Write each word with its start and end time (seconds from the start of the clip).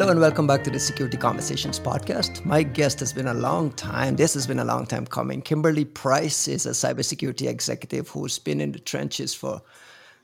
Hello 0.00 0.12
and 0.12 0.18
welcome 0.18 0.46
back 0.46 0.64
to 0.64 0.70
the 0.70 0.80
Security 0.80 1.18
Conversations 1.18 1.78
podcast. 1.78 2.42
My 2.46 2.62
guest 2.62 3.00
has 3.00 3.12
been 3.12 3.26
a 3.26 3.34
long 3.34 3.70
time. 3.72 4.16
This 4.16 4.32
has 4.32 4.46
been 4.46 4.60
a 4.60 4.64
long 4.64 4.86
time 4.86 5.04
coming. 5.04 5.42
Kymberlee 5.42 5.92
Price 5.92 6.48
is 6.48 6.64
a 6.64 6.70
cybersecurity 6.70 7.46
executive 7.46 8.08
who's 8.08 8.38
been 8.38 8.62
in 8.62 8.72
the 8.72 8.78
trenches 8.78 9.34
for, 9.34 9.60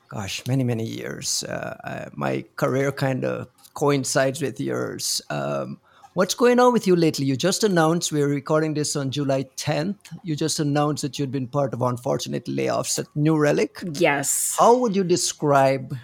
gosh, 0.09 0.43
many, 0.49 0.65
many 0.65 0.83
years. 0.83 1.45
Uh, 1.45 1.77
uh, 1.85 2.09
my 2.15 2.43
career 2.57 2.91
kind 2.91 3.27
of 3.27 3.49
coincides 3.75 4.41
with 4.41 4.59
yours. 4.59 5.21
Um, 5.29 5.79
what's 6.15 6.35
going 6.35 6.59
on 6.59 6.73
with 6.73 6.87
you 6.87 6.97
lately? 6.97 7.27
You 7.27 7.37
just 7.37 7.63
announced, 7.63 8.13
we're 8.13 8.29
recording 8.29 8.73
this 8.73 8.97
on 8.97 9.11
July 9.11 9.45
10th. 9.59 9.99
You 10.23 10.37
just 10.37 10.59
announced 10.59 11.03
that 11.03 11.19
you'd 11.19 11.31
been 11.31 11.49
part 11.49 11.75
of 11.75 11.83
unfortunate 11.83 12.47
layoffs 12.47 12.99
at 12.99 13.15
New 13.15 13.37
Relic. 13.37 13.83
Yes. 13.93 14.57
How 14.59 14.75
would 14.79 14.97
you 14.97 15.05
describe 15.05 15.95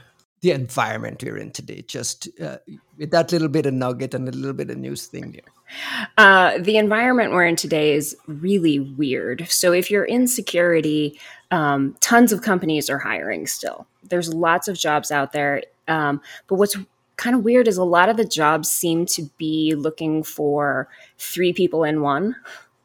the 0.42 0.50
environment 0.50 1.22
we're 1.24 1.38
in 1.38 1.50
today, 1.52 1.82
just 1.86 2.28
uh, 2.40 2.58
with 2.98 3.10
that 3.12 3.32
little 3.32 3.48
bit 3.48 3.64
of 3.64 3.72
nugget 3.72 4.12
and 4.12 4.28
a 4.28 4.32
little 4.32 4.52
bit 4.52 4.70
of 4.70 4.76
news 4.76 5.06
thing 5.06 5.32
there? 5.32 6.10
Uh, 6.18 6.58
the 6.58 6.76
environment 6.76 7.32
we're 7.32 7.46
in 7.46 7.56
today 7.56 7.94
is 7.94 8.16
really 8.26 8.80
weird. 8.80 9.46
So, 9.48 9.72
if 9.72 9.90
you're 9.90 10.04
in 10.04 10.26
security, 10.26 11.18
um, 11.50 11.96
tons 12.00 12.32
of 12.32 12.42
companies 12.42 12.90
are 12.90 12.98
hiring 12.98 13.46
still. 13.46 13.86
There's 14.02 14.34
lots 14.34 14.68
of 14.68 14.76
jobs 14.76 15.10
out 15.10 15.32
there. 15.32 15.62
Um, 15.88 16.20
but 16.48 16.56
what's 16.56 16.76
kind 17.16 17.36
of 17.36 17.44
weird 17.44 17.68
is 17.68 17.76
a 17.76 17.84
lot 17.84 18.08
of 18.08 18.16
the 18.16 18.24
jobs 18.24 18.68
seem 18.68 19.06
to 19.06 19.30
be 19.38 19.74
looking 19.76 20.22
for 20.22 20.88
three 21.18 21.52
people 21.52 21.84
in 21.84 22.02
one 22.02 22.34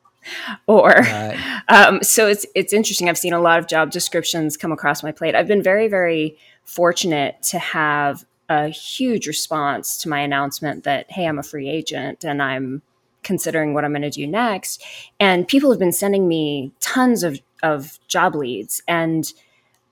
or 0.67 0.89
right. 0.89 1.63
um, 1.69 2.03
so 2.03 2.27
it's 2.27 2.45
it's 2.53 2.73
interesting 2.73 3.07
i've 3.07 3.17
seen 3.17 3.33
a 3.33 3.39
lot 3.39 3.57
of 3.57 3.67
job 3.67 3.89
descriptions 3.89 4.57
come 4.57 4.73
across 4.73 5.01
my 5.01 5.11
plate 5.11 5.33
i've 5.33 5.47
been 5.47 5.63
very 5.63 5.87
very 5.87 6.37
fortunate 6.67 7.41
to 7.41 7.57
have 7.57 8.25
a 8.49 8.67
huge 8.67 9.25
response 9.25 9.97
to 9.97 10.09
my 10.09 10.19
announcement 10.19 10.83
that, 10.83 11.09
hey, 11.09 11.25
I'm 11.25 11.39
a 11.39 11.43
free 11.43 11.69
agent 11.69 12.23
and 12.23 12.41
I'm 12.41 12.81
considering 13.23 13.73
what 13.73 13.83
I'm 13.83 13.91
going 13.91 14.03
to 14.03 14.09
do 14.09 14.27
next. 14.27 14.83
And 15.19 15.47
people 15.47 15.71
have 15.71 15.79
been 15.79 15.91
sending 15.91 16.27
me 16.27 16.71
tons 16.79 17.23
of, 17.23 17.41
of 17.63 17.99
job 18.07 18.35
leads. 18.35 18.81
And 18.87 19.31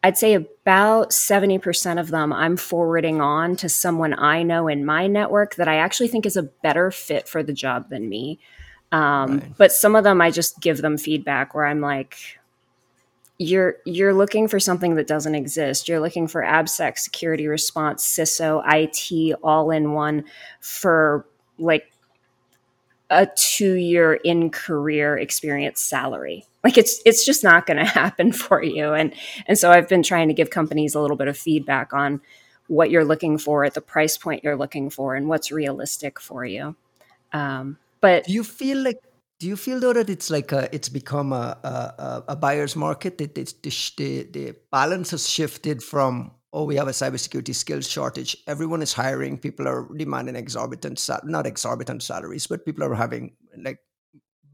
I'd 0.04 0.18
say 0.18 0.34
about 0.36 1.10
70% 1.10 2.00
of 2.00 2.10
them 2.10 2.32
I'm 2.32 2.58
forwarding 2.58 3.20
on 3.20 3.56
to 3.58 3.68
someone 3.68 4.14
I 4.14 4.44
know 4.44 4.68
in 4.68 4.86
my 4.86 5.08
network 5.08 5.56
that 5.56 5.68
I 5.68 5.78
actually 5.78 6.10
think 6.10 6.26
is 6.26 6.38
a 6.38 6.44
better 6.44 6.92
fit 6.92 7.28
for 7.28 7.42
the 7.42 7.54
job 7.54 7.90
than 7.90 8.08
me. 8.08 8.40
Um, 8.92 9.40
right. 9.40 9.58
But 9.58 9.72
some 9.72 9.96
of 9.96 10.04
them 10.04 10.22
I 10.22 10.30
just 10.30 10.62
give 10.62 10.82
them 10.82 10.98
feedback 10.98 11.56
where 11.56 11.66
I'm 11.66 11.82
like, 11.82 12.18
you're 13.38 13.78
you're 13.86 14.14
looking 14.14 14.48
for 14.48 14.60
something 14.60 14.96
that 14.96 15.08
doesn't 15.08 15.36
exist. 15.36 15.88
You're 15.88 16.00
looking 16.00 16.28
for 16.28 16.42
AppSec 16.42 16.98
security 16.98 17.48
response, 17.48 18.06
CISO, 18.06 18.64
IT 18.66 19.38
all 19.44 19.72
in 19.72 19.92
one 19.92 20.26
for 20.62 21.26
like 21.58 21.92
a 23.10 23.28
two 23.36 23.74
year 23.74 24.14
in 24.14 24.50
career 24.50 25.18
experience 25.18 25.82
salary. 25.82 26.46
Like 26.64 26.78
it's 26.78 27.02
it's 27.06 27.26
just 27.26 27.44
not 27.44 27.66
going 27.66 27.78
to 27.84 27.86
happen 27.86 28.32
for 28.32 28.64
you. 28.64 28.94
And 28.94 29.14
and 29.48 29.58
so 29.58 29.72
I've 29.72 29.90
been 29.90 30.04
trying 30.04 30.30
to 30.30 30.34
give 30.34 30.50
companies 30.50 30.96
a 30.96 31.02
little 31.02 31.18
bit 31.18 31.28
of 31.28 31.38
feedback 31.38 31.94
on 31.94 32.22
what 32.68 32.90
you're 32.90 33.06
looking 33.06 33.38
for 33.38 33.64
at 33.64 33.74
the 33.74 33.82
price 33.82 34.18
point 34.18 34.44
you're 34.44 34.56
looking 34.56 34.90
for 34.90 35.14
and 35.14 35.28
what's 35.28 35.52
realistic 35.52 36.20
for 36.20 36.46
you. 36.46 36.76
Um, 37.32 37.78
but 38.02 38.26
do 38.26 38.34
you 38.34 38.44
feel 38.44 38.80
like 38.80 39.02
do 39.40 39.48
you 39.48 39.56
feel 39.56 39.80
though 39.80 39.94
that 39.94 40.10
it's 40.10 40.30
like 40.30 40.52
a, 40.52 40.74
it's 40.74 40.90
become 40.90 41.34
a, 41.34 41.58
a, 41.64 42.24
a 42.30 42.36
buyer's 42.36 42.76
market? 42.76 43.18
That 43.18 43.38
it's 43.38 43.54
the, 43.92 44.24
the 44.24 44.56
balance 44.72 45.12
has 45.12 45.30
shifted 45.30 45.84
from 45.84 46.32
oh 46.54 46.64
we 46.64 46.76
have 46.78 46.88
a 46.88 46.92
cybersecurity 46.92 47.54
skills 47.54 47.90
shortage. 47.90 48.38
Everyone 48.48 48.82
is 48.82 48.94
hiring. 48.94 49.38
People 49.38 49.68
are 49.68 49.88
demanding 49.96 50.36
exorbitant 50.36 51.06
not 51.26 51.46
exorbitant 51.46 52.04
salaries, 52.04 52.48
but 52.48 52.66
people 52.66 52.84
are 52.84 52.96
having 52.96 53.34
like 53.58 53.80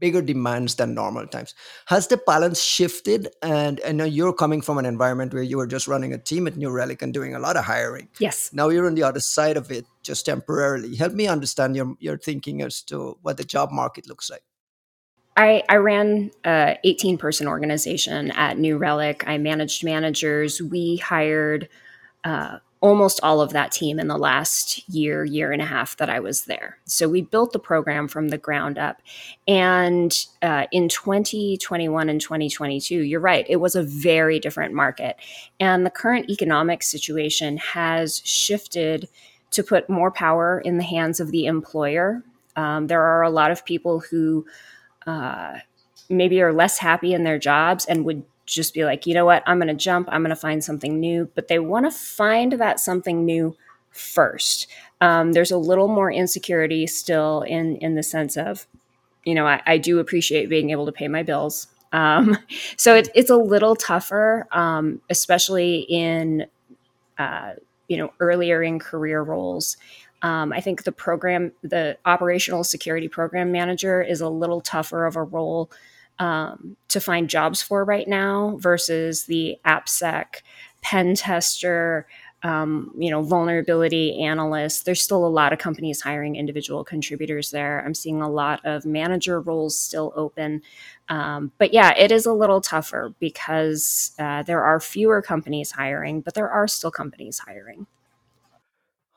bigger 0.00 0.20
demands 0.20 0.74
than 0.74 0.94
normal 0.94 1.28
times. 1.28 1.54
Has 1.86 2.08
the 2.08 2.16
balance 2.16 2.60
shifted? 2.60 3.28
And 3.40 3.80
I 3.86 3.92
know 3.92 4.02
you're 4.02 4.32
coming 4.32 4.60
from 4.60 4.78
an 4.78 4.84
environment 4.84 5.32
where 5.32 5.44
you 5.44 5.58
were 5.58 5.66
just 5.68 5.86
running 5.86 6.12
a 6.12 6.18
team 6.18 6.48
at 6.48 6.56
New 6.56 6.70
Relic 6.70 7.02
and 7.02 7.14
doing 7.14 7.36
a 7.36 7.38
lot 7.38 7.56
of 7.56 7.64
hiring. 7.64 8.08
Yes. 8.18 8.50
Now 8.52 8.68
you're 8.68 8.88
on 8.88 8.96
the 8.96 9.04
other 9.04 9.20
side 9.20 9.56
of 9.56 9.70
it, 9.70 9.86
just 10.02 10.26
temporarily. 10.26 10.96
Help 10.96 11.12
me 11.12 11.28
understand 11.28 11.76
your 11.76 11.94
your 12.00 12.18
thinking 12.18 12.62
as 12.62 12.82
to 12.82 13.16
what 13.22 13.36
the 13.36 13.44
job 13.44 13.70
market 13.70 14.08
looks 14.08 14.28
like. 14.28 14.42
I, 15.36 15.62
I 15.68 15.76
ran 15.76 16.30
a 16.44 16.76
18 16.84 17.18
person 17.18 17.46
organization 17.48 18.30
at 18.32 18.58
New 18.58 18.76
Relic. 18.76 19.24
I 19.26 19.38
managed 19.38 19.84
managers. 19.84 20.60
We 20.60 20.96
hired 20.96 21.68
uh, 22.24 22.58
almost 22.82 23.20
all 23.22 23.40
of 23.40 23.52
that 23.52 23.70
team 23.70 23.98
in 24.00 24.08
the 24.08 24.18
last 24.18 24.86
year, 24.88 25.24
year 25.24 25.52
and 25.52 25.62
a 25.62 25.64
half 25.64 25.96
that 25.96 26.10
I 26.10 26.18
was 26.18 26.44
there. 26.44 26.78
So 26.84 27.08
we 27.08 27.22
built 27.22 27.52
the 27.52 27.60
program 27.60 28.08
from 28.08 28.28
the 28.28 28.38
ground 28.38 28.76
up. 28.76 29.00
And 29.46 30.12
uh, 30.42 30.66
in 30.72 30.88
2021 30.88 32.08
and 32.08 32.20
2022, 32.20 33.02
you're 33.02 33.20
right, 33.20 33.46
it 33.48 33.56
was 33.56 33.76
a 33.76 33.84
very 33.84 34.40
different 34.40 34.74
market. 34.74 35.16
And 35.60 35.86
the 35.86 35.90
current 35.90 36.28
economic 36.28 36.82
situation 36.82 37.56
has 37.58 38.20
shifted 38.24 39.08
to 39.52 39.62
put 39.62 39.88
more 39.88 40.10
power 40.10 40.60
in 40.60 40.76
the 40.76 40.84
hands 40.84 41.20
of 41.20 41.30
the 41.30 41.46
employer. 41.46 42.24
Um, 42.56 42.88
there 42.88 43.02
are 43.02 43.22
a 43.22 43.30
lot 43.30 43.52
of 43.52 43.64
people 43.64 44.00
who 44.00 44.44
uh, 45.06 45.58
maybe 46.08 46.40
are 46.42 46.52
less 46.52 46.78
happy 46.78 47.14
in 47.14 47.24
their 47.24 47.38
jobs 47.38 47.84
and 47.86 48.04
would 48.04 48.24
just 48.46 48.74
be 48.74 48.84
like, 48.84 49.06
you 49.06 49.14
know 49.14 49.24
what, 49.24 49.42
I'm 49.46 49.58
going 49.58 49.68
to 49.68 49.74
jump, 49.74 50.08
I'm 50.10 50.22
going 50.22 50.30
to 50.30 50.36
find 50.36 50.62
something 50.62 50.98
new. 50.98 51.30
But 51.34 51.48
they 51.48 51.58
want 51.58 51.86
to 51.86 51.90
find 51.90 52.52
that 52.52 52.80
something 52.80 53.24
new 53.24 53.56
first. 53.90 54.66
Um, 55.00 55.32
there's 55.32 55.50
a 55.50 55.58
little 55.58 55.88
more 55.88 56.10
insecurity 56.10 56.86
still 56.86 57.42
in 57.42 57.76
in 57.76 57.94
the 57.94 58.02
sense 58.02 58.36
of, 58.36 58.66
you 59.24 59.34
know, 59.34 59.46
I, 59.46 59.62
I 59.66 59.78
do 59.78 59.98
appreciate 59.98 60.48
being 60.48 60.70
able 60.70 60.86
to 60.86 60.92
pay 60.92 61.08
my 61.08 61.22
bills. 61.22 61.68
Um, 61.92 62.38
so 62.76 62.94
it, 62.94 63.08
it's 63.14 63.30
a 63.30 63.36
little 63.36 63.76
tougher, 63.76 64.46
um, 64.52 65.00
especially 65.10 65.80
in, 65.88 66.46
uh, 67.18 67.52
you 67.88 67.98
know, 67.98 68.12
earlier 68.20 68.62
in 68.62 68.78
career 68.78 69.22
roles. 69.22 69.76
Um, 70.22 70.52
I 70.52 70.60
think 70.60 70.84
the 70.84 70.92
program, 70.92 71.52
the 71.62 71.98
operational 72.04 72.64
security 72.64 73.08
program 73.08 73.52
manager, 73.52 74.00
is 74.00 74.20
a 74.20 74.28
little 74.28 74.60
tougher 74.60 75.04
of 75.04 75.16
a 75.16 75.22
role 75.22 75.70
um, 76.18 76.76
to 76.88 77.00
find 77.00 77.28
jobs 77.28 77.60
for 77.62 77.84
right 77.84 78.06
now 78.06 78.56
versus 78.60 79.24
the 79.24 79.58
AppSec 79.64 80.42
pen 80.80 81.14
tester, 81.14 82.06
um, 82.44 82.92
you 82.98 83.10
know, 83.10 83.22
vulnerability 83.22 84.22
analyst. 84.22 84.84
There's 84.84 85.02
still 85.02 85.24
a 85.24 85.28
lot 85.28 85.52
of 85.52 85.58
companies 85.58 86.00
hiring 86.00 86.36
individual 86.36 86.84
contributors 86.84 87.50
there. 87.50 87.84
I'm 87.84 87.94
seeing 87.94 88.20
a 88.20 88.30
lot 88.30 88.64
of 88.64 88.84
manager 88.84 89.40
roles 89.40 89.78
still 89.78 90.12
open. 90.16 90.62
Um, 91.08 91.52
but 91.58 91.72
yeah, 91.72 91.94
it 91.96 92.10
is 92.12 92.26
a 92.26 92.32
little 92.32 92.60
tougher 92.60 93.14
because 93.20 94.12
uh, 94.18 94.42
there 94.42 94.62
are 94.62 94.80
fewer 94.80 95.22
companies 95.22 95.72
hiring, 95.72 96.20
but 96.20 96.34
there 96.34 96.50
are 96.50 96.68
still 96.68 96.90
companies 96.90 97.38
hiring. 97.38 97.86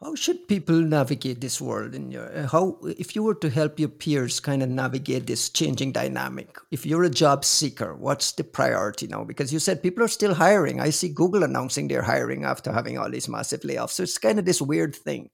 How 0.01 0.13
should 0.13 0.49
people 0.49 0.75
navigate 0.75 1.39
this 1.39 1.61
world? 1.61 1.95
In 1.95 2.11
your 2.11 2.25
uh, 2.37 2.47
how, 2.47 2.77
if 2.83 3.15
you 3.15 3.23
were 3.23 3.35
to 3.35 3.49
help 3.49 3.79
your 3.79 3.89
peers 3.89 4.41
kind 4.41 4.61
of 4.61 4.69
navigate 4.69 5.25
this 5.25 5.49
changing 5.49 5.93
dynamic, 5.93 6.57
if 6.69 6.85
you're 6.85 7.05
a 7.05 7.09
job 7.09 7.45
seeker, 7.45 7.95
what's 7.95 8.33
the 8.33 8.43
priority 8.43 9.07
now? 9.07 9.23
Because 9.23 9.53
you 9.53 9.59
said 9.59 9.81
people 9.81 10.03
are 10.03 10.09
still 10.09 10.33
hiring. 10.33 10.81
I 10.81 10.89
see 10.89 11.07
Google 11.07 11.43
announcing 11.43 11.87
they're 11.87 12.01
hiring 12.01 12.43
after 12.43 12.73
having 12.73 12.97
all 12.97 13.09
these 13.09 13.29
massive 13.29 13.61
layoffs. 13.61 13.91
So 13.91 14.03
it's 14.03 14.17
kind 14.17 14.37
of 14.37 14.43
this 14.43 14.61
weird 14.61 14.95
thing. 14.95 15.29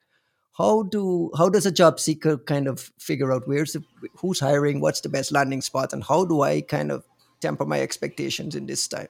How 0.53 0.83
do 0.83 1.31
how 1.35 1.49
does 1.49 1.66
a 1.66 1.72
job 1.72 1.99
seeker 1.99 2.38
kind 2.38 2.67
of 2.67 2.91
figure 2.99 3.33
out 3.33 3.47
where's 3.47 3.73
the, 3.73 3.83
who's 4.16 4.39
hiring, 4.39 4.79
what's 4.79 5.01
the 5.01 5.09
best 5.09 5.31
landing 5.31 5.61
spot, 5.61 5.91
and 5.91 6.03
how 6.03 6.23
do 6.23 6.41
I 6.41 6.61
kind 6.61 6.91
of 6.91 7.03
temper 7.39 7.66
my 7.66 7.81
expectations 7.81 8.55
in 8.55 8.67
this 8.67 8.88
time? 8.88 9.07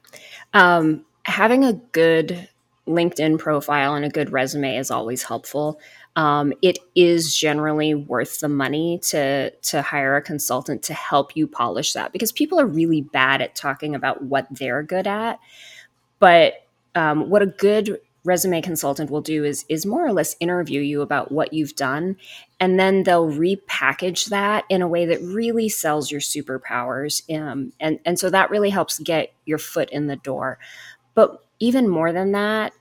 Um, 0.54 1.06
having 1.24 1.66
a 1.66 1.74
good 1.74 2.48
LinkedIn 2.88 3.40
profile 3.40 3.96
and 3.96 4.04
a 4.04 4.10
good 4.10 4.32
resume 4.32 4.78
is 4.78 4.92
always 4.92 5.24
helpful. 5.24 5.80
Um, 6.16 6.54
it 6.62 6.80
is 6.96 7.36
generally 7.36 7.94
worth 7.94 8.40
the 8.40 8.50
money 8.50 9.00
to 9.04 9.52
to 9.52 9.82
hire 9.82 10.16
a 10.16 10.22
consultant 10.22 10.84
to 10.84 10.94
help 10.94 11.36
you 11.36 11.48
polish 11.48 11.94
that 11.94 12.12
because 12.12 12.32
people 12.32 12.60
are 12.60 12.66
really 12.66 13.02
bad 13.02 13.42
at 13.42 13.56
talking 13.56 13.96
about 13.96 14.24
what 14.24 14.48
they're 14.52 14.84
good 14.84 15.08
at. 15.08 15.40
But 16.20 16.66
um, 16.96 17.30
what 17.30 17.42
a 17.42 17.48
good 17.48 18.00
resume 18.24 18.62
consultant 18.62 19.10
will 19.10 19.22
do 19.22 19.44
is 19.44 19.66
is 19.68 19.86
more 19.86 20.06
or 20.06 20.14
less 20.14 20.36
interview 20.40 20.82
you 20.82 21.02
about 21.02 21.32
what 21.32 21.54
you've 21.54 21.76
done 21.76 22.16
and 22.60 22.80
then 22.80 23.02
they'll 23.04 23.28
repackage 23.28 24.28
that 24.28 24.64
in 24.70 24.84
a 24.84 24.88
way 24.88 25.06
that 25.06 25.20
really 25.24 25.68
sells 25.68 26.12
your 26.12 26.22
superpowers 26.22 27.24
um, 27.36 27.74
and 27.80 28.00
and 28.06 28.20
so 28.20 28.30
that 28.30 28.52
really 28.52 28.70
helps 28.70 29.00
get 29.00 29.34
your 29.46 29.58
foot 29.58 29.90
in 29.90 30.06
the 30.06 30.18
door 30.18 30.60
but 31.16 31.44
even 31.62 31.88
more 31.88 32.12
than 32.12 32.34
that, 32.34 32.74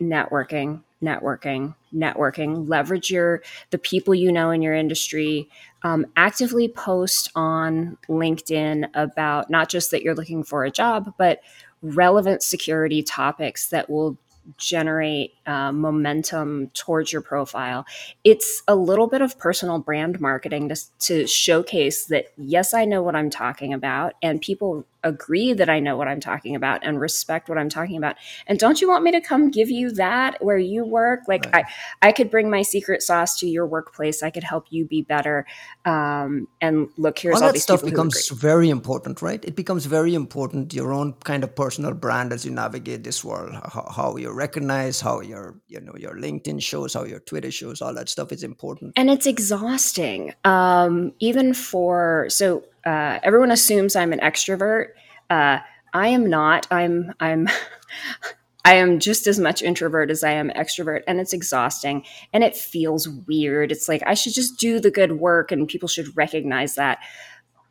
networking, 0.00 0.82
networking, 1.02 1.74
networking. 1.94 2.68
Leverage 2.68 3.10
your 3.10 3.42
the 3.70 3.78
people 3.78 4.14
you 4.14 4.32
know 4.32 4.50
in 4.50 4.62
your 4.62 4.74
industry. 4.74 5.48
Um, 5.82 6.06
actively 6.16 6.68
post 6.68 7.30
on 7.34 7.98
LinkedIn 8.08 8.88
about 8.94 9.50
not 9.50 9.68
just 9.68 9.90
that 9.90 10.02
you're 10.02 10.14
looking 10.14 10.42
for 10.42 10.64
a 10.64 10.70
job, 10.70 11.14
but 11.18 11.40
relevant 11.82 12.42
security 12.42 13.02
topics 13.02 13.68
that 13.68 13.88
will 13.88 14.18
generate 14.56 15.34
uh, 15.46 15.70
momentum 15.70 16.70
towards 16.74 17.12
your 17.12 17.22
profile. 17.22 17.84
It's 18.24 18.62
a 18.66 18.74
little 18.74 19.06
bit 19.06 19.20
of 19.20 19.38
personal 19.38 19.78
brand 19.78 20.20
marketing 20.20 20.70
to, 20.70 20.76
to 21.00 21.26
showcase 21.26 22.06
that, 22.06 22.28
yes, 22.36 22.72
I 22.72 22.84
know 22.84 23.02
what 23.02 23.14
I'm 23.14 23.30
talking 23.30 23.74
about, 23.74 24.14
and 24.22 24.40
people 24.40 24.86
agree 25.08 25.52
that 25.54 25.68
I 25.68 25.80
know 25.80 25.96
what 25.96 26.08
I'm 26.08 26.20
talking 26.20 26.54
about 26.54 26.84
and 26.84 27.00
respect 27.00 27.48
what 27.48 27.58
I'm 27.58 27.68
talking 27.68 27.96
about. 27.96 28.16
And 28.46 28.58
don't 28.58 28.80
you 28.80 28.88
want 28.88 29.02
me 29.04 29.10
to 29.12 29.20
come 29.20 29.50
give 29.50 29.70
you 29.70 29.90
that 29.92 30.42
where 30.42 30.58
you 30.58 30.84
work? 30.84 31.20
Like 31.26 31.46
right. 31.46 31.64
I, 32.02 32.08
I 32.08 32.12
could 32.12 32.30
bring 32.30 32.50
my 32.50 32.62
secret 32.62 33.02
sauce 33.02 33.38
to 33.40 33.46
your 33.48 33.66
workplace. 33.66 34.22
I 34.22 34.30
could 34.30 34.44
help 34.44 34.66
you 34.70 34.84
be 34.84 35.02
better. 35.02 35.46
Um, 35.84 36.48
and 36.60 36.88
look, 36.96 37.18
here's 37.18 37.36
all, 37.36 37.44
all 37.44 37.52
that 37.52 37.58
stuff 37.58 37.84
becomes 37.84 38.28
very 38.28 38.70
important, 38.70 39.22
right? 39.22 39.44
It 39.44 39.56
becomes 39.56 39.86
very 39.86 40.14
important. 40.14 40.74
Your 40.74 40.92
own 40.92 41.14
kind 41.24 41.42
of 41.42 41.54
personal 41.56 41.94
brand 41.94 42.32
as 42.32 42.44
you 42.44 42.50
navigate 42.50 43.04
this 43.04 43.24
world, 43.24 43.54
how, 43.54 43.88
how 43.94 44.16
you're 44.16 44.34
recognized, 44.34 45.00
how 45.00 45.20
your 45.20 45.56
you 45.68 45.80
know 45.80 45.94
your 45.96 46.14
LinkedIn 46.14 46.62
shows, 46.62 46.94
how 46.94 47.04
your 47.04 47.20
Twitter 47.20 47.50
shows, 47.50 47.80
all 47.82 47.94
that 47.94 48.08
stuff 48.08 48.32
is 48.32 48.42
important. 48.42 48.92
And 48.96 49.10
it's 49.10 49.26
exhausting, 49.26 50.34
um, 50.44 51.12
even 51.20 51.54
for 51.54 52.26
so 52.28 52.64
uh, 52.88 53.20
everyone 53.22 53.50
assumes 53.50 53.94
I'm 53.94 54.14
an 54.14 54.20
extrovert. 54.20 54.92
Uh, 55.28 55.58
I 55.92 56.08
am 56.08 56.30
not. 56.30 56.66
I'm. 56.70 57.12
I'm. 57.20 57.48
I 58.64 58.74
am 58.74 58.98
just 58.98 59.26
as 59.26 59.38
much 59.38 59.62
introvert 59.62 60.10
as 60.10 60.22
I 60.22 60.32
am 60.32 60.50
extrovert, 60.50 61.02
and 61.06 61.20
it's 61.20 61.32
exhausting 61.32 62.04
and 62.34 62.44
it 62.44 62.54
feels 62.54 63.08
weird. 63.08 63.72
It's 63.72 63.88
like 63.88 64.02
I 64.06 64.12
should 64.12 64.34
just 64.34 64.58
do 64.58 64.80
the 64.80 64.90
good 64.90 65.12
work, 65.12 65.52
and 65.52 65.68
people 65.68 65.88
should 65.88 66.16
recognize 66.16 66.74
that. 66.76 66.98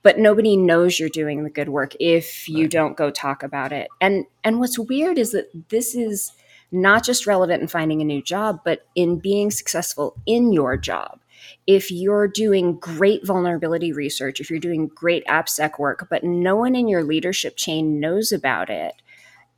But 0.03 0.19
nobody 0.19 0.55
knows 0.55 0.99
you're 0.99 1.09
doing 1.09 1.43
the 1.43 1.49
good 1.49 1.69
work 1.69 1.93
if 1.99 2.47
you 2.47 2.63
right. 2.63 2.71
don't 2.71 2.97
go 2.97 3.09
talk 3.09 3.41
about 3.41 3.71
it. 3.71 3.87
And 3.99 4.25
and 4.43 4.59
what's 4.59 4.77
weird 4.77 5.17
is 5.17 5.31
that 5.31 5.49
this 5.69 5.95
is 5.95 6.31
not 6.71 7.03
just 7.03 7.25
relevant 7.25 7.61
in 7.61 7.67
finding 7.67 8.01
a 8.01 8.05
new 8.05 8.21
job, 8.21 8.61
but 8.63 8.85
in 8.93 9.17
being 9.19 9.49
successful 9.49 10.15
in 10.27 10.53
your 10.53 10.77
job 10.77 11.19
if 11.65 11.91
you're 11.91 12.27
doing 12.27 12.77
great 12.79 13.25
vulnerability 13.25 13.91
research, 13.91 14.39
if 14.39 14.49
you're 14.49 14.59
doing 14.59 14.87
great 14.87 15.25
AppSec 15.25 15.79
work, 15.79 16.07
but 16.09 16.23
no 16.23 16.55
one 16.55 16.75
in 16.75 16.87
your 16.87 17.03
leadership 17.03 17.55
chain 17.57 17.99
knows 17.99 18.31
about 18.31 18.69
it, 18.69 18.93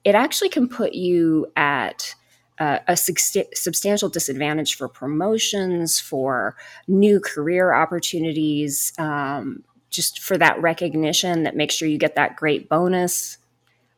it 0.04 0.16
actually 0.16 0.50
can 0.50 0.68
put 0.68 0.94
you 0.94 1.52
at 1.56 2.16
uh, 2.60 2.80
a 2.88 2.98
substantial 2.98 4.10
disadvantage 4.10 4.76
for 4.76 4.90
promotions, 4.90 6.00
for 6.00 6.56
new 6.88 7.20
career 7.20 7.74
opportunities, 7.74 8.92
um, 8.98 9.64
just 9.90 10.20
for 10.20 10.38
that 10.38 10.62
recognition 10.62 11.44
that 11.44 11.56
makes 11.56 11.74
sure 11.76 11.88
you 11.88 11.98
get 11.98 12.16
that 12.16 12.36
great 12.36 12.70
bonus 12.70 13.38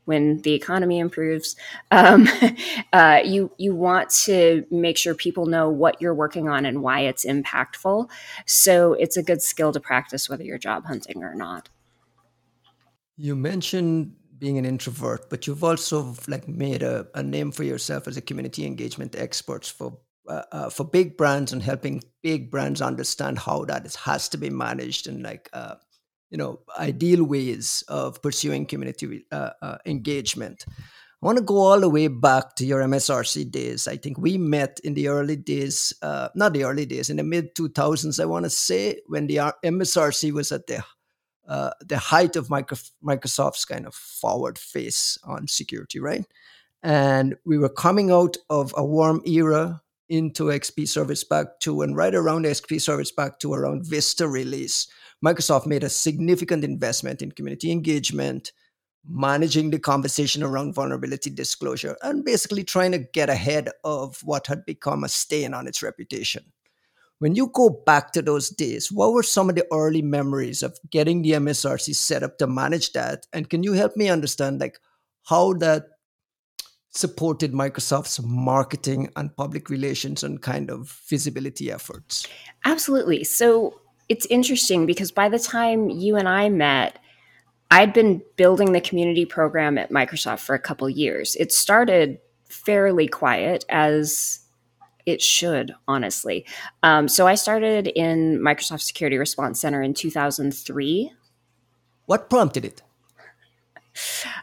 when 0.06 0.42
the 0.42 0.53
economy 0.53 1.00
improves. 1.00 1.56
Um, 1.92 2.27
uh, 2.94 3.21
you 3.24 3.51
you 3.57 3.75
want 3.75 4.09
to 4.25 4.65
make 4.71 4.98
sure 4.98 5.13
people 5.13 5.45
know 5.45 5.69
what 5.69 6.01
you're 6.01 6.13
working 6.13 6.50
on 6.50 6.65
and 6.65 6.81
why 6.81 7.01
it's 7.01 7.25
impactful. 7.25 8.09
So 8.45 8.94
it's 8.94 9.18
a 9.18 9.24
good 9.24 9.42
skill 9.42 9.71
to 9.71 9.80
practice 9.80 10.30
whether 10.30 10.44
you're 10.44 10.57
job 10.57 10.86
hunting 10.86 11.24
or 11.24 11.36
not. 11.36 11.69
You 13.18 13.36
mentioned 13.36 14.15
being 14.38 14.57
an 14.57 14.65
introvert, 14.65 15.30
but 15.30 15.45
you've 15.45 15.63
also 15.63 16.15
like 16.27 16.47
made 16.47 16.81
a, 16.81 17.07
a 17.13 17.21
name 17.21 17.51
for 17.51 17.63
yourself 17.63 18.07
as 18.07 18.18
a 18.18 18.21
community 18.21 18.65
engagement 18.65 19.15
expert 19.15 19.65
for 19.65 20.00
uh, 20.27 20.44
uh, 20.51 20.69
for 20.69 20.83
big 20.83 21.18
brands 21.18 21.51
and 21.51 21.63
helping 21.63 22.04
big 22.21 22.51
brands 22.51 22.81
understand 22.81 23.39
how 23.39 23.65
that 23.65 23.86
is, 23.86 23.95
has 23.95 24.30
to 24.30 24.38
be 24.38 24.50
managed 24.50 25.07
and 25.07 25.24
like 25.24 25.50
uh, 25.54 25.75
you 26.31 26.38
know 26.38 26.60
ideal 26.80 27.24
ways 27.24 27.83
of 27.88 28.22
pursuing 28.22 28.66
community 28.66 29.25
uh, 29.31 29.51
uh, 29.62 29.78
engagement. 29.86 30.66
I 30.69 31.28
want 31.28 31.38
to 31.38 31.44
go 31.44 31.57
all 31.57 31.80
the 31.80 31.89
way 31.89 32.07
back 32.07 32.56
to 32.56 32.66
your 32.66 32.81
msrc 32.81 33.51
days. 33.51 33.88
I 33.88 33.98
think 33.98 34.18
we 34.18 34.39
met 34.39 34.80
in 34.83 34.95
the 34.95 35.10
early 35.10 35.36
days 35.36 35.94
uh, 36.01 36.30
not 36.33 36.54
the 36.54 36.63
early 36.63 36.88
days 36.88 37.12
in 37.12 37.18
the 37.18 37.24
mid 37.24 37.54
2000s 37.54 38.19
i 38.19 38.25
want 38.25 38.45
to 38.45 38.50
say 38.50 39.01
when 39.06 39.28
the 39.28 39.36
msrc 39.63 40.31
was 40.31 40.51
at 40.51 40.66
the 40.66 40.83
uh, 41.48 41.72
the 41.86 41.98
height 41.98 42.36
of 42.36 42.48
microsoft's 42.48 43.66
kind 43.66 43.86
of 43.86 43.94
forward 43.94 44.57
face 44.57 45.18
on 45.25 45.48
security 45.48 46.00
right? 46.00 46.25
And 46.83 47.36
we 47.45 47.57
were 47.57 47.69
coming 47.69 48.10
out 48.10 48.38
of 48.50 48.74
a 48.78 48.86
worm 48.86 49.22
era 49.25 49.81
into 50.12 50.46
xp 50.46 50.88
service 50.88 51.24
pack 51.24 51.60
2 51.60 51.81
and 51.81 51.96
right 51.96 52.13
around 52.13 52.46
xp 52.46 52.80
service 52.81 53.12
pack 53.12 53.40
2 53.40 53.54
around 53.54 53.86
vista 53.86 54.28
release 54.28 54.88
Microsoft 55.24 55.68
made 55.68 55.84
a 55.84 55.90
significant 55.90 56.63
investment 56.63 57.22
in 57.22 57.31
community 57.31 57.72
engagement, 57.72 58.52
managing 59.08 59.69
the 59.69 59.78
conversation 59.78 60.42
around 60.42 60.74
vulnerability 60.74 61.30
disclosure, 61.30 61.96
and 62.02 62.25
basically 62.25 62.63
trying 62.63 62.92
to 62.92 62.98
get 63.13 63.30
ahead 63.30 63.69
of 63.84 64.19
what 64.24 64.48
had 64.48 64.66
become 64.66 65.04
a 65.04 65.10
stain 65.10 65.54
on 65.54 65.68
its 65.68 65.84
reputation. 65.84 66.44
When 67.19 67.36
you 67.36 67.52
go 67.54 67.69
back 67.86 68.14
to 68.14 68.24
those 68.24 68.50
days, 68.50 68.92
what 68.92 69.14
were 69.14 69.22
some 69.22 69.48
of 69.48 69.56
the 69.56 69.68
early 69.72 70.02
memories 70.02 70.64
of 70.64 70.80
getting 70.90 71.22
the 71.22 71.34
MSRC 71.34 71.94
set 71.94 72.24
up 72.24 72.40
to 72.40 72.48
manage 72.48 72.94
that? 72.94 73.28
And 73.31 73.48
can 73.48 73.62
you 73.62 73.74
help 73.74 73.96
me 73.96 74.10
understand 74.10 74.60
like 74.60 74.80
how 75.25 75.54
that 75.54 75.84
supported 76.92 77.54
Microsoft's 77.54 78.22
marketing 78.22 79.10
and 79.16 79.36
public 79.36 79.70
relations 79.70 80.24
and 80.24 80.42
kind 80.42 80.70
of 80.70 81.02
visibility 81.08 81.72
efforts? 81.72 82.28
Absolutely. 82.66 83.24
So 83.24 83.80
it's 84.10 84.26
interesting 84.28 84.86
because 84.86 85.12
by 85.12 85.30
the 85.30 85.40
time 85.40 85.90
you 85.90 86.18
and 86.18 86.28
I 86.28 86.50
met, 86.50 87.00
I'd 87.72 87.94
been 87.94 88.22
building 88.36 88.74
the 88.74 88.82
community 88.82 89.26
program 89.26 89.78
at 89.78 89.90
Microsoft 89.90 90.40
for 90.40 90.54
a 90.54 90.60
couple 90.60 90.90
years. 90.90 91.36
It 91.38 91.54
started 91.54 92.20
fairly 92.50 93.08
quiet 93.08 93.64
as 93.70 94.42
it 95.06 95.22
should, 95.22 95.74
honestly. 95.88 96.46
Um, 96.84 97.08
so 97.08 97.26
I 97.26 97.36
started 97.36 97.88
in 97.88 98.40
Microsoft 98.40 98.82
Security 98.82 99.18
Response 99.18 99.62
Center 99.62 99.82
in 99.82 99.94
2003. 99.94 101.14
What 102.06 102.30
prompted 102.30 102.66
it? 102.66 102.82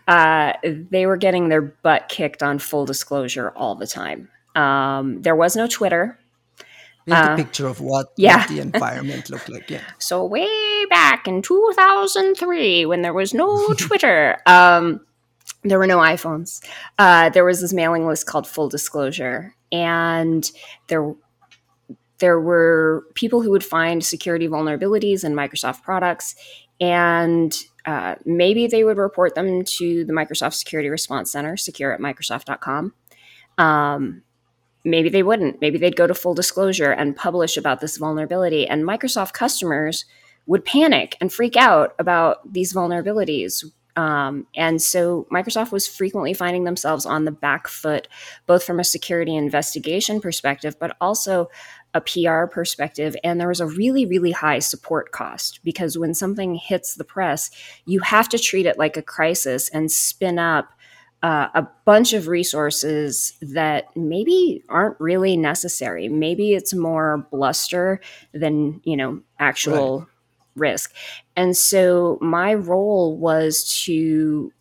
Uh, 0.06 0.52
they 0.62 1.06
were 1.06 1.16
getting 1.16 1.48
their 1.48 1.62
butt 1.62 2.08
kicked 2.08 2.42
on 2.42 2.58
full 2.58 2.84
disclosure 2.84 3.50
all 3.50 3.74
the 3.74 3.86
time. 3.86 4.28
Um, 4.54 5.22
there 5.22 5.36
was 5.36 5.56
no 5.56 5.66
Twitter. 5.66 6.18
Paint 7.06 7.18
uh, 7.18 7.32
a 7.32 7.36
picture 7.36 7.66
of 7.66 7.80
what, 7.80 8.12
yeah. 8.16 8.40
what 8.40 8.48
the 8.48 8.60
environment 8.60 9.30
looked 9.30 9.48
like. 9.48 9.70
Yeah. 9.70 9.82
So 9.98 10.24
way 10.24 10.84
back 10.90 11.26
in 11.26 11.42
2003, 11.42 12.86
when 12.86 13.02
there 13.02 13.14
was 13.14 13.32
no 13.32 13.72
Twitter, 13.78 14.38
um, 14.46 15.00
there 15.62 15.78
were 15.78 15.86
no 15.86 15.98
iPhones. 15.98 16.62
Uh, 16.98 17.30
there 17.30 17.44
was 17.44 17.60
this 17.60 17.72
mailing 17.72 18.06
list 18.06 18.26
called 18.26 18.46
Full 18.46 18.68
Disclosure, 18.68 19.54
and 19.72 20.50
there 20.88 21.14
there 22.18 22.40
were 22.40 23.04
people 23.14 23.42
who 23.42 23.50
would 23.50 23.64
find 23.64 24.04
security 24.04 24.48
vulnerabilities 24.48 25.24
in 25.24 25.34
Microsoft 25.34 25.82
products, 25.82 26.34
and 26.80 27.56
uh, 27.88 28.16
maybe 28.26 28.66
they 28.66 28.84
would 28.84 28.98
report 28.98 29.34
them 29.34 29.64
to 29.64 30.04
the 30.04 30.12
Microsoft 30.12 30.52
Security 30.52 30.90
Response 30.90 31.32
Center, 31.32 31.56
secure 31.56 31.90
at 31.90 32.00
Microsoft.com. 32.00 32.92
Um, 33.56 34.22
maybe 34.84 35.08
they 35.08 35.22
wouldn't. 35.22 35.62
Maybe 35.62 35.78
they'd 35.78 35.96
go 35.96 36.06
to 36.06 36.14
full 36.14 36.34
disclosure 36.34 36.90
and 36.90 37.16
publish 37.16 37.56
about 37.56 37.80
this 37.80 37.96
vulnerability. 37.96 38.66
And 38.66 38.84
Microsoft 38.84 39.32
customers 39.32 40.04
would 40.44 40.66
panic 40.66 41.16
and 41.18 41.32
freak 41.32 41.56
out 41.56 41.94
about 41.98 42.52
these 42.52 42.74
vulnerabilities. 42.74 43.64
Um, 43.96 44.46
and 44.54 44.82
so 44.82 45.26
Microsoft 45.32 45.72
was 45.72 45.88
frequently 45.88 46.34
finding 46.34 46.64
themselves 46.64 47.06
on 47.06 47.24
the 47.24 47.32
back 47.32 47.68
foot, 47.68 48.06
both 48.46 48.64
from 48.64 48.78
a 48.78 48.84
security 48.84 49.34
investigation 49.34 50.20
perspective, 50.20 50.76
but 50.78 50.94
also 51.00 51.48
a 51.94 52.00
PR 52.00 52.46
perspective. 52.46 53.16
And 53.24 53.40
there 53.40 53.48
was 53.48 53.60
a 53.60 53.66
really, 53.66 54.04
really 54.04 54.32
high 54.32 54.58
support 54.58 55.10
cost 55.12 55.60
because 55.64 55.96
when 55.96 56.14
something 56.14 56.54
hits 56.54 56.94
the 56.94 57.04
press, 57.04 57.50
you 57.86 58.00
have 58.00 58.28
to 58.30 58.38
treat 58.38 58.66
it 58.66 58.78
like 58.78 58.96
a 58.96 59.02
crisis 59.02 59.68
and 59.70 59.90
spin 59.90 60.38
up 60.38 60.72
uh, 61.22 61.48
a 61.54 61.66
bunch 61.84 62.12
of 62.12 62.28
resources 62.28 63.36
that 63.40 63.84
maybe 63.96 64.62
aren't 64.68 64.98
really 65.00 65.36
necessary. 65.36 66.08
Maybe 66.08 66.54
it's 66.54 66.74
more 66.74 67.26
bluster 67.32 68.00
than 68.32 68.80
you 68.84 68.96
know 68.96 69.20
actual 69.38 70.00
right. 70.00 70.08
risk. 70.54 70.94
And 71.34 71.56
so 71.56 72.18
my 72.20 72.54
role 72.54 73.16
was 73.16 73.82
to 73.84 74.52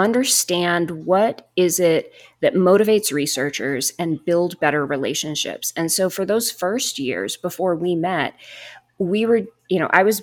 understand 0.00 1.04
what 1.04 1.50
is 1.56 1.78
it 1.78 2.12
that 2.40 2.54
motivates 2.54 3.12
researchers 3.12 3.92
and 3.98 4.24
build 4.24 4.58
better 4.58 4.84
relationships. 4.84 5.72
And 5.76 5.92
so 5.92 6.10
for 6.10 6.24
those 6.24 6.50
first 6.50 6.98
years 6.98 7.36
before 7.36 7.76
we 7.76 7.94
met, 7.94 8.34
we 8.98 9.26
were, 9.26 9.42
you 9.68 9.78
know, 9.78 9.88
I 9.90 10.02
was 10.02 10.22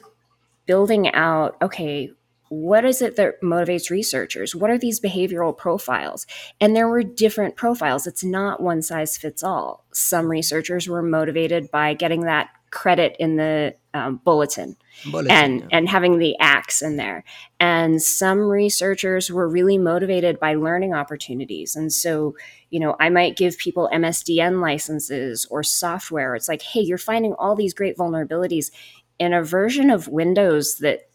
building 0.65 1.13
out 1.13 1.55
okay 1.61 2.11
what 2.49 2.85
is 2.85 3.01
it 3.01 3.15
that 3.17 3.41
motivates 3.41 3.89
researchers? 3.89 4.55
What 4.55 4.69
are 4.69 4.77
these 4.77 4.99
behavioral 4.99 5.57
profiles? 5.57 6.25
And 6.61 6.75
there 6.75 6.87
were 6.87 7.03
different 7.03 7.55
profiles. 7.55 8.07
It's 8.07 8.23
not 8.23 8.61
one 8.61 8.81
size 8.81 9.17
fits 9.17 9.43
all. 9.43 9.83
Some 9.91 10.27
researchers 10.27 10.87
were 10.87 11.01
motivated 11.01 11.69
by 11.71 11.93
getting 11.93 12.21
that 12.21 12.49
credit 12.71 13.15
in 13.19 13.37
the 13.37 13.75
um, 13.93 14.21
bulletin, 14.23 14.75
Bulletin, 15.11 15.31
and 15.31 15.59
yeah. 15.61 15.67
and 15.71 15.89
having 15.89 16.19
the 16.19 16.37
axe 16.39 16.81
in 16.81 16.97
there. 16.97 17.23
And 17.59 18.01
some 18.01 18.39
researchers 18.39 19.31
were 19.31 19.47
really 19.47 19.77
motivated 19.77 20.39
by 20.39 20.55
learning 20.55 20.93
opportunities. 20.93 21.75
And 21.75 21.91
so, 21.91 22.35
you 22.69 22.79
know, 22.79 22.95
I 22.99 23.09
might 23.09 23.37
give 23.37 23.57
people 23.57 23.89
MSDN 23.93 24.61
licenses 24.61 25.45
or 25.49 25.63
software. 25.63 26.35
It's 26.35 26.49
like, 26.49 26.61
hey, 26.61 26.81
you're 26.81 26.97
finding 26.97 27.33
all 27.33 27.55
these 27.55 27.73
great 27.73 27.97
vulnerabilities 27.97 28.71
in 29.19 29.33
a 29.33 29.43
version 29.43 29.89
of 29.89 30.07
Windows 30.07 30.77
that 30.79 31.09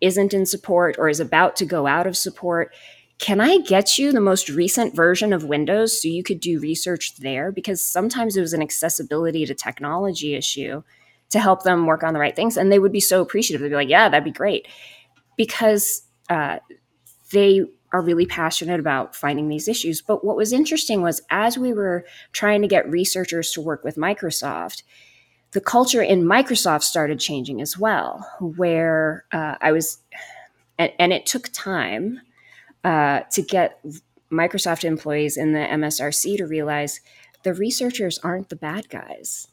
isn't 0.00 0.34
in 0.34 0.46
support 0.46 0.96
or 0.98 1.08
is 1.08 1.20
about 1.20 1.56
to 1.56 1.66
go 1.66 1.86
out 1.86 2.06
of 2.06 2.16
support. 2.16 2.72
Can 3.20 3.38
I 3.38 3.58
get 3.58 3.98
you 3.98 4.12
the 4.12 4.20
most 4.20 4.48
recent 4.48 4.96
version 4.96 5.34
of 5.34 5.44
Windows 5.44 6.00
so 6.00 6.08
you 6.08 6.22
could 6.22 6.40
do 6.40 6.58
research 6.58 7.16
there? 7.16 7.52
Because 7.52 7.84
sometimes 7.84 8.34
it 8.34 8.40
was 8.40 8.54
an 8.54 8.62
accessibility 8.62 9.44
to 9.44 9.54
technology 9.54 10.34
issue 10.34 10.82
to 11.28 11.38
help 11.38 11.62
them 11.62 11.84
work 11.84 12.02
on 12.02 12.14
the 12.14 12.18
right 12.18 12.34
things. 12.34 12.56
And 12.56 12.72
they 12.72 12.78
would 12.78 12.92
be 12.92 12.98
so 13.00 13.20
appreciative. 13.20 13.60
They'd 13.60 13.68
be 13.68 13.74
like, 13.74 13.90
yeah, 13.90 14.08
that'd 14.08 14.24
be 14.24 14.30
great. 14.30 14.66
Because 15.36 16.02
uh, 16.30 16.60
they 17.30 17.66
are 17.92 18.00
really 18.00 18.24
passionate 18.24 18.80
about 18.80 19.14
finding 19.14 19.48
these 19.48 19.68
issues. 19.68 20.00
But 20.00 20.24
what 20.24 20.36
was 20.36 20.52
interesting 20.52 21.02
was 21.02 21.20
as 21.28 21.58
we 21.58 21.74
were 21.74 22.06
trying 22.32 22.62
to 22.62 22.68
get 22.68 22.88
researchers 22.88 23.50
to 23.52 23.60
work 23.60 23.84
with 23.84 23.96
Microsoft, 23.96 24.82
the 25.50 25.60
culture 25.60 26.02
in 26.02 26.24
Microsoft 26.24 26.84
started 26.84 27.20
changing 27.20 27.60
as 27.60 27.76
well, 27.76 28.26
where 28.40 29.26
uh, 29.30 29.56
I 29.60 29.72
was, 29.72 29.98
and, 30.78 30.90
and, 30.98 31.12
it 31.12 31.26
took 31.26 31.50
time 31.52 32.20
uh, 32.84 33.20
to 33.32 33.42
get 33.42 33.84
Microsoft 34.32 34.84
employees 34.84 35.36
in 35.36 35.52
the 35.52 35.60
MSRC 35.60 36.36
to 36.38 36.46
realize 36.46 37.00
the 37.42 37.54
researchers 37.54 38.18
aren't 38.18 38.48
the 38.48 38.56
bad 38.56 38.88
guys. 38.88 39.48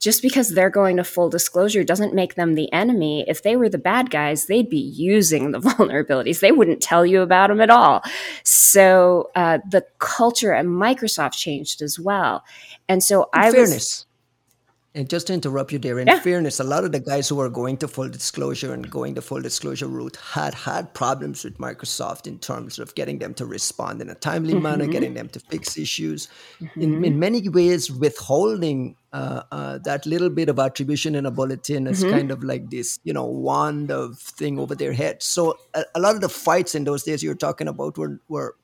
Just 0.00 0.20
because 0.20 0.50
they're 0.50 0.70
going 0.70 0.98
to 0.98 1.04
full 1.04 1.30
disclosure 1.30 1.82
doesn't 1.82 2.14
make 2.14 2.34
them 2.34 2.54
the 2.54 2.70
enemy. 2.72 3.24
If 3.26 3.42
they 3.42 3.56
were 3.56 3.70
the 3.70 3.78
bad 3.78 4.10
guys, 4.10 4.46
they'd 4.46 4.68
be 4.68 4.76
using 4.76 5.50
the 5.50 5.60
vulnerabilities. 5.60 6.40
They 6.40 6.52
wouldn't 6.52 6.82
tell 6.82 7.06
you 7.06 7.22
about 7.22 7.48
them 7.48 7.60
at 7.60 7.70
all. 7.70 8.02
So 8.42 9.30
uh, 9.34 9.60
the 9.70 9.86
culture 9.98 10.52
at 10.52 10.66
Microsoft 10.66 11.32
changed 11.32 11.80
as 11.80 11.98
well. 11.98 12.44
And 12.86 13.02
so 13.02 13.22
in 13.22 13.28
I 13.40 13.50
fairness, 13.50 13.72
was 13.72 14.06
And 14.96 15.10
just 15.10 15.26
to 15.26 15.32
interrupt 15.32 15.72
you 15.72 15.80
there, 15.80 15.98
in 15.98 16.06
Yeah. 16.06 16.20
fairness, 16.20 16.60
a 16.60 16.64
lot 16.64 16.84
of 16.84 16.92
the 16.92 17.00
guys 17.00 17.28
who 17.28 17.34
were 17.34 17.48
going 17.48 17.76
to 17.78 17.88
full 17.88 18.08
disclosure 18.08 18.72
and 18.72 18.88
going 18.88 19.14
the 19.14 19.22
full 19.22 19.40
disclosure 19.42 19.88
route 19.88 20.14
had 20.16 20.54
had 20.54 20.94
problems 20.94 21.42
with 21.42 21.58
Microsoft 21.58 22.28
in 22.28 22.38
terms 22.38 22.78
of 22.78 22.94
getting 22.94 23.18
them 23.18 23.34
to 23.34 23.44
respond 23.44 24.00
in 24.00 24.08
a 24.08 24.14
timely 24.14 24.54
manner, 24.54 24.86
getting 24.86 25.14
them 25.14 25.28
to 25.30 25.40
fix 25.40 25.76
issues. 25.76 26.28
In, 26.76 27.04
in 27.04 27.18
many 27.18 27.48
ways, 27.48 27.90
withholding 27.90 28.94
uh, 29.12 29.42
uh, 29.50 29.78
that 29.84 30.06
little 30.06 30.30
bit 30.30 30.48
of 30.48 30.58
attribution 30.60 31.16
in 31.16 31.26
a 31.26 31.30
bulletin 31.30 31.86
is 31.88 32.02
kind 32.04 32.30
of 32.30 32.44
like 32.44 32.70
this, 32.70 32.98
you 33.02 33.12
know, 33.12 33.24
wand 33.26 33.90
of 33.90 34.18
thing 34.18 34.58
over 34.60 34.76
their 34.76 34.92
head. 34.92 35.22
So 35.22 35.56
a, 35.74 35.84
a 35.96 36.00
lot 36.00 36.14
of 36.14 36.20
the 36.20 36.28
fights 36.28 36.74
in 36.76 36.84
those 36.84 37.02
days 37.02 37.22
you're 37.22 37.34
talking 37.34 37.66
about 37.68 37.98
were, 37.98 38.20
were 38.28 38.54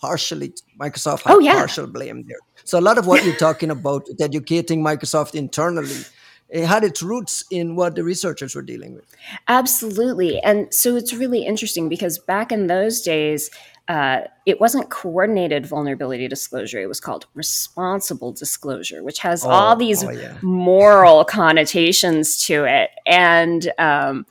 partially 0.00 0.52
Microsoft 0.80 1.22
had 1.22 1.34
Oh, 1.34 1.38
yeah. 1.38 1.54
partial 1.54 1.86
blame 1.86 2.24
there. 2.28 2.38
So 2.64 2.78
a 2.78 2.82
lot 2.82 2.98
of 2.98 3.06
what 3.06 3.24
you're 3.24 3.36
talking 3.48 3.70
about 3.70 4.06
with 4.08 4.20
educating 4.20 4.82
Microsoft 4.82 5.34
internally, 5.34 5.96
it 6.48 6.64
had 6.64 6.84
its 6.84 7.02
roots 7.02 7.44
in 7.50 7.76
what 7.76 7.94
the 7.94 8.04
researchers 8.04 8.54
were 8.54 8.62
dealing 8.62 8.94
with. 8.94 9.04
Absolutely. 9.48 10.40
And 10.40 10.72
so 10.72 10.96
it's 10.96 11.12
really 11.12 11.44
interesting 11.44 11.88
because 11.88 12.18
back 12.18 12.52
in 12.52 12.66
those 12.68 13.02
days, 13.02 13.50
uh, 13.88 14.20
it 14.44 14.60
wasn't 14.60 14.90
coordinated 14.90 15.64
vulnerability 15.66 16.28
disclosure. 16.28 16.78
It 16.78 16.88
was 16.88 17.00
called 17.00 17.26
responsible 17.34 18.32
disclosure, 18.32 19.02
which 19.02 19.18
has 19.20 19.44
all 19.44 19.74
Oh, 19.74 19.78
these 19.78 20.04
oh, 20.04 20.10
yeah. 20.10 20.36
moral 20.42 21.24
connotations 21.24 22.44
to 22.46 22.64
it. 22.64 22.90
And, 23.06 23.72
um, 23.78 24.26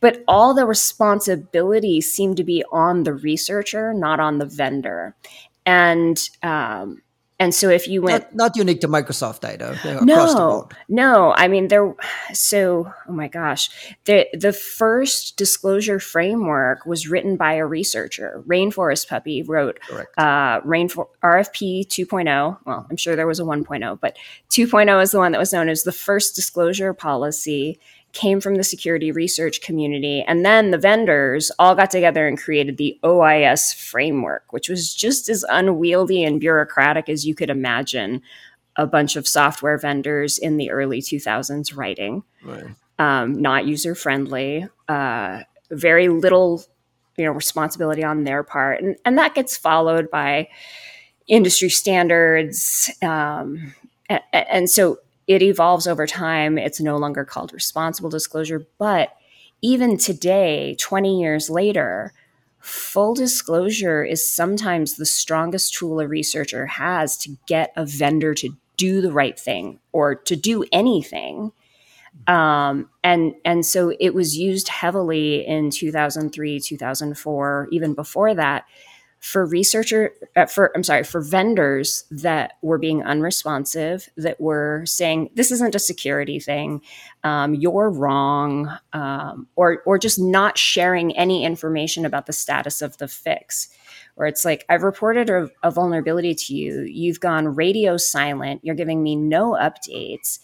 but 0.00 0.22
all 0.28 0.54
the 0.54 0.66
responsibility 0.66 2.00
seemed 2.00 2.36
to 2.36 2.44
be 2.44 2.64
on 2.72 3.04
the 3.04 3.12
researcher, 3.12 3.92
not 3.92 4.20
on 4.20 4.38
the 4.38 4.46
vendor. 4.46 5.14
And, 5.66 6.18
um, 6.42 7.02
and 7.40 7.54
so 7.54 7.68
if 7.68 7.86
you 7.86 8.02
went 8.02 8.24
Not, 8.34 8.34
not 8.34 8.56
unique 8.56 8.80
to 8.80 8.88
Microsoft 8.88 9.44
either. 9.44 9.78
know, 9.84 10.14
across 10.14 10.32
the 10.32 10.38
no, 10.40 10.50
board. 10.50 10.76
no. 10.88 11.34
I 11.36 11.46
mean, 11.46 11.68
there. 11.68 11.94
So, 12.32 12.92
oh 13.08 13.12
my 13.12 13.28
gosh, 13.28 13.70
the 14.06 14.26
the 14.32 14.52
first 14.52 15.36
disclosure 15.36 16.00
framework 16.00 16.84
was 16.84 17.08
written 17.08 17.36
by 17.36 17.52
a 17.52 17.64
researcher. 17.64 18.42
Rainforest 18.48 19.08
Puppy 19.08 19.42
wrote 19.44 19.78
uh, 20.16 20.60
Rainfor- 20.62 21.06
RFP 21.22 21.86
2.0. 21.86 22.58
Well, 22.64 22.86
I'm 22.90 22.96
sure 22.96 23.14
there 23.14 23.26
was 23.26 23.38
a 23.38 23.44
1.0, 23.44 24.00
but 24.00 24.16
2.0 24.50 25.00
is 25.02 25.12
the 25.12 25.18
one 25.18 25.30
that 25.30 25.38
was 25.38 25.52
known 25.52 25.68
as 25.68 25.84
the 25.84 25.92
first 25.92 26.34
disclosure 26.34 26.92
policy. 26.92 27.78
Came 28.12 28.40
from 28.40 28.56
the 28.56 28.64
security 28.64 29.12
research 29.12 29.60
community, 29.60 30.24
and 30.26 30.44
then 30.44 30.70
the 30.70 30.78
vendors 30.78 31.52
all 31.58 31.74
got 31.74 31.90
together 31.90 32.26
and 32.26 32.38
created 32.38 32.76
the 32.76 32.98
OIS 33.04 33.72
framework, 33.74 34.52
which 34.52 34.68
was 34.68 34.94
just 34.94 35.28
as 35.28 35.44
unwieldy 35.48 36.24
and 36.24 36.40
bureaucratic 36.40 37.08
as 37.08 37.26
you 37.26 37.34
could 37.34 37.50
imagine 37.50 38.22
a 38.76 38.86
bunch 38.86 39.14
of 39.14 39.28
software 39.28 39.76
vendors 39.76 40.38
in 40.38 40.56
the 40.56 40.70
early 40.70 41.00
2000s 41.00 41.76
writing, 41.76 42.22
Right. 42.42 42.64
um, 42.98 43.40
not 43.42 43.66
user 43.66 43.94
friendly, 43.94 44.66
uh, 44.88 45.42
very 45.70 46.08
little 46.08 46.64
you 47.18 47.24
know 47.24 47.32
responsibility 47.32 48.02
on 48.04 48.24
their 48.24 48.42
part, 48.42 48.80
and 48.80 48.96
and 49.04 49.18
that 49.18 49.34
gets 49.34 49.56
followed 49.56 50.10
by 50.10 50.48
industry 51.26 51.68
standards, 51.68 52.90
um, 53.02 53.74
and, 54.08 54.22
and 54.32 54.70
so 54.70 54.98
it 55.28 55.42
evolves 55.42 55.86
over 55.86 56.06
time. 56.06 56.58
It's 56.58 56.80
no 56.80 56.96
longer 56.96 57.24
called 57.24 57.52
responsible 57.52 58.10
disclosure, 58.10 58.66
but 58.78 59.14
even 59.60 59.98
today, 59.98 60.74
20 60.80 61.20
years 61.20 61.50
later, 61.50 62.12
full 62.60 63.14
disclosure 63.14 64.02
is 64.02 64.26
sometimes 64.26 64.96
the 64.96 65.06
strongest 65.06 65.74
tool 65.74 66.00
a 66.00 66.08
researcher 66.08 66.66
has 66.66 67.16
to 67.18 67.36
get 67.46 67.72
a 67.76 67.84
vendor 67.84 68.34
to 68.34 68.56
do 68.78 69.00
the 69.00 69.12
right 69.12 69.38
thing 69.38 69.78
or 69.92 70.14
to 70.14 70.34
do 70.34 70.64
anything. 70.72 71.52
Um, 72.26 72.88
and 73.04 73.34
and 73.44 73.66
so 73.66 73.92
it 74.00 74.14
was 74.14 74.36
used 74.36 74.68
heavily 74.68 75.46
in 75.46 75.70
2003, 75.70 76.58
2004, 76.58 77.68
even 77.70 77.94
before 77.94 78.34
that, 78.34 78.64
for 79.20 79.44
researcher 79.44 80.12
uh, 80.36 80.46
for 80.46 80.70
I'm 80.74 80.82
sorry 80.82 81.02
for 81.02 81.20
vendors 81.20 82.04
that 82.10 82.52
were 82.62 82.78
being 82.78 83.02
unresponsive, 83.02 84.08
that 84.16 84.40
were 84.40 84.84
saying 84.86 85.30
this 85.34 85.50
isn't 85.50 85.74
a 85.74 85.80
security 85.80 86.38
thing, 86.38 86.80
um, 87.24 87.54
you're 87.54 87.90
wrong, 87.90 88.70
um, 88.92 89.48
or 89.56 89.82
or 89.86 89.98
just 89.98 90.18
not 90.20 90.56
sharing 90.56 91.16
any 91.16 91.44
information 91.44 92.06
about 92.06 92.26
the 92.26 92.32
status 92.32 92.80
of 92.80 92.96
the 92.98 93.08
fix. 93.08 93.68
Where 94.14 94.28
it's 94.28 94.44
like 94.44 94.64
I've 94.68 94.82
reported 94.82 95.30
a, 95.30 95.48
a 95.62 95.70
vulnerability 95.70 96.34
to 96.34 96.54
you, 96.54 96.82
you've 96.82 97.20
gone 97.20 97.54
radio 97.54 97.96
silent, 97.96 98.60
you're 98.64 98.74
giving 98.74 99.02
me 99.02 99.16
no 99.16 99.52
updates. 99.52 100.38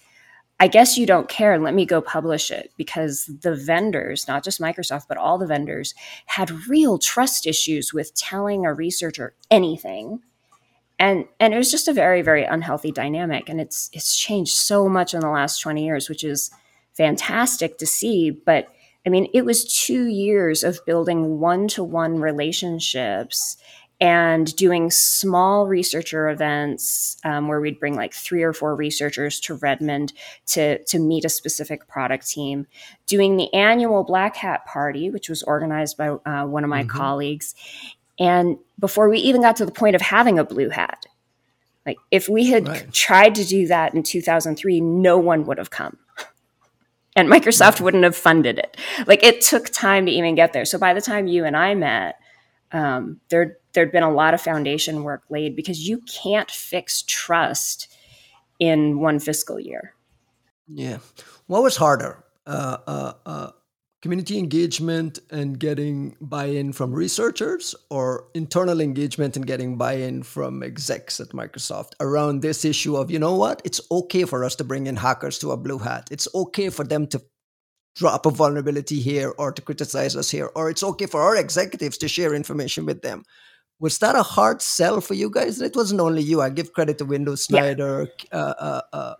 I 0.60 0.68
guess 0.68 0.96
you 0.96 1.04
don't 1.04 1.28
care. 1.28 1.58
Let 1.58 1.74
me 1.74 1.84
go 1.84 2.00
publish 2.00 2.50
it 2.50 2.72
because 2.76 3.26
the 3.26 3.56
vendors, 3.56 4.28
not 4.28 4.44
just 4.44 4.60
Microsoft, 4.60 5.06
but 5.08 5.18
all 5.18 5.36
the 5.36 5.46
vendors, 5.46 5.94
had 6.26 6.68
real 6.68 6.98
trust 6.98 7.46
issues 7.46 7.92
with 7.92 8.14
telling 8.14 8.64
a 8.64 8.72
researcher 8.72 9.34
anything. 9.50 10.20
And 10.98 11.26
and 11.40 11.52
it 11.52 11.58
was 11.58 11.72
just 11.72 11.88
a 11.88 11.92
very, 11.92 12.22
very 12.22 12.44
unhealthy 12.44 12.92
dynamic. 12.92 13.48
And 13.48 13.60
it's 13.60 13.90
it's 13.92 14.16
changed 14.16 14.54
so 14.54 14.88
much 14.88 15.12
in 15.12 15.20
the 15.20 15.28
last 15.28 15.60
20 15.60 15.84
years, 15.84 16.08
which 16.08 16.22
is 16.22 16.50
fantastic 16.92 17.78
to 17.78 17.86
see. 17.86 18.30
But 18.30 18.68
I 19.04 19.10
mean, 19.10 19.28
it 19.34 19.44
was 19.44 19.64
two 19.64 20.06
years 20.06 20.62
of 20.62 20.84
building 20.86 21.40
one-to-one 21.40 22.20
relationships 22.20 23.56
and 24.00 24.54
doing 24.56 24.90
small 24.90 25.66
researcher 25.66 26.28
events 26.28 27.16
um, 27.24 27.48
where 27.48 27.60
we'd 27.60 27.78
bring 27.78 27.94
like 27.94 28.12
three 28.12 28.42
or 28.42 28.52
four 28.52 28.74
researchers 28.74 29.40
to 29.40 29.54
Redmond 29.54 30.12
to 30.46 30.82
to 30.84 30.98
meet 30.98 31.24
a 31.24 31.28
specific 31.28 31.86
product 31.88 32.28
team. 32.28 32.66
Doing 33.06 33.36
the 33.36 33.52
annual 33.54 34.04
Black 34.04 34.36
Hat 34.36 34.66
Party, 34.66 35.10
which 35.10 35.28
was 35.28 35.42
organized 35.44 35.96
by 35.96 36.08
uh, 36.08 36.46
one 36.46 36.64
of 36.64 36.70
my 36.70 36.84
colleagues, 36.84 37.54
and 38.18 38.58
before 38.78 39.08
we 39.08 39.18
even 39.18 39.42
got 39.42 39.56
to 39.56 39.66
the 39.66 39.72
point 39.72 39.94
of 39.94 40.02
having 40.02 40.38
a 40.38 40.44
blue 40.44 40.68
hat, 40.70 41.06
like 41.86 41.96
if 42.10 42.28
we 42.28 42.46
had 42.46 42.66
Right. 42.68 42.92
tried 42.92 43.34
to 43.36 43.44
do 43.44 43.66
that 43.68 43.94
in 43.94 44.02
2003, 44.02 44.80
no 44.80 45.18
one 45.18 45.44
would 45.46 45.58
have 45.58 45.70
come. 45.70 45.98
And 47.16 47.28
Microsoft 47.28 47.80
wouldn't 47.80 48.02
have 48.02 48.16
funded 48.16 48.58
it. 48.58 48.76
Like 49.06 49.22
it 49.22 49.40
took 49.40 49.70
time 49.70 50.06
to 50.06 50.12
even 50.12 50.34
get 50.34 50.52
there. 50.52 50.64
So 50.64 50.78
by 50.78 50.94
the 50.94 51.00
time 51.00 51.28
you 51.28 51.44
and 51.44 51.56
I 51.56 51.74
met, 51.74 52.18
um, 52.72 53.20
there 53.28 53.58
there'd 53.74 53.92
been 53.92 54.02
a 54.02 54.12
lot 54.12 54.34
of 54.34 54.40
foundation 54.40 55.02
work 55.02 55.22
laid 55.28 55.54
because 55.54 55.86
you 55.86 56.00
can't 56.00 56.50
fix 56.50 57.02
trust 57.02 57.92
in 58.58 59.00
one 59.00 59.18
fiscal 59.18 59.60
year. 59.60 59.94
Yeah. 60.68 60.98
What 61.46 61.62
was 61.62 61.76
harder? 61.76 62.24
Uh, 62.46 62.78
uh, 62.86 63.12
uh, 63.26 63.50
community 64.04 64.38
engagement 64.38 65.18
and 65.30 65.58
getting 65.58 66.14
buy-in 66.20 66.74
from 66.74 66.92
researchers 66.92 67.74
or 67.88 68.26
internal 68.34 68.82
engagement 68.82 69.34
and 69.34 69.46
getting 69.46 69.78
buy-in 69.78 70.22
from 70.22 70.62
execs 70.62 71.20
at 71.20 71.28
microsoft 71.28 71.92
around 72.00 72.42
this 72.42 72.66
issue 72.66 72.96
of 72.96 73.10
you 73.10 73.18
know 73.18 73.34
what 73.34 73.62
it's 73.64 73.80
okay 73.90 74.24
for 74.24 74.44
us 74.44 74.54
to 74.54 74.62
bring 74.62 74.86
in 74.88 74.94
hackers 74.94 75.38
to 75.38 75.52
a 75.52 75.56
blue 75.56 75.78
hat 75.78 76.06
it's 76.10 76.28
okay 76.34 76.68
for 76.68 76.84
them 76.84 77.06
to 77.06 77.18
drop 77.96 78.26
a 78.26 78.30
vulnerability 78.30 79.00
here 79.00 79.32
or 79.38 79.50
to 79.50 79.62
criticize 79.62 80.14
us 80.16 80.28
here 80.30 80.50
or 80.54 80.68
it's 80.68 80.82
okay 80.82 81.06
for 81.06 81.22
our 81.22 81.36
executives 81.36 81.96
to 81.96 82.06
share 82.06 82.34
information 82.34 82.84
with 82.84 83.00
them 83.00 83.24
was 83.80 83.98
that 83.98 84.16
a 84.16 84.22
hard 84.22 84.62
sell 84.62 85.00
for 85.00 85.14
you 85.14 85.30
guys 85.30 85.60
And 85.60 85.70
it 85.70 85.76
wasn't 85.76 86.00
only 86.00 86.22
you 86.22 86.40
i 86.40 86.50
give 86.50 86.72
credit 86.72 86.98
to 86.98 87.04
Window 87.04 87.34
Snyder 87.34 88.08
yeah. 88.32 88.38
uh, 88.38 88.54
uh, 88.58 88.80
uh, 88.92 89.14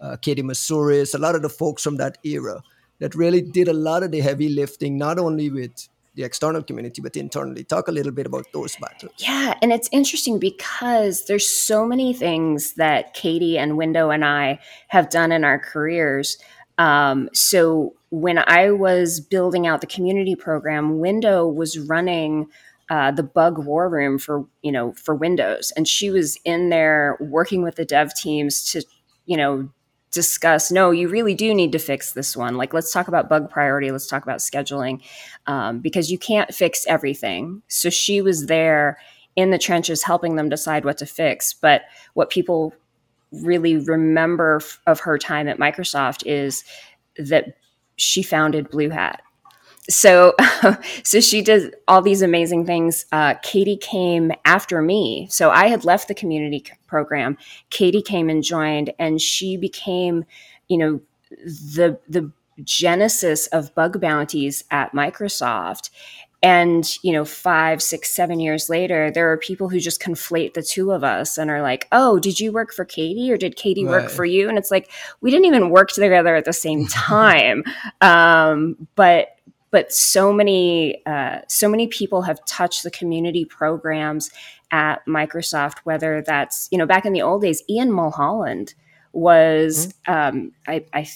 uh 0.00 0.16
katie 0.16 0.42
Moussouris, 0.42 1.14
a 1.14 1.18
lot 1.18 1.34
of 1.34 1.42
the 1.42 1.48
folks 1.48 1.82
from 1.82 1.96
that 1.96 2.18
era 2.24 2.62
that 3.00 3.14
really 3.14 3.40
did 3.42 3.66
a 3.66 3.72
lot 3.72 4.02
of 4.02 4.12
the 4.12 4.20
heavy 4.20 4.48
lifting, 4.48 4.96
not 4.96 5.18
only 5.18 5.50
with 5.50 5.88
the 6.14 6.22
external 6.22 6.62
community, 6.62 7.00
but 7.02 7.16
internally. 7.16 7.64
Talk 7.64 7.88
a 7.88 7.92
little 7.92 8.12
bit 8.12 8.26
about 8.26 8.46
those 8.52 8.76
battles. 8.76 9.12
Yeah, 9.18 9.54
and 9.62 9.72
it's 9.72 9.88
interesting 9.90 10.38
because 10.38 11.26
there's 11.26 11.48
so 11.48 11.86
many 11.86 12.12
things 12.12 12.74
that 12.74 13.14
Katie 13.14 13.58
and 13.58 13.76
Window 13.76 14.10
and 14.10 14.24
I 14.24 14.60
have 14.88 15.08
done 15.10 15.32
in 15.32 15.44
our 15.44 15.58
careers. 15.58 16.38
Um, 16.78 17.28
so 17.32 17.94
when 18.10 18.38
I 18.38 18.70
was 18.70 19.20
building 19.20 19.66
out 19.66 19.80
the 19.80 19.86
community 19.86 20.34
program, 20.34 20.98
Window 20.98 21.46
was 21.46 21.78
running 21.78 22.48
uh, 22.90 23.12
the 23.12 23.22
bug 23.22 23.58
war 23.64 23.88
room 23.88 24.18
for 24.18 24.44
you 24.62 24.72
know 24.72 24.92
for 24.92 25.14
Windows, 25.14 25.72
and 25.76 25.88
she 25.88 26.10
was 26.10 26.36
in 26.44 26.68
there 26.68 27.16
working 27.20 27.62
with 27.62 27.76
the 27.76 27.84
dev 27.84 28.12
teams 28.14 28.64
to 28.72 28.84
you 29.26 29.36
know 29.36 29.70
discuss 30.12 30.72
no 30.72 30.90
you 30.90 31.08
really 31.08 31.36
do 31.36 31.54
need 31.54 31.70
to 31.72 31.78
fix 31.78 32.12
this 32.12 32.36
one. 32.36 32.56
Like 32.56 32.74
let's 32.74 32.92
talk 32.92 33.06
about 33.08 33.28
bug 33.28 33.48
priority. 33.48 33.92
Let's 33.92 34.08
talk 34.08 34.24
about 34.24 34.40
scheduling 34.40 35.00
um, 35.46 35.78
because 35.78 36.10
you 36.10 36.18
can't 36.18 36.52
fix 36.52 36.84
everything. 36.86 37.62
So 37.68 37.90
she 37.90 38.20
was 38.20 38.46
there 38.46 38.98
in 39.36 39.52
the 39.52 39.58
trenches 39.58 40.02
helping 40.02 40.34
them 40.34 40.48
decide 40.48 40.84
what 40.84 40.98
to 40.98 41.06
fix. 41.06 41.54
But 41.54 41.82
what 42.14 42.30
people 42.30 42.74
really 43.30 43.76
remember 43.76 44.56
f- 44.56 44.80
of 44.88 44.98
her 44.98 45.16
time 45.16 45.46
at 45.46 45.58
microsoft 45.58 46.26
is 46.26 46.64
that 47.16 47.56
she 47.96 48.24
founded 48.24 48.68
blue 48.68 48.90
hat 48.90 49.22
so 49.88 50.34
so 51.04 51.20
she 51.20 51.42
did 51.42 51.74
all 51.88 52.02
these 52.02 52.22
amazing 52.22 52.66
things. 52.66 53.06
Uh, 53.12 53.34
katie 53.42 53.76
came 53.76 54.32
after 54.44 54.82
me. 54.82 55.26
So 55.30 55.50
i 55.50 55.68
had 55.68 55.84
left 55.84 56.08
the 56.08 56.14
community 56.14 56.64
program. 56.86 57.36
Katie 57.70 58.02
came 58.02 58.28
and 58.28 58.42
joined 58.42 58.92
and 58.98 59.20
she 59.20 59.56
became 59.56 60.24
you 60.68 60.78
know 60.78 61.00
the 61.30 61.98
the 62.08 62.30
genesis 62.62 63.46
of 63.48 63.74
bug 63.74 64.00
bounties 64.00 64.64
at 64.70 64.92
microsoft. 64.92 65.90
And 66.42 66.88
you 67.02 67.12
know 67.12 67.26
five 67.26 67.82
six 67.82 68.14
seven 68.14 68.40
years 68.40 68.70
later 68.70 69.10
there 69.10 69.30
are 69.30 69.36
people 69.36 69.68
who 69.68 69.78
just 69.78 70.00
conflate 70.00 70.54
the 70.54 70.62
two 70.62 70.90
of 70.90 71.04
us 71.04 71.36
and 71.36 71.50
are 71.50 71.60
like 71.60 71.86
oh 71.92 72.18
did 72.18 72.40
you 72.40 72.50
work 72.50 72.72
for 72.72 72.86
katie 72.86 73.30
or 73.30 73.36
did 73.36 73.56
katie 73.56 73.84
right. 73.84 74.02
work 74.02 74.10
for 74.10 74.24
you? 74.24 74.48
And 74.48 74.56
it's 74.56 74.70
like 74.70 74.90
we 75.20 75.30
didn't 75.30 75.46
even 75.46 75.68
work 75.68 75.90
together 75.90 76.34
at 76.36 76.46
the 76.46 76.54
same 76.54 76.86
time. 76.88 77.62
Um, 78.00 78.88
but 78.94 79.36
but 79.70 79.92
so 79.92 80.32
many 80.32 81.04
uh, 81.06 81.40
so 81.48 81.68
many 81.68 81.86
people 81.86 82.22
have 82.22 82.44
touched 82.44 82.82
the 82.82 82.90
community 82.90 83.44
programs 83.44 84.30
at 84.70 85.04
Microsoft. 85.06 85.78
Whether 85.84 86.22
that's 86.26 86.68
you 86.70 86.78
know 86.78 86.86
back 86.86 87.04
in 87.04 87.12
the 87.12 87.22
old 87.22 87.42
days, 87.42 87.62
Ian 87.68 87.92
Mulholland 87.92 88.74
was 89.12 89.94
mm-hmm. 90.06 90.38
um, 90.38 90.52
I, 90.66 90.84
I 90.92 91.08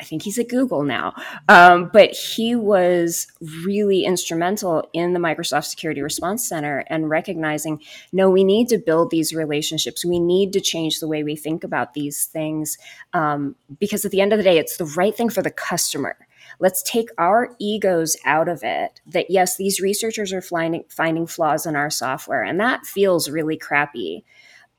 I 0.00 0.02
think 0.02 0.22
he's 0.22 0.38
at 0.38 0.48
Google 0.48 0.82
now, 0.82 1.14
um, 1.48 1.88
but 1.92 2.10
he 2.10 2.56
was 2.56 3.28
really 3.64 4.04
instrumental 4.04 4.88
in 4.92 5.12
the 5.12 5.20
Microsoft 5.20 5.66
Security 5.66 6.02
Response 6.02 6.46
Center 6.46 6.84
and 6.88 7.08
recognizing 7.08 7.80
no, 8.12 8.28
we 8.28 8.42
need 8.42 8.68
to 8.68 8.78
build 8.78 9.10
these 9.10 9.32
relationships. 9.32 10.04
We 10.04 10.18
need 10.18 10.52
to 10.54 10.60
change 10.60 10.98
the 10.98 11.06
way 11.06 11.22
we 11.22 11.36
think 11.36 11.62
about 11.62 11.94
these 11.94 12.24
things 12.24 12.76
um, 13.12 13.54
because 13.78 14.04
at 14.04 14.10
the 14.10 14.20
end 14.20 14.32
of 14.32 14.38
the 14.38 14.42
day, 14.42 14.58
it's 14.58 14.78
the 14.78 14.84
right 14.84 15.14
thing 15.14 15.28
for 15.28 15.42
the 15.42 15.50
customer 15.50 16.16
let's 16.60 16.82
take 16.82 17.08
our 17.18 17.54
egos 17.58 18.16
out 18.24 18.48
of 18.48 18.62
it. 18.62 19.00
That 19.06 19.30
yes 19.30 19.56
these 19.56 19.80
researchers 19.80 20.32
are 20.32 20.42
finding 20.42 20.84
finding 20.88 21.26
flaws 21.26 21.66
in 21.66 21.76
our 21.76 21.90
software 21.90 22.42
and 22.42 22.60
that 22.60 22.86
feels 22.86 23.30
really 23.30 23.56
crappy. 23.56 24.24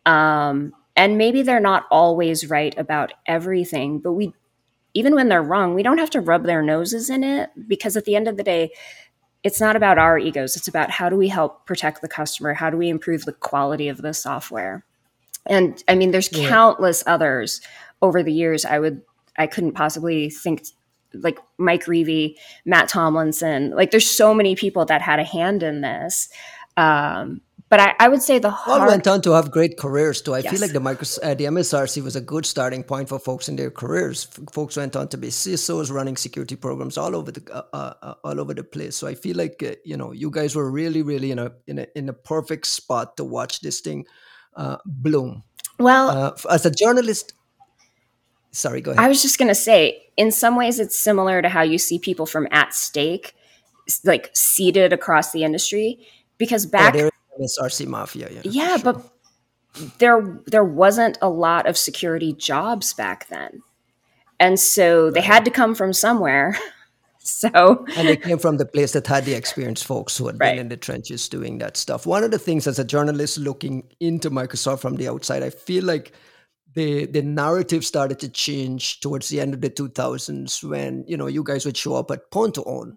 Um, 0.05 0.73
and 0.95 1.17
maybe 1.17 1.41
they're 1.41 1.59
not 1.59 1.85
always 1.91 2.49
right 2.49 2.77
about 2.77 3.13
everything 3.25 3.99
but 3.99 4.13
we 4.13 4.33
even 4.93 5.15
when 5.15 5.29
they're 5.29 5.41
wrong 5.41 5.73
we 5.73 5.81
don't 5.81 5.97
have 5.97 6.11
to 6.11 6.21
rub 6.21 6.43
their 6.43 6.61
noses 6.61 7.09
in 7.09 7.23
it 7.23 7.49
because 7.67 7.97
at 7.97 8.05
the 8.05 8.15
end 8.15 8.27
of 8.27 8.37
the 8.37 8.43
day 8.43 8.71
it's 9.43 9.61
not 9.61 9.75
about 9.75 9.99
our 9.99 10.17
egos. 10.17 10.55
It's 10.55 10.67
about 10.67 10.89
how 10.89 11.07
do 11.07 11.15
we 11.15 11.27
help 11.27 11.67
protect 11.67 12.01
the 12.01 12.07
customer? 12.07 12.55
How 12.55 12.71
do 12.71 12.77
we 12.77 12.89
improve 12.89 13.25
the 13.25 13.31
quality 13.31 13.89
of 13.89 14.01
the 14.01 14.11
software? 14.11 14.83
And 15.47 15.83
i 15.87 15.95
mean 15.95 16.11
there's 16.11 16.31
yeah. 16.31 16.49
countless 16.49 17.03
others 17.05 17.61
over 18.01 18.23
the 18.23 18.33
years 18.33 18.65
i 18.65 18.79
would 18.79 19.01
i 19.37 19.47
couldn't 19.47 19.73
possibly 19.73 20.29
think 20.29 20.63
like 21.21 21.39
Mike 21.57 21.85
Reavey, 21.85 22.35
Matt 22.65 22.89
Tomlinson. 22.89 23.71
Like 23.71 23.91
there's 23.91 24.09
so 24.09 24.33
many 24.33 24.55
people 24.55 24.85
that 24.85 25.01
had 25.01 25.19
a 25.19 25.23
hand 25.23 25.63
in 25.63 25.81
this. 25.81 26.29
Um, 26.77 27.41
but 27.67 27.79
I, 27.79 27.95
I, 27.99 28.07
would 28.09 28.21
say 28.21 28.37
the 28.37 28.51
hard- 28.51 28.81
all 28.81 28.87
went 28.87 29.07
on 29.07 29.21
to 29.23 29.31
have 29.31 29.49
great 29.49 29.77
careers 29.77 30.21
too. 30.21 30.35
I 30.35 30.39
yes. 30.39 30.51
feel 30.51 30.61
like 30.61 30.71
the 30.71 30.79
micro, 30.79 31.07
uh, 31.23 31.33
the 31.33 31.45
MSRC 31.45 32.03
was 32.03 32.15
a 32.15 32.21
good 32.21 32.45
starting 32.45 32.83
point 32.83 33.09
for 33.09 33.17
folks 33.17 33.49
in 33.49 33.55
their 33.55 33.71
careers. 33.71 34.27
F- 34.31 34.53
folks 34.53 34.77
went 34.77 34.95
on 34.95 35.07
to 35.09 35.17
be 35.17 35.29
CISOs, 35.29 35.91
running 35.91 36.15
security 36.15 36.55
programs 36.55 36.97
all 36.97 37.15
over 37.15 37.31
the 37.31 37.43
uh, 37.51 37.63
uh, 37.73 37.93
uh, 38.01 38.13
all 38.23 38.39
over 38.39 38.53
the 38.53 38.63
place. 38.63 38.95
So 38.95 39.07
I 39.07 39.15
feel 39.15 39.35
like 39.35 39.63
uh, 39.63 39.75
you 39.83 39.97
know 39.97 40.11
you 40.11 40.29
guys 40.29 40.55
were 40.55 40.69
really, 40.69 41.01
really 41.01 41.31
in 41.31 41.39
a 41.39 41.51
in 41.65 41.79
a 41.79 41.87
in 41.95 42.07
a 42.07 42.13
perfect 42.13 42.67
spot 42.67 43.17
to 43.17 43.23
watch 43.23 43.61
this 43.61 43.79
thing 43.79 44.05
uh, 44.55 44.77
bloom. 44.85 45.43
Well, 45.79 46.35
as 46.49 46.65
a 46.65 46.71
journalist, 46.71 47.33
sorry, 48.55 48.81
go 48.81 48.91
ahead. 48.91 49.03
I 49.03 49.07
was 49.07 49.21
just 49.21 49.37
going 49.37 49.49
to 49.49 49.55
say, 49.55 50.03
in 50.17 50.31
some 50.31 50.55
ways, 50.55 50.79
it's 50.79 50.97
similar 50.97 51.41
to 51.41 51.49
how 51.49 51.61
you 51.61 51.77
see 51.77 51.99
people 51.99 52.25
from 52.25 52.47
@stake, 52.71 53.35
like 54.03 54.31
seated 54.33 54.93
across 54.93 55.31
the 55.31 55.43
industry. 55.43 55.99
Because 56.37 56.65
oh, 56.65 56.69
back, 56.69 56.95
oh, 56.95 57.09
RC 57.39 57.87
Mafia, 57.87 58.29
yeah, 58.31 58.41
yeah, 58.43 58.77
sure. 58.77 58.93
but 58.93 59.11
there 59.99 60.39
there 60.47 60.63
wasn't 60.63 61.17
a 61.21 61.29
lot 61.29 61.67
of 61.67 61.77
security 61.77 62.33
jobs 62.33 62.93
back 62.93 63.27
then, 63.29 63.61
and 64.39 64.59
so 64.59 65.11
they 65.11 65.21
had 65.21 65.45
to 65.45 65.51
come 65.51 65.75
from 65.75 65.93
somewhere. 65.93 66.57
So 67.27 67.87
and 67.97 68.07
they 68.07 68.17
came 68.17 68.37
from 68.37 68.57
the 68.57 68.67
place 68.67 68.91
that 68.91 69.07
had 69.07 69.25
the 69.25 69.33
experienced 69.33 69.85
folks 69.85 70.15
who 70.15 70.27
had 70.27 70.39
right. 70.39 70.51
been 70.51 70.59
in 70.59 70.69
the 70.69 70.77
trenches 70.77 71.27
doing 71.27 71.57
that 71.57 71.75
stuff. 71.75 72.05
One 72.05 72.23
of 72.23 72.29
the 72.29 72.37
things 72.37 72.67
as 72.67 72.77
a 72.77 72.83
journalist 72.83 73.39
looking 73.39 73.87
into 73.99 74.29
Microsoft 74.29 74.81
from 74.81 74.97
the 74.97 75.09
outside, 75.09 75.41
I 75.41 75.49
feel 75.49 75.83
like 75.83 76.13
the 76.75 77.05
the 77.05 77.21
narrative 77.21 77.85
started 77.85 78.19
to 78.19 78.29
change 78.29 78.99
towards 78.99 79.29
the 79.29 79.39
end 79.39 79.53
of 79.53 79.61
the 79.61 79.69
2000s 79.69 80.63
when 80.63 81.03
you 81.07 81.17
know 81.17 81.27
you 81.27 81.43
guys 81.43 81.65
would 81.65 81.77
show 81.77 81.95
up 81.95 82.11
at 82.11 82.29
Pwn2Own 82.31 82.95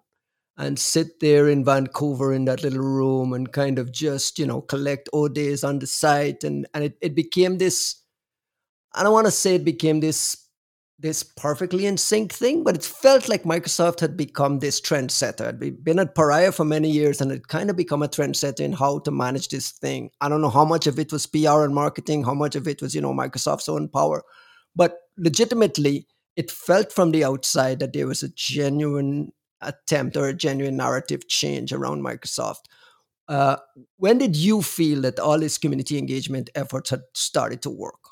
and 0.57 0.79
sit 0.79 1.21
there 1.21 1.49
in 1.49 1.65
Vancouver 1.65 2.35
in 2.35 2.45
that 2.47 2.65
little 2.65 2.81
room 2.81 3.33
and 3.33 3.53
kind 3.53 3.79
of 3.79 3.93
just 3.93 4.39
you 4.39 4.47
know 4.47 4.61
collect 4.61 5.09
0-days 5.15 5.65
on 5.65 5.79
the 5.79 5.87
site. 5.87 6.45
And 6.45 6.67
and 6.75 6.85
it, 6.85 6.99
it 7.01 7.15
became 7.15 7.59
this 7.59 8.03
I 8.95 9.03
don't 9.03 9.13
want 9.13 9.27
to 9.27 9.33
say 9.33 9.55
it 9.55 9.65
became 9.65 10.01
this 10.01 10.48
this 10.99 11.23
perfectly 11.23 11.87
in 11.87 11.97
sync 11.97 12.33
thing, 12.33 12.65
but 12.65 12.75
it 12.75 12.85
felt 12.85 13.29
like 13.29 13.45
Microsoft 13.45 14.01
had 14.01 14.17
become 14.17 14.59
this 14.59 14.81
trendsetter. 14.81 15.47
Had 15.47 15.85
been 15.85 16.01
at 16.01 16.15
Pariah 16.15 16.51
for 16.51 16.65
many 16.65 16.91
years 16.91 17.21
and 17.21 17.31
it 17.31 17.47
kind 17.47 17.71
of 17.71 17.77
become 17.77 18.03
a 18.03 18.09
trendsetter 18.09 18.61
in 18.61 18.73
how 18.73 18.99
to 19.01 19.11
manage 19.11 19.49
this 19.49 19.71
thing. 19.71 20.11
I 20.21 20.29
don't 20.29 20.41
know 20.41 20.51
how 20.51 20.65
much 20.65 20.89
of 20.89 20.99
it 20.99 21.13
was 21.13 21.27
PR 21.27 21.63
and 21.63 21.75
marketing, 21.75 22.25
how 22.25 22.35
much 22.35 22.57
of 22.57 22.67
it 22.67 22.83
was, 22.83 22.95
you 22.95 23.01
know, 23.01 23.15
Microsoft's 23.15 23.69
own 23.69 23.89
power. 23.89 24.25
But 24.75 24.97
legitimately, 25.17 26.09
it 26.37 26.51
felt 26.51 26.93
from 26.93 27.13
the 27.13 27.25
outside 27.25 27.79
that 27.79 27.93
there 27.93 28.07
was 28.07 28.23
a 28.23 28.29
genuine 28.31 29.33
attempt 29.61 30.17
or 30.17 30.29
a 30.29 30.35
genuine 30.35 30.77
narrative 30.77 31.29
change 31.29 31.73
around 31.73 32.03
Microsoft. 32.03 32.63
Uh, 33.29 33.57
when 33.99 34.19
did 34.19 34.35
you 34.35 34.63
feel 34.63 35.03
that 35.03 35.21
all 35.21 35.39
this 35.39 35.59
community 35.59 35.99
engagement 35.99 36.51
efforts 36.55 36.91
had 36.91 37.03
started 37.15 37.63
to 37.63 37.71
work? 37.71 38.08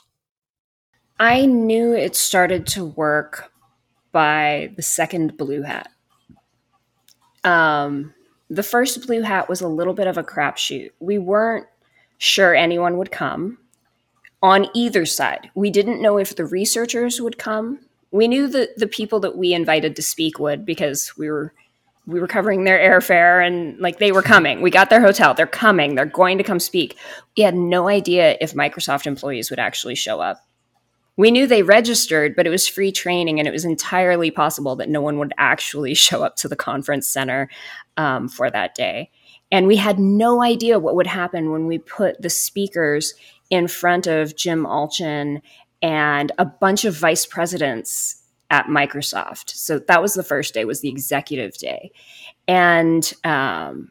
I 1.19 1.47
knew 1.47 1.95
it 1.95 2.15
started 2.15 2.67
to 2.69 2.85
work 2.85 3.51
by 4.13 4.73
the 4.77 4.83
second 4.83 5.37
blue 5.37 5.63
hat. 5.63 5.91
Um, 7.43 8.15
the 8.51 8.63
first 8.63 9.07
blue 9.07 9.23
hat 9.23 9.49
was 9.49 9.61
a 9.61 9.69
little 9.69 9.95
bit 9.95 10.07
of 10.07 10.19
a 10.19 10.25
crapshoot. 10.25 10.91
We 11.01 11.19
weren't 11.19 11.67
sure 12.19 12.55
anyone 12.55 12.99
would 12.99 13.11
come 13.11 13.59
on 14.43 14.69
either 14.75 15.07
side. 15.07 15.51
We 15.55 15.71
didn't 15.71 16.03
know 16.03 16.19
if 16.19 16.37
the 16.37 16.45
researchers 16.45 17.21
would 17.21 17.39
come. 17.39 17.81
We 18.11 18.29
knew 18.29 18.47
that 18.49 18.79
the 18.79 18.87
people 18.87 19.21
that 19.21 19.37
we 19.37 19.55
invited 19.55 19.97
to 19.97 20.03
speak 20.03 20.39
would 20.39 20.65
because 20.65 21.17
we 21.17 21.31
were 21.31 21.53
we 22.07 22.21
were 22.21 22.29
covering 22.29 22.63
their 22.63 22.79
airfare 22.79 23.45
and 23.45 23.77
like 23.81 23.99
they 23.99 24.13
were 24.13 24.23
coming. 24.23 24.63
We 24.63 24.71
got 24.71 24.91
their 24.91 25.01
hotel. 25.01 25.35
They're 25.35 25.47
coming. 25.47 25.97
They're 25.97 26.07
going 26.07 26.39
to 26.39 26.45
come 26.45 26.61
speak. 26.61 26.97
We 27.37 27.43
had 27.43 27.57
no 27.57 27.89
idea 27.89 28.37
if 28.41 28.53
Microsoft 28.53 29.07
employees 29.07 29.51
would 29.51 29.59
actually 29.59 29.97
show 29.97 30.21
up 30.21 30.47
we 31.17 31.31
knew 31.31 31.47
they 31.47 31.63
registered, 31.63 32.37
but 32.37 32.47
it 32.47 32.51
was 32.51 32.69
free 32.69 32.93
training, 32.93 33.39
and 33.39 33.49
it 33.49 33.53
was 33.53 33.65
entirely 33.65 34.31
possible 34.31 34.77
that 34.77 34.89
no 34.89 35.01
one 35.01 35.19
would 35.19 35.33
actually 35.39 35.95
show 36.07 36.23
up 36.23 36.37
to 36.37 36.49
the 36.49 36.57
conference 36.57 37.09
center 37.09 37.49
um, 37.97 38.29
for 38.29 38.51
that 38.51 38.75
day. 38.75 39.11
And 39.51 39.67
we 39.67 39.77
had 39.77 39.99
no 39.99 40.43
idea 40.43 40.79
what 40.79 40.97
would 40.97 41.07
happen 41.07 41.53
when 41.53 41.67
we 41.67 41.79
put 41.79 42.21
the 42.21 42.31
speakers 42.31 43.15
in 43.49 43.69
front 43.69 44.07
of 44.07 44.35
Jim 44.37 44.65
Allchin 44.65 45.41
and 45.81 46.33
a 46.39 46.45
bunch 46.45 46.85
of 46.85 46.97
vice 46.97 47.27
presidents 47.27 48.23
at 48.51 48.67
Microsoft. 48.67 49.51
So 49.51 49.79
that 49.79 50.03
was 50.03 50.15
the 50.15 50.25
first 50.25 50.55
day, 50.55 50.65
was 50.65 50.81
the 50.81 50.89
executive 50.89 51.57
day. 51.59 51.93
And 52.49 53.13
um, 53.25 53.91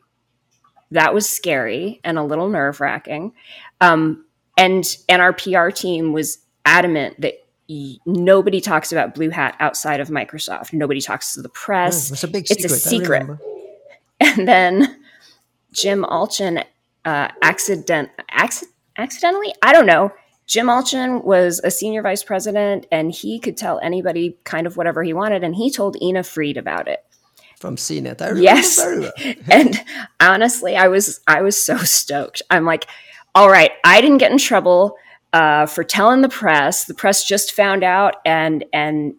that 0.91 1.13
was 1.13 1.29
scary 1.29 2.01
and 2.03 2.17
a 2.17 2.23
little 2.23 2.49
nerve 2.49 2.81
wracking. 2.81 3.33
Um, 3.81 4.25
and 4.57 4.85
and 5.09 5.21
our 5.21 5.33
PR 5.33 5.69
team 5.69 6.13
was 6.13 6.44
adamant 6.65 7.19
that 7.21 7.35
nobody 8.05 8.61
talks 8.61 8.91
about 8.91 9.15
Blue 9.15 9.29
Hat 9.29 9.55
outside 9.59 9.99
of 9.99 10.09
Microsoft. 10.09 10.73
Nobody 10.73 11.01
talks 11.01 11.33
to 11.33 11.41
the 11.41 11.49
press. 11.49 12.11
Oh, 12.11 12.13
it's 12.13 12.23
a 12.23 12.27
big 12.27 12.45
it's 12.49 12.61
secret. 12.61 13.23
a 13.23 13.25
secret. 13.27 13.39
And 14.19 14.47
then 14.47 14.97
Jim 15.71 16.03
Allchin 16.03 16.63
uh, 17.05 17.27
accident 17.41 18.09
acc- 18.31 18.63
accidentally, 18.97 19.53
I 19.61 19.73
don't 19.73 19.85
know. 19.85 20.11
Jim 20.47 20.67
Allchin 20.67 21.23
was 21.23 21.59
a 21.63 21.71
senior 21.71 22.03
vice 22.03 22.23
president, 22.23 22.85
and 22.91 23.11
he 23.11 23.39
could 23.39 23.57
tell 23.57 23.79
anybody 23.79 24.37
kind 24.43 24.67
of 24.67 24.77
whatever 24.77 25.01
he 25.03 25.11
wanted. 25.11 25.43
And 25.43 25.55
he 25.55 25.71
told 25.71 25.99
Ina 26.01 26.23
Fried 26.23 26.57
about 26.57 26.87
it. 26.87 27.03
From 27.59 27.77
CNET. 27.77 28.21
I 28.21 28.39
Yes. 28.39 28.77
very 28.79 28.99
well. 28.99 29.11
and 29.49 29.83
honestly, 30.19 30.75
I 30.75 30.87
was 30.87 31.19
I 31.25 31.41
was 31.41 31.59
so 31.59 31.77
stoked. 31.77 32.41
I'm 32.51 32.63
like, 32.65 32.85
all 33.33 33.49
right, 33.49 33.71
I 33.83 34.01
didn't 34.01 34.19
get 34.19 34.31
in 34.31 34.37
trouble 34.37 34.97
uh, 35.35 35.65
for 35.65 35.83
telling 35.83 36.21
the 36.21 36.29
press. 36.29 36.85
The 36.85 36.93
press 36.93 37.25
just 37.25 37.51
found 37.51 37.83
out, 37.83 38.15
and 38.25 38.63
and 38.71 39.15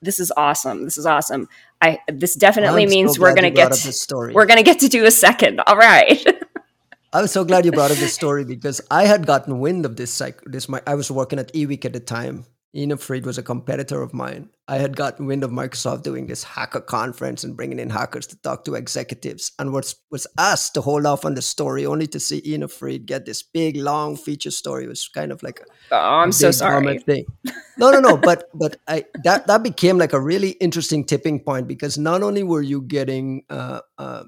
this 0.00 0.20
is 0.20 0.32
awesome. 0.36 0.84
This 0.84 0.96
is 0.96 1.06
awesome. 1.06 1.48
I 1.82 1.98
this 2.08 2.36
definitely 2.36 2.84
I'm 2.84 2.88
so 2.88 2.94
means 2.94 3.18
we're 3.18 3.34
gonna 3.34 3.50
get 3.50 3.70
this 3.70 4.00
story. 4.00 4.32
we're 4.32 4.46
gonna 4.46 4.62
get 4.62 4.78
to 4.80 4.88
do 4.88 5.04
a 5.04 5.10
second. 5.10 5.60
All 5.66 5.76
right. 5.76 6.24
I 7.12 7.20
was 7.20 7.32
so 7.32 7.44
glad 7.44 7.64
you 7.64 7.72
brought 7.72 7.90
up 7.90 7.96
this 7.96 8.14
story 8.14 8.44
because 8.44 8.80
I 8.90 9.06
had 9.06 9.26
gotten 9.26 9.58
wind 9.58 9.84
of 9.86 9.96
this. 9.96 10.20
Like 10.20 10.40
this 10.44 10.68
my, 10.68 10.80
I 10.86 10.94
was 10.94 11.10
working 11.10 11.40
at 11.40 11.52
eWeek 11.52 11.84
at 11.84 11.92
the 11.92 12.00
time. 12.00 12.46
Ina 12.76 12.96
Fried 12.98 13.24
was 13.24 13.38
a 13.38 13.42
competitor 13.42 14.02
of 14.02 14.12
mine. 14.12 14.50
I 14.68 14.76
had 14.76 14.96
gotten 14.96 15.26
wind 15.26 15.44
of 15.44 15.50
Microsoft 15.50 16.02
doing 16.02 16.26
this 16.26 16.42
hacker 16.44 16.80
conference 16.80 17.44
and 17.44 17.56
bringing 17.56 17.78
in 17.78 17.88
hackers 17.88 18.26
to 18.28 18.36
talk 18.42 18.64
to 18.64 18.74
executives, 18.74 19.52
and 19.58 19.72
was 19.72 19.96
was 20.10 20.26
asked 20.38 20.74
to 20.74 20.80
hold 20.80 21.06
off 21.06 21.24
on 21.24 21.34
the 21.34 21.42
story, 21.42 21.86
only 21.86 22.06
to 22.08 22.20
see 22.20 22.42
Ina 22.44 22.68
Fried 22.68 23.06
get 23.06 23.24
this 23.24 23.42
big 23.42 23.76
long 23.76 24.16
feature 24.16 24.50
story. 24.50 24.84
It 24.84 24.88
was 24.88 25.08
kind 25.08 25.32
of 25.32 25.42
like 25.42 25.60
a 25.60 25.64
Oh, 25.92 25.96
I'm 25.96 26.32
so 26.32 26.50
sorry. 26.50 26.98
thing. 26.98 27.24
No, 27.78 27.90
no, 27.90 28.00
no. 28.00 28.16
But 28.16 28.48
but 28.54 28.76
I 28.88 29.04
that 29.24 29.46
that 29.46 29.62
became 29.62 29.98
like 29.98 30.14
a 30.14 30.20
really 30.20 30.50
interesting 30.52 31.04
tipping 31.04 31.40
point 31.40 31.68
because 31.68 31.98
not 31.98 32.22
only 32.22 32.42
were 32.42 32.62
you 32.62 32.80
getting 32.80 33.44
uh, 33.50 33.80
uh, 33.98 34.24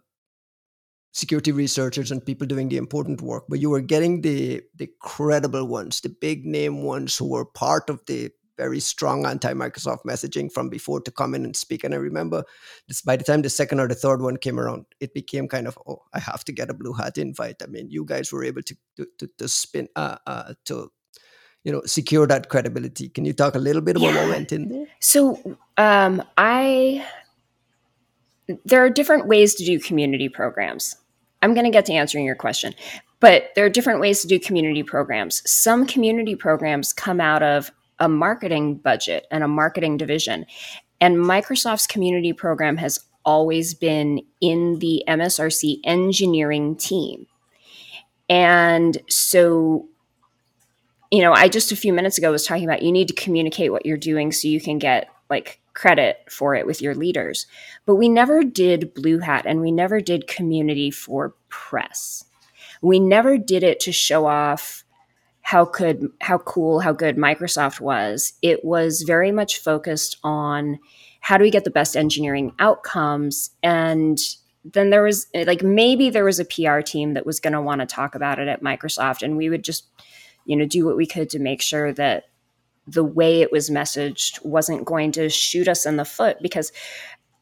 security 1.13 1.51
researchers 1.51 2.11
and 2.11 2.25
people 2.25 2.47
doing 2.47 2.69
the 2.69 2.77
important 2.77 3.23
work, 3.23 3.45
but 3.49 3.59
you 3.59 3.71
were 3.71 3.81
getting 3.81 4.21
the 4.21 4.63
the 4.77 4.89
credible 5.01 5.67
ones, 5.67 6.01
the 6.01 6.15
big 6.21 6.45
name 6.45 6.83
ones 6.83 7.17
who 7.17 7.29
were 7.29 7.45
part 7.45 7.91
of 7.91 8.01
the 8.07 8.31
very 8.59 8.81
strong 8.81 9.25
anti-Microsoft 9.25 10.05
messaging 10.05 10.53
from 10.53 10.69
before 10.69 11.01
to 11.01 11.11
come 11.11 11.35
in 11.35 11.45
and 11.45 11.57
speak. 11.57 11.85
And 11.85 11.95
I 11.95 11.97
remember 11.97 12.45
this, 12.89 13.01
by 13.01 13.17
the 13.17 13.25
time 13.25 13.41
the 13.41 13.49
second 13.49 13.81
or 13.81 13.89
the 13.89 13.95
third 13.95 14.21
one 14.21 14.37
came 14.37 14.61
around, 14.61 14.85
it 15.01 15.15
became 15.15 15.49
kind 15.49 15.67
of, 15.67 15.79
oh, 15.87 16.03
I 16.13 16.19
have 16.19 16.45
to 16.45 16.53
get 16.53 16.69
a 16.69 16.75
blue 16.75 16.93
hat 16.93 17.17
invite. 17.17 17.63
I 17.63 17.67
mean, 17.67 17.89
you 17.89 18.05
guys 18.05 18.33
were 18.33 18.45
able 18.45 18.63
to 18.63 18.77
to, 18.97 19.07
to, 19.19 19.31
to 19.39 19.49
spin 19.49 19.89
uh, 19.97 20.17
uh, 20.27 20.55
to 20.67 20.91
you 21.65 21.73
know 21.73 21.83
secure 21.87 22.27
that 22.27 22.49
credibility. 22.49 23.09
Can 23.09 23.25
you 23.25 23.33
talk 23.33 23.55
a 23.55 23.59
little 23.59 23.83
bit 23.83 23.97
about 23.97 24.15
what 24.15 24.29
went 24.29 24.53
in 24.53 24.69
there? 24.69 24.87
So 25.01 25.57
um, 25.77 26.23
I 26.37 27.07
there 28.65 28.85
are 28.85 28.91
different 28.91 29.27
ways 29.27 29.55
to 29.57 29.65
do 29.65 29.79
community 29.79 30.29
programs. 30.29 30.97
I'm 31.43 31.55
going 31.55 31.67
to 31.67 31.71
get 31.71 31.87
to 31.87 31.93
answering 31.93 32.25
your 32.25 32.35
question, 32.35 32.75
but 33.21 33.51
there 33.55 33.65
are 33.65 33.71
different 33.71 34.01
ways 34.01 34.23
to 34.23 34.29
do 34.29 34.41
community 34.41 34.83
programs. 34.83 35.49
Some 35.49 35.87
community 35.87 36.35
programs 36.35 36.93
come 36.93 37.21
out 37.21 37.43
of 37.43 37.71
a 37.99 38.09
marketing 38.09 38.77
budget 38.77 39.27
and 39.31 39.43
a 39.43 39.49
marketing 39.49 39.97
division, 39.97 40.47
and 41.01 41.17
Microsoft's 41.17 41.87
community 41.87 42.33
program 42.33 42.77
has 42.77 43.01
always 43.25 43.75
been 43.75 44.21
in 44.41 44.79
the 44.79 45.05
MSRC 45.07 45.81
engineering 45.85 46.77
team. 46.77 47.27
And 48.29 48.99
so 49.09 49.89
you 51.11 51.23
know, 51.23 51.33
I 51.33 51.49
just 51.49 51.73
a 51.73 51.77
few 51.77 51.93
minutes 51.93 52.19
ago 52.19 52.31
was 52.31 52.47
talking 52.47 52.65
about 52.65 52.83
you 52.83 52.93
need 52.93 53.09
to 53.09 53.15
communicate 53.15 53.73
what 53.73 53.87
you're 53.87 53.97
doing 53.97 54.33
so 54.33 54.49
you 54.49 54.61
can 54.61 54.79
get 54.79 55.09
like 55.31 55.61
credit 55.75 56.21
for 56.29 56.55
it 56.55 56.67
with 56.67 56.83
your 56.83 56.95
leaders. 56.95 57.47
But 57.87 57.97
we 57.97 58.09
never 58.09 58.45
did 58.45 58.95
Blue 58.95 59.21
Hat 59.21 59.45
and 59.47 59.61
we 59.61 59.71
never 59.71 60.01
did 60.01 60.27
community 60.27 60.91
for 60.91 61.35
press. 61.49 62.25
We 62.83 62.99
never 63.01 63.39
did 63.39 63.63
it 63.63 63.81
to 63.81 63.93
show 63.93 64.27
off 64.27 64.85
how 65.49 65.65
could 65.65 66.11
how 66.21 66.37
cool 66.37 66.81
how 66.81 66.93
good 66.93 67.17
Microsoft 67.17 67.81
was. 67.81 68.35
It 68.43 68.67
was 68.67 69.01
very 69.01 69.33
much 69.33 69.57
focused 69.57 70.19
on 70.23 70.79
how 71.21 71.39
do 71.39 71.43
we 71.43 71.51
get 71.51 71.65
the 71.65 71.71
best 71.71 71.97
engineering 71.97 72.53
outcomes 72.59 73.53
and 73.63 74.19
then 74.63 74.91
there 74.91 75.03
was 75.03 75.27
like 75.47 75.63
maybe 75.63 76.11
there 76.11 76.27
was 76.27 76.39
a 76.39 76.45
PR 76.45 76.81
team 76.81 77.15
that 77.15 77.25
was 77.25 77.41
going 77.41 77.55
to 77.55 77.63
want 77.63 77.81
to 77.81 77.87
talk 77.87 78.15
about 78.15 78.39
it 78.39 78.47
at 78.47 78.63
Microsoft 78.63 79.23
and 79.23 79.39
we 79.39 79.49
would 79.49 79.65
just 79.65 79.87
you 80.45 80.55
know 80.55 80.67
do 80.67 80.85
what 80.85 80.99
we 80.99 81.07
could 81.07 81.31
to 81.31 81.39
make 81.39 81.63
sure 81.63 81.95
that 81.95 82.25
the 82.87 83.05
way 83.05 83.41
it 83.41 83.51
was 83.51 83.71
messaged 83.71 84.45
wasn't 84.45 84.85
going 84.85 85.13
to 85.13 85.31
shoot 85.31 85.67
us 85.67 85.87
in 85.87 85.97
the 85.97 86.05
foot 86.05 86.37
because 86.43 86.73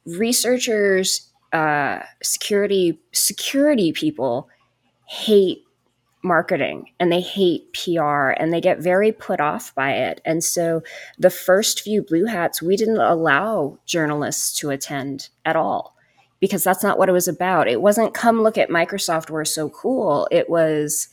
researchers 0.04 1.28
uh, 1.52 1.98
security 2.22 3.00
security 3.10 3.90
people 3.90 4.48
hate 5.06 5.65
marketing 6.26 6.90
and 7.00 7.10
they 7.10 7.20
hate 7.20 7.72
PR 7.72 8.30
and 8.30 8.52
they 8.52 8.60
get 8.60 8.80
very 8.80 9.12
put 9.12 9.40
off 9.40 9.74
by 9.74 9.92
it. 9.92 10.20
And 10.24 10.42
so 10.42 10.82
the 11.18 11.30
first 11.30 11.80
few 11.80 12.02
blue 12.02 12.26
hats, 12.26 12.60
we 12.60 12.76
didn't 12.76 12.98
allow 12.98 13.78
journalists 13.86 14.58
to 14.58 14.70
attend 14.70 15.28
at 15.44 15.56
all 15.56 15.96
because 16.40 16.64
that's 16.64 16.82
not 16.82 16.98
what 16.98 17.08
it 17.08 17.12
was 17.12 17.28
about. 17.28 17.68
It 17.68 17.80
wasn't 17.80 18.14
come 18.14 18.42
look 18.42 18.58
at 18.58 18.68
Microsoft, 18.68 19.30
we're 19.30 19.44
so 19.44 19.68
cool. 19.70 20.28
It 20.30 20.50
was, 20.50 21.08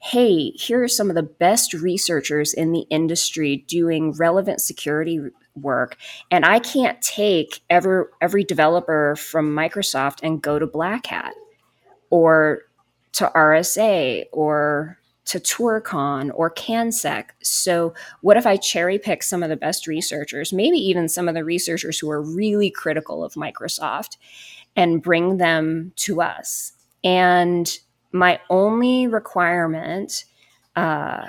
hey, 0.00 0.50
here 0.50 0.82
are 0.82 0.88
some 0.88 1.10
of 1.10 1.16
the 1.16 1.22
best 1.22 1.74
researchers 1.74 2.54
in 2.54 2.72
the 2.72 2.86
industry 2.90 3.64
doing 3.68 4.12
relevant 4.12 4.60
security 4.60 5.20
work. 5.54 5.96
And 6.30 6.44
I 6.44 6.58
can't 6.58 7.00
take 7.02 7.60
every, 7.68 8.04
every 8.20 8.44
developer 8.44 9.16
from 9.16 9.54
Microsoft 9.54 10.20
and 10.22 10.42
go 10.42 10.58
to 10.58 10.66
Black 10.66 11.06
Hat 11.06 11.34
or 12.10 12.62
to 13.14 13.30
RSA 13.34 14.24
or 14.32 14.98
to 15.26 15.40
ToorCon 15.40 16.30
or 16.34 16.50
CanSec. 16.50 17.30
So, 17.42 17.94
what 18.20 18.36
if 18.36 18.46
I 18.46 18.56
cherry 18.56 18.98
pick 18.98 19.22
some 19.22 19.42
of 19.42 19.48
the 19.48 19.56
best 19.56 19.86
researchers, 19.86 20.52
maybe 20.52 20.76
even 20.76 21.08
some 21.08 21.28
of 21.28 21.34
the 21.34 21.44
researchers 21.44 21.98
who 21.98 22.10
are 22.10 22.22
really 22.22 22.70
critical 22.70 23.24
of 23.24 23.34
Microsoft, 23.34 24.18
and 24.76 25.02
bring 25.02 25.38
them 25.38 25.92
to 25.96 26.20
us? 26.20 26.72
And 27.02 27.78
my 28.12 28.38
only 28.50 29.06
requirement 29.06 30.24
uh, 30.76 31.28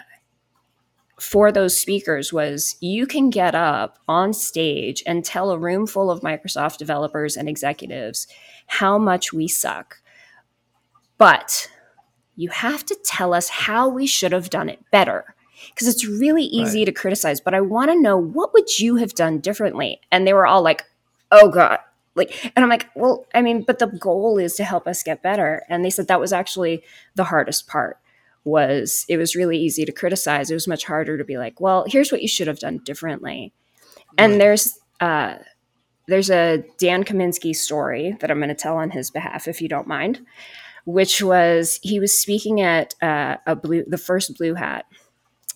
for 1.19 1.51
those 1.51 1.77
speakers 1.77 2.33
was 2.33 2.75
you 2.81 3.07
can 3.07 3.29
get 3.29 3.55
up 3.55 3.99
on 4.07 4.33
stage 4.33 5.03
and 5.07 5.23
tell 5.23 5.51
a 5.51 5.57
room 5.57 5.87
full 5.87 6.11
of 6.11 6.21
Microsoft 6.21 6.77
developers 6.77 7.37
and 7.37 7.47
executives 7.47 8.27
how 8.67 8.97
much 8.97 9.31
we 9.31 9.47
suck. 9.47 10.01
But 11.17 11.69
you 12.35 12.49
have 12.49 12.85
to 12.85 12.95
tell 13.03 13.33
us 13.33 13.49
how 13.49 13.87
we 13.87 14.05
should 14.07 14.31
have 14.31 14.49
done 14.49 14.69
it 14.69 14.79
better 14.91 15.35
because 15.69 15.87
it's 15.87 16.05
really 16.05 16.43
easy 16.43 16.79
Right. 16.79 16.85
to 16.85 16.91
criticize 16.91 17.39
but 17.39 17.53
i 17.53 17.61
want 17.61 17.89
to 17.91 17.99
know 18.01 18.17
what 18.17 18.53
would 18.53 18.77
you 18.79 18.95
have 18.97 19.13
done 19.15 19.39
differently? 19.39 19.99
And 20.11 20.27
they 20.27 20.33
were 20.33 20.45
all 20.45 20.61
like 20.61 20.83
oh 21.31 21.49
god 21.49 21.79
like 22.15 22.51
and 22.55 22.63
i'm 22.63 22.69
like 22.69 22.87
well 22.95 23.25
i 23.33 23.41
mean 23.41 23.63
but 23.63 23.79
the 23.79 23.87
goal 23.87 24.37
is 24.37 24.55
to 24.55 24.63
help 24.63 24.87
us 24.87 25.01
get 25.03 25.21
better 25.23 25.63
and 25.69 25.83
they 25.83 25.89
said 25.89 26.07
that 26.07 26.19
was 26.19 26.31
actually 26.33 26.83
the 27.15 27.23
hardest 27.25 27.67
part 27.67 27.97
was 28.43 29.05
it 29.09 29.17
was 29.17 29.35
really 29.35 29.57
easy 29.57 29.85
to 29.85 29.91
criticize. 29.91 30.51
It 30.51 30.53
was 30.53 30.67
much 30.67 30.85
harder 30.85 31.17
to 31.17 31.23
be 31.23 31.37
like 31.37 31.59
well 31.59 31.85
here's 31.87 32.11
what 32.11 32.21
you 32.21 32.27
should 32.27 32.47
have 32.47 32.59
done 32.59 32.77
differently. 32.79 33.51
And 34.17 34.39
there's 34.39 34.77
uh 34.99 35.35
there's 36.07 36.29
a 36.29 36.63
dan 36.77 37.03
kaminsky 37.03 37.55
story 37.55 38.15
that 38.19 38.29
i'm 38.29 38.37
going 38.37 38.49
to 38.49 38.55
tell 38.55 38.77
on 38.77 38.91
his 38.91 39.09
behalf 39.09 39.47
if 39.47 39.59
you 39.61 39.67
don't 39.67 39.87
mind 39.87 40.23
which 40.85 41.21
was 41.21 41.79
he 41.83 41.99
was 41.99 42.17
speaking 42.17 42.61
at 42.61 42.95
uh, 43.01 43.37
a 43.45 43.55
blue 43.55 43.83
the 43.87 43.97
first 43.97 44.37
blue 44.37 44.53
hat. 44.53 44.85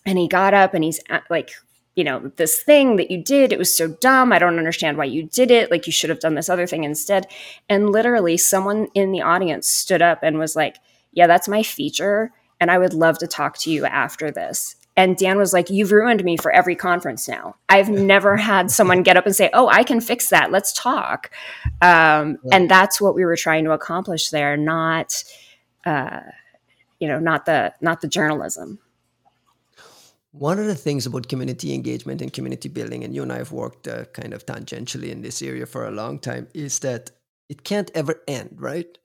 And 0.05 0.17
he 0.17 0.27
got 0.27 0.53
up 0.53 0.73
and 0.73 0.83
he's 0.83 0.99
at, 1.09 1.23
like 1.29 1.51
you 1.95 2.03
know 2.03 2.31
this 2.37 2.61
thing 2.61 2.95
that 2.95 3.11
you 3.11 3.21
did 3.21 3.51
it 3.51 3.59
was 3.59 3.75
so 3.75 3.87
dumb 3.87 4.31
i 4.31 4.39
don't 4.39 4.57
understand 4.57 4.97
why 4.97 5.03
you 5.03 5.23
did 5.23 5.51
it 5.51 5.69
like 5.69 5.85
you 5.85 5.91
should 5.91 6.09
have 6.09 6.21
done 6.21 6.35
this 6.35 6.49
other 6.49 6.67
thing 6.67 6.83
instead. 6.83 7.27
And 7.67 7.89
literally 7.89 8.37
someone 8.37 8.87
in 8.93 9.11
the 9.11 9.21
audience 9.21 9.67
stood 9.67 10.01
up 10.01 10.19
and 10.23 10.39
was 10.39 10.55
like 10.55 10.77
yeah 11.11 11.27
that's 11.27 11.47
my 11.47 11.63
feature 11.63 12.31
and 12.59 12.71
i 12.71 12.77
would 12.77 12.93
love 12.93 13.17
to 13.19 13.27
talk 13.27 13.57
to 13.59 13.71
you 13.71 13.85
after 13.85 14.31
this 14.31 14.75
And 14.99 15.15
Dan 15.15 15.38
was 15.38 15.53
like, 15.53 15.69
You've 15.69 15.93
ruined 15.93 16.25
me 16.25 16.35
for 16.35 16.51
every 16.51 16.75
conference 16.75 17.25
now. 17.25 17.55
I've 17.69 17.88
never 17.89 18.35
had 18.35 18.69
someone 18.77 19.01
get 19.01 19.15
up 19.15 19.25
and 19.25 19.33
say, 19.33 19.49
Oh, 19.53 19.69
I 19.69 19.83
can 19.83 20.01
fix 20.01 20.29
that. 20.29 20.51
Let's 20.51 20.73
talk. 20.73 21.31
Um, 21.81 22.38
And 22.51 22.69
that's 22.69 22.99
what 22.99 23.15
we 23.15 23.23
were 23.23 23.38
trying 23.38 23.63
to 23.63 23.71
accomplish 23.71 24.29
there, 24.29 24.57
not, 24.57 25.23
uh, 25.85 26.19
you 26.99 27.07
know, 27.07 27.17
not 27.17 27.45
the 27.45 27.73
not 27.79 28.01
the 28.01 28.09
journalism. 28.09 28.79
One 30.31 30.59
of 30.59 30.65
the 30.65 30.75
things 30.75 31.05
about 31.05 31.29
community 31.29 31.73
engagement 31.73 32.21
and 32.21 32.33
community 32.33 32.67
building, 32.67 33.05
and 33.05 33.15
you 33.15 33.23
and 33.23 33.31
I 33.31 33.38
have 33.38 33.53
worked 33.53 33.88
uh, 33.88 34.03
kind 34.13 34.33
of 34.33 34.45
tangentially 34.45 35.12
in 35.12 35.21
this 35.21 35.41
area 35.41 35.65
for 35.65 35.88
a 35.88 35.91
long 35.91 36.19
time, 36.19 36.47
is 36.53 36.79
that 36.79 37.12
it 37.47 37.63
can't 37.63 37.89
ever 37.95 38.21
end, 38.27 38.57
right? 38.57 38.97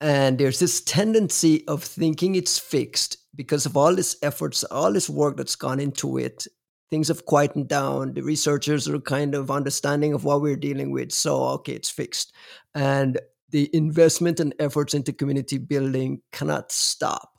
And 0.00 0.38
there's 0.38 0.58
this 0.58 0.80
tendency 0.80 1.66
of 1.68 1.84
thinking 1.84 2.34
it's 2.34 2.58
fixed 2.58 3.18
because 3.34 3.66
of 3.66 3.76
all 3.76 3.94
this 3.94 4.16
efforts, 4.22 4.64
all 4.64 4.92
this 4.92 5.10
work 5.10 5.36
that's 5.36 5.56
gone 5.56 5.78
into 5.78 6.16
it. 6.16 6.46
Things 6.88 7.08
have 7.08 7.26
quietened 7.26 7.68
down. 7.68 8.14
The 8.14 8.22
researchers 8.22 8.88
are 8.88 8.98
kind 8.98 9.34
of 9.34 9.50
understanding 9.50 10.12
of 10.14 10.24
what 10.24 10.40
we're 10.40 10.56
dealing 10.56 10.90
with. 10.90 11.12
So, 11.12 11.42
okay, 11.44 11.74
it's 11.74 11.90
fixed. 11.90 12.32
And 12.74 13.20
the 13.50 13.68
investment 13.74 14.40
and 14.40 14.54
efforts 14.58 14.94
into 14.94 15.12
community 15.12 15.58
building 15.58 16.22
cannot 16.32 16.72
stop. 16.72 17.30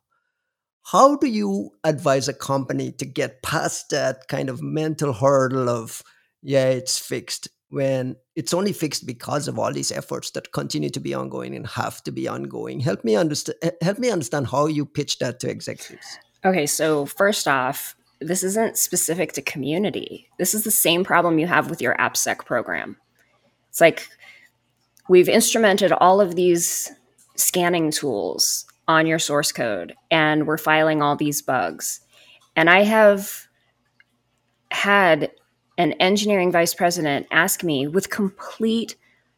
How 0.83 1.15
do 1.15 1.27
you 1.27 1.71
advise 1.83 2.27
a 2.27 2.33
company 2.33 2.91
to 2.93 3.05
get 3.05 3.43
past 3.43 3.89
that 3.89 4.27
kind 4.27 4.49
of 4.49 4.61
mental 4.61 5.13
hurdle 5.13 5.69
of, 5.69 6.01
yeah, 6.41 6.69
it's 6.69 6.97
fixed, 6.97 7.49
when 7.71 8.15
it's 8.35 8.53
only 8.53 8.73
fixed 8.73 9.05
because 9.05 9.47
of 9.47 9.57
all 9.57 9.73
these 9.73 9.91
efforts 9.91 10.31
that 10.31 10.51
continue 10.51 10.89
to 10.89 10.99
be 10.99 11.13
ongoing 11.13 11.55
and 11.55 11.65
have 11.67 12.03
to 12.03 12.11
be 12.11 12.27
ongoing? 12.27 12.79
Help 12.79 13.03
me 13.03 13.15
understand. 13.15 13.57
Help 13.81 13.97
me 13.97 14.09
understand 14.09 14.47
how 14.47 14.67
you 14.67 14.85
pitch 14.85 15.19
that 15.19 15.39
to 15.39 15.49
executives. 15.49 16.19
Okay, 16.45 16.65
so 16.65 17.05
first 17.05 17.47
off, 17.47 17.95
this 18.19 18.43
isn't 18.43 18.77
specific 18.77 19.33
to 19.33 19.41
community. 19.41 20.29
This 20.37 20.53
is 20.53 20.63
the 20.63 20.71
same 20.71 21.03
problem 21.03 21.39
you 21.39 21.47
have 21.47 21.69
with 21.69 21.81
your 21.81 21.95
AppSec 21.95 22.45
program. 22.45 22.97
It's 23.69 23.81
like 23.81 24.07
we've 25.09 25.27
instrumented 25.27 25.95
all 25.99 26.21
of 26.21 26.35
these 26.35 26.91
scanning 27.35 27.89
tools 27.89 28.65
on 28.87 29.07
your 29.07 29.19
source 29.19 29.51
code 29.51 29.95
and 30.11 30.45
we're 30.45 30.57
filing 30.57 31.01
all 31.01 31.15
these 31.15 31.41
bugs. 31.41 32.01
And 32.55 32.69
I 32.69 32.83
have 32.83 33.47
had 34.71 35.31
an 35.81 35.93
engineering 35.93 36.51
vice 36.51 36.73
president 36.73 37.27
ask 37.31 37.63
me 37.63 37.87
with 37.87 38.09
complete 38.09 38.95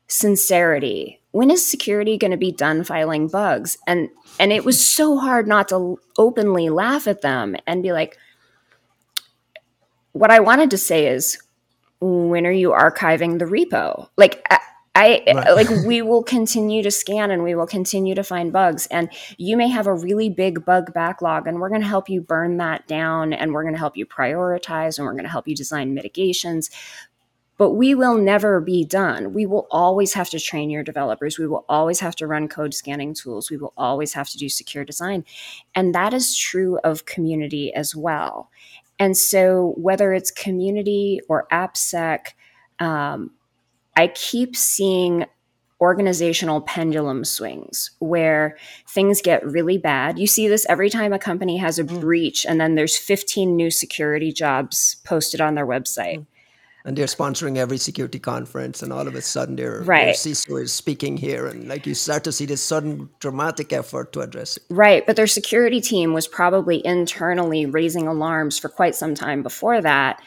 sincerity 0.07 1.21
when 1.33 1.49
is 1.49 1.65
security 1.65 2.15
going 2.15 2.31
to 2.31 2.37
be 2.37 2.51
done 2.51 2.83
filing 2.83 3.27
bugs? 3.27 3.77
And 3.87 4.09
and 4.39 4.51
it 4.51 4.63
was 4.63 4.83
so 4.83 5.17
hard 5.17 5.47
not 5.47 5.67
to 5.69 5.99
openly 6.17 6.69
laugh 6.69 7.07
at 7.07 7.21
them 7.21 7.55
and 7.67 7.83
be 7.83 7.91
like 7.91 8.17
what 10.11 10.29
i 10.29 10.39
wanted 10.39 10.69
to 10.69 10.77
say 10.77 11.07
is 11.07 11.39
when 11.99 12.45
are 12.45 12.51
you 12.51 12.69
archiving 12.69 13.39
the 13.39 13.45
repo? 13.45 14.09
Like 14.17 14.45
I 14.95 15.23
right. 15.25 15.55
like 15.55 15.69
we 15.85 16.03
will 16.03 16.21
continue 16.21 16.83
to 16.83 16.91
scan 16.91 17.31
and 17.31 17.43
we 17.43 17.55
will 17.55 17.65
continue 17.65 18.13
to 18.13 18.23
find 18.23 18.53
bugs 18.53 18.85
and 18.87 19.09
you 19.37 19.57
may 19.57 19.67
have 19.67 19.87
a 19.87 19.93
really 19.93 20.29
big 20.29 20.63
bug 20.65 20.93
backlog 20.93 21.47
and 21.47 21.59
we're 21.59 21.69
going 21.69 21.81
to 21.81 21.87
help 21.87 22.09
you 22.09 22.21
burn 22.21 22.57
that 22.57 22.87
down 22.87 23.33
and 23.33 23.53
we're 23.53 23.63
going 23.63 23.73
to 23.73 23.79
help 23.79 23.97
you 23.97 24.05
prioritize 24.05 24.99
and 24.99 25.07
we're 25.07 25.13
going 25.13 25.23
to 25.23 25.29
help 25.29 25.47
you 25.47 25.55
design 25.55 25.95
mitigations 25.95 26.69
but 27.57 27.71
we 27.71 27.93
will 27.93 28.17
never 28.17 28.59
be 28.59 28.83
done. 28.83 29.33
We 29.33 29.45
will 29.45 29.67
always 29.69 30.13
have 30.13 30.29
to 30.31 30.39
train 30.39 30.69
your 30.69 30.83
developers. 30.83 31.37
We 31.37 31.47
will 31.47 31.65
always 31.69 31.99
have 31.99 32.15
to 32.17 32.27
run 32.27 32.47
code 32.47 32.73
scanning 32.73 33.13
tools. 33.13 33.51
We 33.51 33.57
will 33.57 33.73
always 33.77 34.13
have 34.13 34.27
to 34.29 34.37
do 34.37 34.49
secure 34.49 34.83
design. 34.83 35.23
And 35.75 35.93
that 35.93 36.13
is 36.13 36.35
true 36.35 36.79
of 36.83 37.05
community 37.05 37.73
as 37.73 37.95
well. 37.95 38.49
And 38.99 39.15
so, 39.15 39.73
whether 39.77 40.13
it's 40.13 40.31
community 40.31 41.21
or 41.29 41.47
AppSec, 41.51 42.33
um, 42.79 43.31
I 43.95 44.07
keep 44.07 44.55
seeing 44.55 45.25
organizational 45.83 46.61
pendulum 46.61 47.25
swings 47.25 47.91
where 47.99 48.57
things 48.87 49.21
get 49.21 49.45
really 49.45 49.77
bad. 49.77 50.17
You 50.17 50.27
see 50.27 50.47
this 50.47 50.65
every 50.69 50.89
time 50.89 51.11
a 51.11 51.19
company 51.19 51.57
has 51.57 51.77
a 51.77 51.83
mm. 51.83 51.99
breach 51.99 52.45
and 52.45 52.59
then 52.59 52.75
there's 52.75 52.95
15 52.95 53.53
new 53.55 53.69
security 53.69 54.31
jobs 54.31 54.95
posted 55.03 55.41
on 55.41 55.55
their 55.55 55.67
website. 55.67 56.19
Mm. 56.19 56.25
And 56.85 56.97
they're 56.97 57.05
sponsoring 57.05 57.55
every 57.55 57.77
security 57.77 58.19
conference, 58.19 58.83
and 58.83 58.91
all 58.91 59.07
of 59.07 59.15
a 59.15 59.21
sudden, 59.21 59.55
their, 59.55 59.83
right. 59.83 60.03
their 60.03 60.13
CISO 60.15 60.61
is 60.63 60.73
speaking 60.73 61.15
here, 61.15 61.47
and 61.47 61.69
like 61.69 61.87
you 61.87 61.93
start 61.93 62.25
to 62.25 62.31
see 62.33 62.45
this 62.45 62.61
sudden 62.61 63.09
dramatic 63.21 63.71
effort 63.71 64.11
to 64.11 64.19
address 64.19 64.57
it. 64.57 64.63
Right, 64.69 65.07
but 65.07 65.15
their 65.15 65.25
security 65.25 65.79
team 65.79 66.11
was 66.11 66.27
probably 66.27 66.85
internally 66.85 67.65
raising 67.65 68.05
alarms 68.05 68.59
for 68.59 68.67
quite 68.67 68.95
some 68.95 69.15
time 69.15 69.43
before 69.43 69.79
that, 69.79 70.21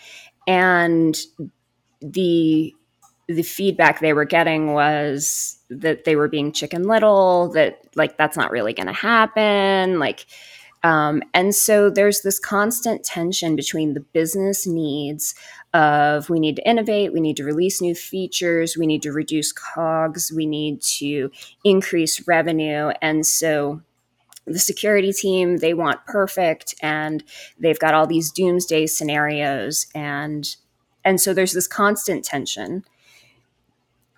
and 0.46 1.14
the 2.00 2.74
the 3.28 3.42
feedback 3.42 4.00
they 4.00 4.12
were 4.12 4.24
getting 4.24 4.72
was 4.72 5.58
that 5.68 6.04
they 6.04 6.16
were 6.16 6.28
being 6.28 6.52
chicken 6.52 6.84
little, 6.84 7.50
that 7.52 7.80
like 7.96 8.16
that's 8.16 8.36
not 8.36 8.50
really 8.50 8.72
going 8.72 8.86
to 8.86 8.92
happen. 8.92 9.98
Like, 9.98 10.26
um, 10.84 11.22
and 11.34 11.54
so 11.54 11.90
there's 11.90 12.20
this 12.20 12.38
constant 12.38 13.02
tension 13.04 13.56
between 13.56 13.94
the 13.94 14.00
business 14.00 14.66
needs 14.66 15.34
of 15.74 16.30
we 16.30 16.38
need 16.38 16.56
to 16.56 16.68
innovate, 16.68 17.12
we 17.12 17.20
need 17.20 17.36
to 17.38 17.44
release 17.44 17.80
new 17.80 17.94
features, 17.94 18.76
we 18.76 18.86
need 18.86 19.02
to 19.02 19.12
reduce 19.12 19.52
COGS, 19.52 20.32
we 20.32 20.46
need 20.46 20.80
to 20.82 21.30
increase 21.64 22.28
revenue. 22.28 22.92
And 23.02 23.26
so 23.26 23.80
the 24.46 24.60
security 24.60 25.12
team, 25.12 25.56
they 25.56 25.74
want 25.74 26.06
perfect 26.06 26.76
and 26.80 27.24
they've 27.58 27.78
got 27.78 27.94
all 27.94 28.06
these 28.06 28.30
doomsday 28.30 28.86
scenarios 28.86 29.86
and 29.94 30.56
and 31.04 31.20
so 31.20 31.32
there's 31.32 31.52
this 31.52 31.68
constant 31.68 32.24
tension 32.24 32.84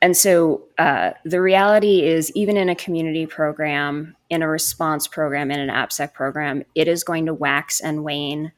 and 0.01 0.17
so 0.17 0.65
uh, 0.79 1.13
the 1.25 1.41
reality 1.41 2.03
is, 2.03 2.31
even 2.35 2.57
in 2.57 2.69
a 2.69 2.75
community 2.75 3.27
program, 3.27 4.17
in 4.31 4.43
a 4.43 4.49
response 4.49 5.09
program, 5.09 5.51
in 5.51 5.59
an 5.59 5.71
AppSec 5.71 6.13
program, 6.15 6.63
it 6.75 6.87
is 6.87 7.03
going 7.03 7.27
to 7.27 7.35
wax 7.35 7.81
and 7.81 8.05
wane. 8.05 8.53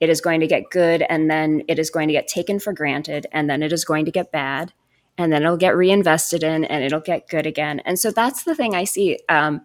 It 0.00 0.08
is 0.08 0.20
going 0.20 0.40
to 0.40 0.46
get 0.46 0.70
good, 0.70 1.02
and 1.08 1.30
then 1.30 1.62
it 1.68 1.78
is 1.78 1.90
going 1.90 2.08
to 2.08 2.14
get 2.14 2.28
taken 2.28 2.58
for 2.58 2.72
granted, 2.72 3.26
and 3.32 3.48
then 3.48 3.62
it 3.62 3.72
is 3.72 3.84
going 3.84 4.04
to 4.06 4.10
get 4.10 4.32
bad, 4.32 4.72
and 5.18 5.32
then 5.32 5.42
it'll 5.42 5.56
get 5.56 5.76
reinvested 5.76 6.42
in, 6.42 6.64
and 6.64 6.84
it'll 6.84 7.00
get 7.00 7.28
good 7.28 7.46
again. 7.46 7.80
And 7.84 7.98
so 7.98 8.10
that's 8.10 8.44
the 8.44 8.54
thing 8.54 8.74
I 8.74 8.84
see. 8.84 9.18
Um, 9.28 9.62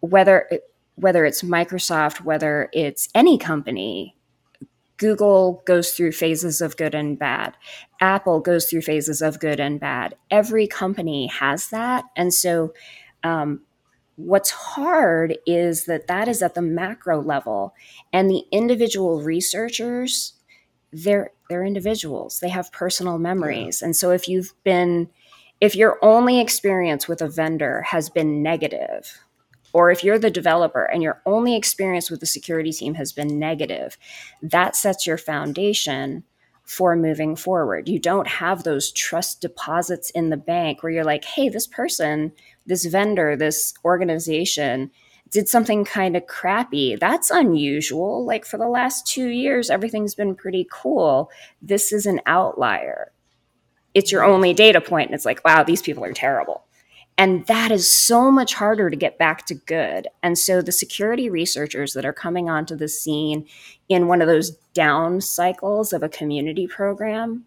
whether 0.00 0.48
whether 0.96 1.24
it's 1.24 1.42
Microsoft, 1.42 2.22
whether 2.22 2.68
it's 2.72 3.08
any 3.14 3.38
company, 3.38 4.16
Google 4.98 5.62
goes 5.64 5.92
through 5.92 6.12
phases 6.12 6.60
of 6.60 6.76
good 6.76 6.94
and 6.94 7.18
bad. 7.18 7.56
Apple 8.00 8.40
goes 8.40 8.66
through 8.68 8.82
phases 8.82 9.22
of 9.22 9.40
good 9.40 9.60
and 9.60 9.80
bad. 9.80 10.16
Every 10.30 10.66
company 10.66 11.28
has 11.28 11.68
that. 11.68 12.04
And 12.16 12.34
so, 12.34 12.74
um, 13.22 13.62
what's 14.16 14.50
hard 14.50 15.38
is 15.46 15.84
that 15.84 16.08
that 16.08 16.26
is 16.26 16.42
at 16.42 16.54
the 16.54 16.62
macro 16.62 17.22
level, 17.22 17.74
and 18.12 18.28
the 18.28 18.44
individual 18.50 19.22
researchers, 19.22 20.34
they're 20.92 21.30
they're 21.48 21.64
individuals. 21.64 22.40
They 22.40 22.48
have 22.48 22.72
personal 22.72 23.18
memories, 23.18 23.80
yeah. 23.80 23.86
and 23.86 23.96
so 23.96 24.10
if 24.10 24.28
you've 24.28 24.52
been 24.64 25.08
if 25.60 25.74
your 25.74 25.98
only 26.02 26.40
experience 26.40 27.08
with 27.08 27.20
a 27.20 27.28
vendor 27.28 27.82
has 27.82 28.08
been 28.08 28.42
negative 28.42 29.20
or 29.72 29.90
if 29.90 30.02
you're 30.02 30.18
the 30.18 30.30
developer 30.30 30.84
and 30.84 31.02
your 31.02 31.20
only 31.26 31.54
experience 31.54 32.10
with 32.10 32.20
the 32.20 32.26
security 32.26 32.72
team 32.72 32.94
has 32.94 33.12
been 33.12 33.38
negative, 33.38 33.96
that 34.42 34.76
sets 34.76 35.06
your 35.06 35.18
foundation 35.18 36.24
for 36.64 36.94
moving 36.94 37.34
forward. 37.34 37.88
You 37.88 37.98
don't 37.98 38.28
have 38.28 38.62
those 38.62 38.92
trust 38.92 39.40
deposits 39.40 40.10
in 40.10 40.28
the 40.28 40.36
bank 40.36 40.82
where 40.82 40.92
you're 40.92 41.04
like, 41.04 41.24
hey, 41.24 41.48
this 41.48 41.66
person, 41.66 42.32
this 42.66 42.84
vendor, 42.84 43.36
this 43.36 43.72
organization 43.84 44.90
did 45.30 45.48
something 45.48 45.84
kind 45.84 46.16
of 46.16 46.26
crappy. 46.26 46.96
That's 46.96 47.30
unusual. 47.30 48.24
Like 48.24 48.44
for 48.44 48.58
the 48.58 48.68
last 48.68 49.06
two 49.06 49.28
years, 49.28 49.70
everything's 49.70 50.14
been 50.14 50.34
pretty 50.34 50.66
cool. 50.70 51.30
This 51.62 51.92
is 51.92 52.06
an 52.06 52.20
outlier. 52.26 53.12
It's 53.94 54.12
your 54.12 54.24
only 54.24 54.52
data 54.52 54.80
point, 54.80 55.08
and 55.08 55.14
it's 55.14 55.24
like, 55.24 55.44
wow, 55.44 55.64
these 55.64 55.82
people 55.82 56.04
are 56.04 56.12
terrible. 56.12 56.64
And 57.18 57.44
that 57.46 57.72
is 57.72 57.90
so 57.90 58.30
much 58.30 58.54
harder 58.54 58.88
to 58.88 58.96
get 58.96 59.18
back 59.18 59.44
to 59.46 59.54
good. 59.54 60.06
And 60.22 60.38
so 60.38 60.62
the 60.62 60.70
security 60.70 61.28
researchers 61.28 61.92
that 61.94 62.04
are 62.04 62.12
coming 62.12 62.48
onto 62.48 62.76
the 62.76 62.86
scene 62.86 63.44
in 63.88 64.06
one 64.06 64.22
of 64.22 64.28
those 64.28 64.52
down 64.72 65.20
cycles 65.20 65.92
of 65.92 66.04
a 66.04 66.08
community 66.08 66.68
program 66.68 67.44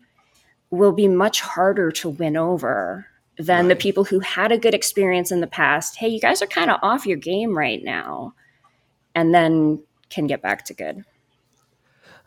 will 0.71 0.91
be 0.91 1.07
much 1.07 1.39
harder 1.39 1.89
to 1.91 2.09
win 2.09 2.35
over 2.35 3.07
than 3.37 3.67
right. 3.67 3.69
the 3.69 3.81
people 3.81 4.03
who 4.03 4.19
had 4.19 4.51
a 4.51 4.57
good 4.57 4.73
experience 4.73 5.31
in 5.31 5.39
the 5.39 5.47
past. 5.47 5.95
Hey, 5.95 6.09
you 6.09 6.19
guys 6.19 6.41
are 6.41 6.47
kind 6.47 6.69
of 6.69 6.77
off 6.81 7.05
your 7.05 7.17
game 7.17 7.57
right 7.57 7.81
now. 7.81 8.33
And 9.15 9.33
then 9.33 9.81
can 10.09 10.27
get 10.27 10.41
back 10.41 10.65
to 10.65 10.73
good. 10.73 11.05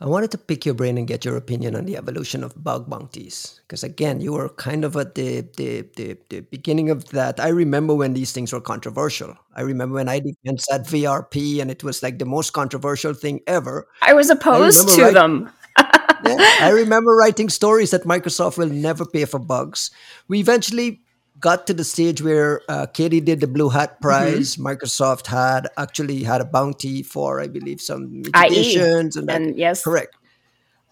I 0.00 0.06
wanted 0.06 0.30
to 0.32 0.38
pick 0.38 0.66
your 0.66 0.74
brain 0.74 0.98
and 0.98 1.06
get 1.06 1.24
your 1.24 1.36
opinion 1.36 1.76
on 1.76 1.84
the 1.84 1.96
evolution 1.96 2.42
of 2.42 2.62
bug 2.62 2.90
bounties. 2.90 3.60
Because 3.62 3.84
again, 3.84 4.20
you 4.20 4.32
were 4.32 4.48
kind 4.48 4.84
of 4.84 4.96
at 4.96 5.14
the, 5.14 5.42
the, 5.56 5.82
the, 5.96 6.18
the, 6.30 6.40
beginning 6.40 6.90
of 6.90 7.08
that. 7.10 7.38
I 7.38 7.48
remember 7.48 7.94
when 7.94 8.12
these 8.12 8.32
things 8.32 8.52
were 8.52 8.60
controversial. 8.60 9.36
I 9.54 9.62
remember 9.62 9.94
when 9.94 10.08
I 10.08 10.18
defended 10.18 10.64
at 10.72 10.86
VRP 10.86 11.60
and 11.60 11.70
it 11.70 11.84
was 11.84 12.02
like 12.02 12.18
the 12.18 12.24
most 12.24 12.52
controversial 12.52 13.14
thing 13.14 13.40
ever. 13.46 13.86
I 14.02 14.14
was 14.14 14.30
opposed 14.30 14.90
I 14.90 14.96
to 14.96 15.02
writing, 15.02 15.14
them. 15.14 15.52
yeah, 15.78 16.56
I 16.60 16.70
remember 16.74 17.14
writing 17.14 17.48
stories 17.48 17.92
that 17.92 18.02
Microsoft 18.02 18.58
will 18.58 18.68
never 18.68 19.06
pay 19.06 19.24
for 19.26 19.38
bugs. 19.38 19.90
We 20.26 20.40
eventually 20.40 21.03
got 21.38 21.66
to 21.66 21.74
the 21.74 21.84
stage 21.84 22.22
where 22.22 22.62
uh, 22.68 22.86
Katie 22.86 23.20
did 23.20 23.40
the 23.40 23.46
Blue 23.46 23.68
Hat 23.68 23.94
mm-hmm. 23.94 24.02
Prize. 24.02 24.56
Mm-hmm. 24.56 24.66
Microsoft 24.66 25.26
had 25.26 25.68
actually 25.76 26.22
had 26.22 26.40
a 26.40 26.44
bounty 26.44 27.02
for, 27.02 27.40
I 27.40 27.48
believe, 27.48 27.80
some 27.80 28.22
mitigations 28.22 29.16
and, 29.16 29.30
and 29.30 29.56
yes, 29.56 29.82
correct. 29.82 30.16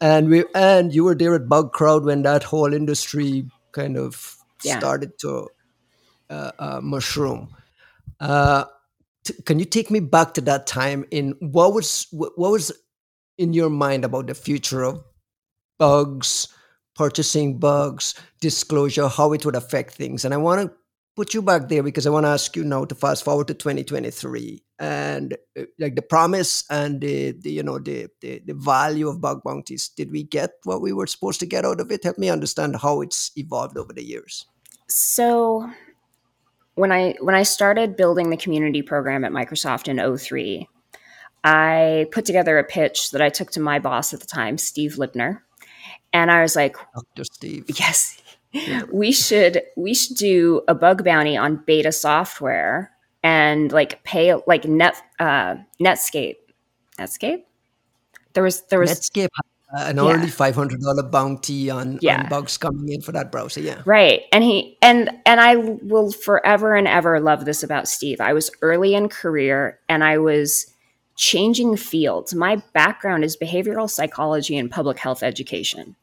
And 0.00 0.28
we 0.28 0.44
and 0.54 0.92
you 0.92 1.04
were 1.04 1.14
there 1.14 1.34
at 1.34 1.42
Bugcrowd 1.42 2.04
when 2.04 2.22
that 2.22 2.42
whole 2.42 2.74
industry 2.74 3.48
kind 3.70 3.96
of 3.96 4.36
yeah. 4.64 4.78
started 4.78 5.18
to 5.20 5.48
uh, 6.28 6.50
uh, 6.58 6.80
mushroom. 6.82 7.54
Uh, 8.18 8.64
t- 9.24 9.34
can 9.44 9.58
you 9.58 9.64
take 9.64 9.90
me 9.90 10.00
back 10.00 10.34
to 10.34 10.40
that 10.40 10.66
time? 10.66 11.04
In 11.10 11.36
what 11.38 11.72
was 11.72 12.08
what 12.10 12.36
was 12.36 12.72
in 13.38 13.52
your 13.52 13.70
mind 13.70 14.04
about 14.04 14.26
the 14.26 14.34
future 14.34 14.82
of 14.82 15.04
bugs? 15.78 16.48
Purchasing 16.94 17.58
bugs, 17.58 18.14
disclosure, 18.40 19.08
how 19.08 19.32
it 19.32 19.44
would 19.44 19.56
affect 19.56 19.94
things. 19.94 20.24
And 20.24 20.34
I 20.34 20.36
want 20.36 20.60
to 20.62 20.76
put 21.16 21.34
you 21.34 21.42
back 21.42 21.68
there 21.68 21.82
because 21.82 22.06
I 22.06 22.10
want 22.10 22.24
to 22.24 22.30
ask 22.30 22.56
you 22.56 22.64
now 22.64 22.84
to 22.84 22.94
fast 22.94 23.24
forward 23.24 23.48
to 23.48 23.54
2023 23.54 24.62
and 24.78 25.36
uh, 25.58 25.62
like 25.78 25.94
the 25.94 26.02
promise 26.02 26.64
and 26.70 27.00
the, 27.00 27.32
the 27.32 27.50
you 27.52 27.62
know 27.62 27.78
the, 27.78 28.08
the, 28.20 28.42
the 28.44 28.54
value 28.54 29.08
of 29.08 29.20
bug 29.20 29.42
bounties. 29.44 29.88
Did 29.88 30.10
we 30.10 30.24
get 30.24 30.52
what 30.64 30.80
we 30.80 30.92
were 30.92 31.06
supposed 31.06 31.40
to 31.40 31.46
get 31.46 31.64
out 31.64 31.80
of 31.80 31.90
it? 31.90 32.04
Help 32.04 32.18
me 32.18 32.30
understand 32.30 32.76
how 32.76 33.00
it's 33.00 33.30
evolved 33.36 33.76
over 33.76 33.92
the 33.92 34.04
years. 34.04 34.46
So 34.88 35.70
when 36.74 36.92
I 36.92 37.14
when 37.20 37.34
I 37.34 37.42
started 37.42 37.96
building 37.96 38.30
the 38.30 38.36
community 38.36 38.82
program 38.82 39.24
at 39.24 39.32
Microsoft 39.32 39.88
in 39.88 40.16
03, 40.16 40.68
I 41.44 42.06
put 42.12 42.24
together 42.24 42.58
a 42.58 42.64
pitch 42.64 43.10
that 43.10 43.22
I 43.22 43.28
took 43.28 43.50
to 43.52 43.60
my 43.60 43.78
boss 43.78 44.14
at 44.14 44.20
the 44.20 44.26
time, 44.26 44.58
Steve 44.58 44.94
Lipner 44.94 45.40
and 46.12 46.30
I 46.30 46.42
was 46.42 46.56
like, 46.56 46.76
Dr. 46.94 47.24
Steve. 47.24 47.64
Yes. 47.78 48.18
We 48.92 49.12
should 49.12 49.62
we 49.78 49.94
should 49.94 50.18
do 50.18 50.60
a 50.68 50.74
bug 50.74 51.04
bounty 51.06 51.38
on 51.38 51.62
beta 51.64 51.90
software 51.90 52.90
and 53.22 53.72
like 53.72 54.04
pay 54.04 54.34
like 54.46 54.66
net 54.66 54.94
uh 55.18 55.56
Netscape. 55.80 56.36
Netscape? 56.98 57.44
There 58.34 58.42
was 58.42 58.60
there 58.66 58.78
was 58.78 58.90
Netscape 58.90 59.28
uh, 59.74 59.84
an 59.84 59.96
yeah. 59.96 60.02
early 60.02 60.28
five 60.28 60.54
hundred 60.54 60.82
dollar 60.82 61.02
bounty 61.02 61.70
on, 61.70 61.98
yeah. 62.02 62.24
on 62.24 62.28
bugs 62.28 62.58
coming 62.58 62.92
in 62.92 63.00
for 63.00 63.12
that 63.12 63.32
browser. 63.32 63.60
Yeah, 63.60 63.80
right. 63.86 64.22
And 64.32 64.44
he 64.44 64.76
and 64.82 65.10
and 65.24 65.40
I 65.40 65.56
will 65.56 66.12
forever 66.12 66.74
and 66.74 66.86
ever 66.86 67.18
love 67.20 67.46
this 67.46 67.62
about 67.62 67.88
Steve. 67.88 68.20
I 68.20 68.34
was 68.34 68.50
early 68.60 68.94
in 68.94 69.08
career 69.08 69.78
and 69.88 70.04
I 70.04 70.18
was 70.18 70.66
changing 71.16 71.76
fields. 71.76 72.34
My 72.34 72.56
background 72.74 73.24
is 73.24 73.36
behavioral 73.36 73.88
psychology 73.88 74.58
and 74.58 74.70
public 74.70 74.98
health 74.98 75.22
education. 75.22 75.96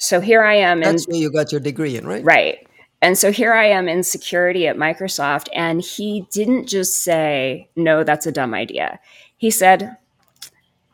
So 0.00 0.18
here 0.20 0.42
I 0.42 0.54
am. 0.54 0.80
That's 0.80 1.06
in, 1.06 1.12
where 1.12 1.20
you 1.20 1.30
got 1.30 1.52
your 1.52 1.60
degree 1.60 1.96
in, 1.96 2.06
right? 2.06 2.24
Right. 2.24 2.66
And 3.02 3.16
so 3.16 3.30
here 3.30 3.52
I 3.52 3.66
am 3.66 3.86
in 3.86 4.02
security 4.02 4.66
at 4.66 4.76
Microsoft, 4.76 5.48
and 5.54 5.80
he 5.80 6.26
didn't 6.32 6.66
just 6.66 6.98
say, 6.98 7.68
no, 7.76 8.02
that's 8.02 8.26
a 8.26 8.32
dumb 8.32 8.54
idea. 8.54 8.98
He 9.36 9.50
said, 9.50 9.96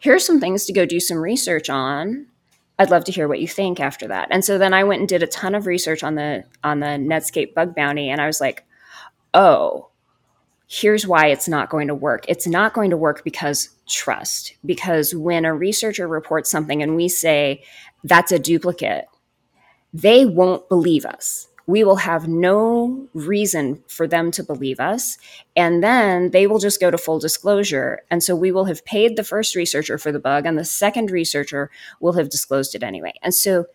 here's 0.01 0.27
some 0.27 0.41
things 0.41 0.67
to 0.67 0.73
go 0.73 0.85
do 0.87 1.01
some 1.01 1.19
research 1.19 1.71
on. 1.71 2.27
I'd 2.79 2.91
love 2.91 3.05
to 3.05 3.13
hear 3.13 3.29
what 3.29 3.41
you 3.41 3.49
think 3.49 3.81
after 3.81 4.09
that. 4.09 4.29
And 4.31 4.45
so 4.45 4.59
then 4.59 4.75
I 4.75 4.85
went 4.85 5.01
and 5.01 5.09
did 5.09 5.23
a 5.23 5.29
ton 5.29 5.55
of 5.55 5.67
research 5.67 6.03
on 6.03 6.17
the 6.17 6.45
on 6.63 6.81
the 6.81 6.87
Netscape 6.87 7.55
bug 7.55 7.75
bounty, 7.75 8.11
and 8.11 8.21
I 8.21 8.27
was 8.27 8.41
like, 8.41 8.65
oh, 9.35 9.89
here's 10.69 11.07
why 11.07 11.27
it's 11.27 11.49
not 11.49 11.71
going 11.71 11.87
to 11.89 11.95
work. 11.95 12.25
It's 12.29 12.47
not 12.47 12.75
going 12.75 12.91
to 12.91 12.97
work 12.97 13.23
because 13.25 13.71
trust. 13.89 14.55
Because 14.65 15.15
when 15.15 15.45
a 15.45 15.55
researcher 15.55 16.09
reports 16.09 16.51
something 16.51 16.83
and 16.83 16.97
we 16.97 17.09
say 17.09 17.63
that's 18.05 18.33
a 18.33 18.39
duplicate, 18.39 19.07
they 19.93 20.27
won't 20.27 20.69
believe 20.69 21.05
us. 21.05 21.49
We 21.67 21.83
will 21.83 21.97
have 21.97 22.29
no 22.29 23.09
reason 23.13 23.83
for 23.89 24.07
them 24.07 24.31
to 24.33 24.45
believe 24.45 24.79
us. 24.79 25.19
And 25.57 25.83
then 25.83 26.31
they 26.31 26.47
will 26.47 26.61
just 26.61 26.81
go 26.81 26.93
to 26.93 26.99
full 26.99 27.19
disclosure. 27.19 28.03
And 28.09 28.23
so 28.23 28.37
we 28.37 28.53
will 28.53 28.67
have 28.67 28.85
paid 28.85 29.17
the 29.17 29.25
first 29.25 29.57
researcher 29.57 29.99
for 29.99 30.13
the 30.13 30.21
bug, 30.21 30.47
and 30.47 30.57
the 30.57 30.65
second 30.65 31.11
researcher 31.11 31.71
will 32.01 32.13
have 32.13 32.31
disclosed 32.31 32.77
it 32.77 32.85
anyway. 32.85 33.15
And 33.23 33.35
so 33.35 33.67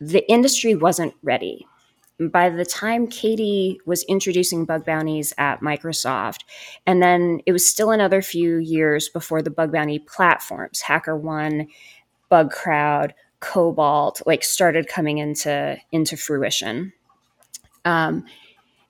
the 0.00 0.26
industry 0.30 0.74
wasn't 0.74 1.14
ready 1.22 1.66
by 2.18 2.48
the 2.48 2.64
time 2.64 3.06
Katie 3.06 3.78
was 3.84 4.02
introducing 4.04 4.64
bug 4.64 4.86
bounties 4.86 5.34
at 5.36 5.60
Microsoft, 5.60 6.40
and 6.86 7.02
then 7.02 7.40
it 7.44 7.52
was 7.52 7.68
still 7.68 7.90
another 7.90 8.22
few 8.22 8.56
years 8.56 9.08
before 9.08 9.42
the 9.42 9.50
bug 9.50 9.72
bounty 9.72 9.98
platforms, 9.98 10.82
HackerOne, 10.82 11.68
Bugcrowd, 12.30 13.12
Cobalt, 13.40 14.22
like 14.26 14.44
started 14.44 14.88
coming 14.88 15.18
into 15.18 15.76
into 15.92 16.16
fruition. 16.16 16.92
Um, 17.84 18.24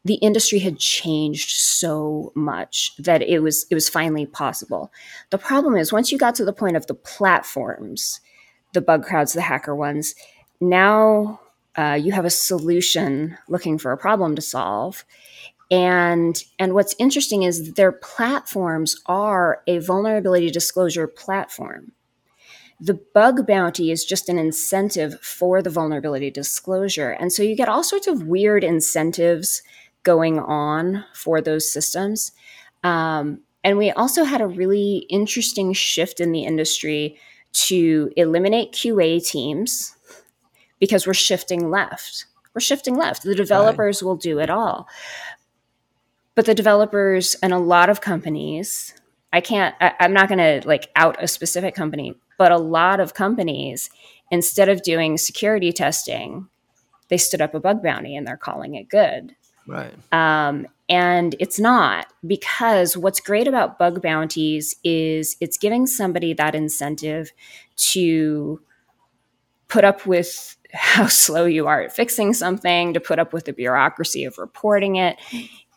the 0.05 0.15
industry 0.15 0.61
had 0.61 0.79
changed 0.79 1.51
so 1.51 2.33
much 2.35 2.93
that 2.99 3.23
it 3.23 3.41
was 3.41 3.67
it 3.71 3.75
was 3.75 3.89
finally 3.89 4.27
possible. 4.27 4.93
The 5.31 5.39
problem 5.39 5.77
is 5.77 5.93
once 5.93 6.13
you 6.13 6.19
got 6.19 6.35
to 6.37 6.45
the 6.45 6.53
point 6.53 6.77
of 6.77 6.87
the 6.87 6.95
platforms, 6.95 8.21
the 8.73 8.81
bug 8.81 9.05
crowds, 9.05 9.33
the 9.33 9.43
hacker 9.43 9.75
ones, 9.75 10.15
now 10.61 11.41
uh, 11.77 11.99
you 12.01 12.13
have 12.13 12.25
a 12.25 12.31
solution 12.31 13.37
looking 13.49 13.79
for 13.79 13.93
a 13.93 13.99
problem 13.99 14.37
to 14.37 14.43
solve 14.43 15.05
and 15.71 16.45
and 16.59 16.75
what's 16.75 16.95
interesting 16.99 17.43
is 17.43 17.75
their 17.75 17.93
platforms 17.93 19.01
are 19.07 19.63
a 19.67 19.79
vulnerability 19.79 20.51
disclosure 20.51 21.09
platform 21.09 21.93
the 22.79 23.01
bug 23.15 23.47
bounty 23.47 23.91
is 23.91 24.05
just 24.05 24.29
an 24.29 24.39
incentive 24.39 25.19
for 25.21 25.63
the 25.63 25.71
vulnerability 25.71 26.31
disclosure 26.31 27.11
and 27.11 27.33
so 27.33 27.43
you 27.43 27.57
get 27.57 27.69
all 27.69 27.83
sorts 27.83 28.07
of 28.07 28.25
weird 28.25 28.63
incentives 28.63 29.63
going 30.03 30.39
on 30.39 31.05
for 31.15 31.41
those 31.41 31.71
systems 31.71 32.33
um, 32.85 33.41
and 33.65 33.79
we 33.79 33.91
also 33.91 34.25
had 34.25 34.41
a 34.41 34.47
really 34.47 35.07
interesting 35.09 35.73
shift 35.73 36.21
in 36.21 36.33
the 36.33 36.45
industry 36.45 37.19
to 37.53 38.13
eliminate 38.17 38.73
qa 38.73 39.27
teams 39.27 39.97
because 40.81 41.07
we're 41.07 41.15
shifting 41.15 41.71
left. 41.71 42.27
We're 42.55 42.61
shifting 42.61 42.97
left. 42.97 43.23
The 43.23 43.35
developers 43.35 44.03
right. 44.03 44.07
will 44.07 44.17
do 44.17 44.39
it 44.39 44.51
all. 44.51 44.89
But 46.35 46.47
the 46.47 46.55
developers 46.55 47.35
and 47.43 47.53
a 47.53 47.59
lot 47.59 47.89
of 47.89 48.01
companies, 48.01 48.95
I 49.33 49.41
can't, 49.41 49.75
I, 49.81 49.95
I'm 50.01 50.13
not 50.13 50.29
going 50.29 50.39
to 50.39 50.67
like 50.67 50.91
out 50.97 51.23
a 51.23 51.29
specific 51.29 51.75
company, 51.75 52.15
but 52.39 52.53
a 52.53 52.59
lot 52.59 53.01
of 53.01 53.15
companies, 53.15 53.91
instead 54.31 54.69
of 54.69 54.83
doing 54.83 55.17
security 55.17 55.73
testing, 55.73 56.49
they 57.09 57.17
stood 57.17 57.41
up 57.41 57.55
a 57.55 57.61
bug 57.61 57.83
bounty 57.83 58.17
and 58.17 58.27
they're 58.27 58.37
calling 58.37 58.75
it 58.75 58.89
good. 58.89 59.35
Right. 59.67 59.95
Um, 60.13 60.67
and 60.89 61.35
it's 61.41 61.59
not 61.59 62.07
because 62.27 62.97
what's 62.97 63.19
great 63.19 63.49
about 63.49 63.79
bug 63.79 64.01
bounties 64.01 64.77
is 64.85 65.37
it's 65.41 65.59
giving 65.59 65.87
somebody 65.87 66.33
that 66.35 66.55
incentive 66.55 67.33
to 67.77 68.61
put 69.69 69.85
up 69.85 70.07
with 70.07 70.57
how 70.73 71.07
slow 71.07 71.45
you 71.45 71.67
are 71.67 71.83
at 71.83 71.95
fixing 71.95 72.35
something, 72.35 72.93
to 72.95 73.01
put 73.01 73.19
up 73.19 73.33
with 73.33 73.45
the 73.45 73.53
bureaucracy 73.53 74.25
of 74.25 74.39
reporting 74.39 74.97
it. 74.97 75.17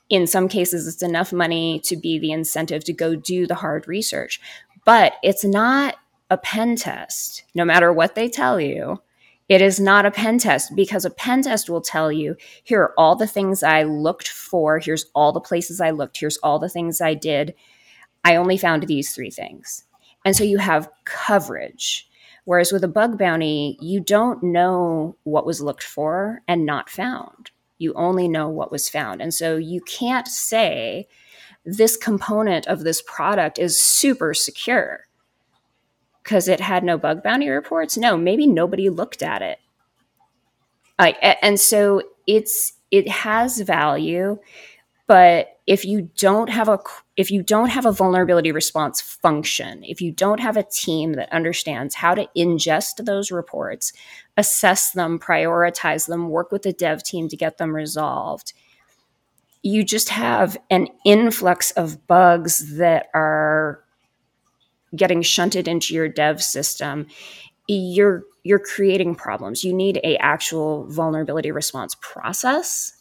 In 0.10 0.28
some 0.28 0.48
cases, 0.48 0.88
it's 0.88 1.04
enough 1.04 1.32
money 1.32 1.80
to 1.86 1.96
be 1.96 2.18
the 2.20 2.32
incentive 2.32 2.84
to 2.86 2.94
go 2.94 3.16
do 3.16 3.46
the 3.46 3.56
hard 3.56 3.88
research. 3.88 4.42
But 4.86 5.14
it's 5.24 5.46
not 5.46 5.96
a 6.30 6.38
pen 6.38 6.76
test, 6.76 7.44
no 7.56 7.66
matter 7.66 7.92
what 7.92 8.16
they 8.16 8.30
tell 8.30 8.60
you. 8.60 9.02
It 9.48 9.62
is 9.64 9.80
not 9.80 10.06
a 10.06 10.12
pen 10.12 10.38
test 10.38 10.76
because 10.76 11.06
a 11.06 11.10
pen 11.10 11.42
test 11.42 11.70
will 11.70 11.82
tell 11.82 12.12
you 12.12 12.36
here 12.64 12.82
are 12.84 12.94
all 13.00 13.16
the 13.16 13.26
things 13.26 13.64
I 13.64 13.82
looked 13.82 14.28
for. 14.28 14.78
Here's 14.78 15.08
all 15.16 15.32
the 15.32 15.40
places 15.40 15.82
I 15.82 15.90
looked. 15.90 16.20
Here's 16.20 16.38
all 16.38 16.60
the 16.60 16.70
things 16.70 17.02
I 17.02 17.16
did. 17.16 17.56
I 18.24 18.36
only 18.36 18.58
found 18.58 18.84
these 18.84 19.14
three 19.16 19.32
things. 19.32 19.86
And 20.24 20.36
so 20.36 20.44
you 20.44 20.60
have 20.60 20.90
coverage 21.06 22.10
Whereas 22.50 22.72
with 22.72 22.84
a 22.84 22.88
bug 22.88 23.20
bounty, 23.20 23.78
you 23.80 24.00
don't 24.00 24.42
know 24.42 25.16
what 25.22 25.46
was 25.46 25.62
looked 25.62 25.84
for 25.84 26.42
and 26.48 26.66
not 26.66 26.90
found. 26.90 27.52
You 27.78 27.94
only 27.94 28.28
know 28.28 28.50
what 28.50 28.72
was 28.72 28.90
found. 28.90 29.22
And 29.22 29.32
so 29.32 29.56
you 29.56 29.82
can't 29.82 30.28
say 30.28 31.08
this 31.64 31.96
component 31.96 32.66
of 32.66 32.84
this 32.84 33.04
product 33.04 33.60
is 33.60 33.80
super 33.80 34.34
secure 34.34 35.06
because 36.30 36.48
it 36.48 36.60
had 36.60 36.84
no 36.84 36.96
bug 36.96 37.24
bounty 37.24 37.50
reports. 37.50 37.98
No, 37.98 38.16
maybe 38.16 38.46
nobody 38.46 38.88
looked 38.88 39.24
at 39.24 39.42
it. 39.42 39.58
Like, 41.00 41.18
and 41.42 41.60
so 41.60 42.04
it's 42.28 42.74
it 42.92 43.08
has 43.10 43.62
value, 43.62 44.38
but 45.08 45.58
if 45.66 45.86
you 45.86 46.12
don't 46.18 46.50
have 46.50 46.70
a 46.70 46.78
if 47.18 47.32
you 47.32 47.42
don't 47.42 47.70
have 47.70 47.88
a 47.88 47.92
vulnerability 47.92 48.52
response 48.52 49.02
function 49.02 49.84
if 49.84 50.02
you 50.02 50.12
don't 50.12 50.40
have 50.40 50.58
a 50.58 50.64
team 50.64 51.14
that 51.14 51.32
understands 51.32 51.94
how 51.94 52.16
to 52.16 52.28
ingest 52.36 53.06
those 53.06 53.30
reports 53.32 53.94
assess 54.36 54.92
them 54.92 55.20
prioritize 55.20 56.08
them 56.08 56.30
work 56.30 56.52
with 56.52 56.64
the 56.64 56.74
dev 56.74 57.04
team 57.04 57.28
to 57.28 57.38
get 57.38 57.60
them 57.60 57.76
resolved 57.76 58.54
you 59.62 59.84
just 59.84 60.10
have 60.10 60.58
an 60.72 60.88
influx 61.06 61.70
of 61.72 62.08
bugs 62.08 62.78
that 62.78 63.08
are 63.14 63.84
getting 64.96 65.22
shunted 65.22 65.68
into 65.68 65.94
your 65.94 66.08
dev 66.08 66.42
system 66.42 67.08
you're 67.68 68.24
you're 68.44 68.60
creating 68.60 69.14
problems 69.14 69.64
you 69.64 69.74
need 69.74 70.00
a 70.04 70.18
actual 70.18 70.88
vulnerability 70.88 71.52
response 71.52 71.96
process 72.02 73.00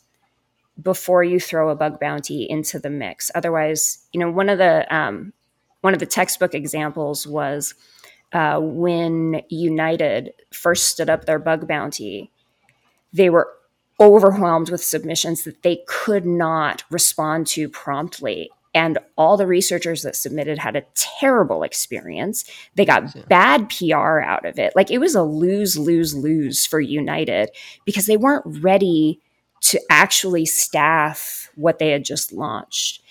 before 0.80 1.24
you 1.24 1.41
throw 1.41 1.70
a 1.70 1.76
bug 1.76 1.99
bounty 1.99 2.49
into 2.49 2.78
the 2.78 2.91
mix. 2.91 3.30
Otherwise, 3.34 3.99
you 4.12 4.20
know, 4.20 4.30
one 4.30 4.49
of 4.49 4.59
the 4.59 4.95
um, 4.95 5.32
one 5.80 5.95
of 5.95 6.01
the 6.01 6.07
textbook 6.07 6.55
examples 6.55 7.26
was 7.26 7.74
uh, 8.32 8.59
when 8.61 9.43
United 9.49 10.32
first 10.53 10.86
stood 10.86 11.11
up 11.11 11.24
their 11.24 11.39
bug 11.39 11.66
bounty. 11.66 12.30
They 13.12 13.30
were 13.30 13.49
overwhelmed 14.01 14.70
with 14.70 14.84
submissions 14.84 15.45
that 15.45 15.62
they 15.62 15.82
could 15.89 16.24
not 16.24 16.84
respond 16.91 17.47
to 17.49 17.68
promptly. 17.68 18.51
And 18.74 18.98
all 19.16 19.36
the 19.36 19.46
researchers 19.46 20.02
that 20.02 20.14
submitted 20.14 20.58
had 20.58 20.76
a 20.76 20.84
terrible 20.94 21.62
experience. 21.62 22.44
They 22.74 22.84
got 22.84 23.14
yeah. 23.14 23.22
bad 23.28 23.70
PR 23.70 24.20
out 24.20 24.44
of 24.44 24.58
it. 24.58 24.74
Like 24.76 24.90
it 24.90 24.98
was 24.98 25.14
a 25.14 25.22
lose, 25.22 25.78
lose, 25.78 26.14
lose 26.14 26.66
for 26.66 26.80
United 26.80 27.50
because 27.84 28.06
they 28.06 28.16
weren't 28.16 28.44
ready 28.62 29.20
to 29.60 29.80
actually 29.90 30.46
staff 30.46 31.50
what 31.56 31.78
they 31.78 31.90
had 31.90 32.04
just 32.04 32.32
launched. 32.32 33.02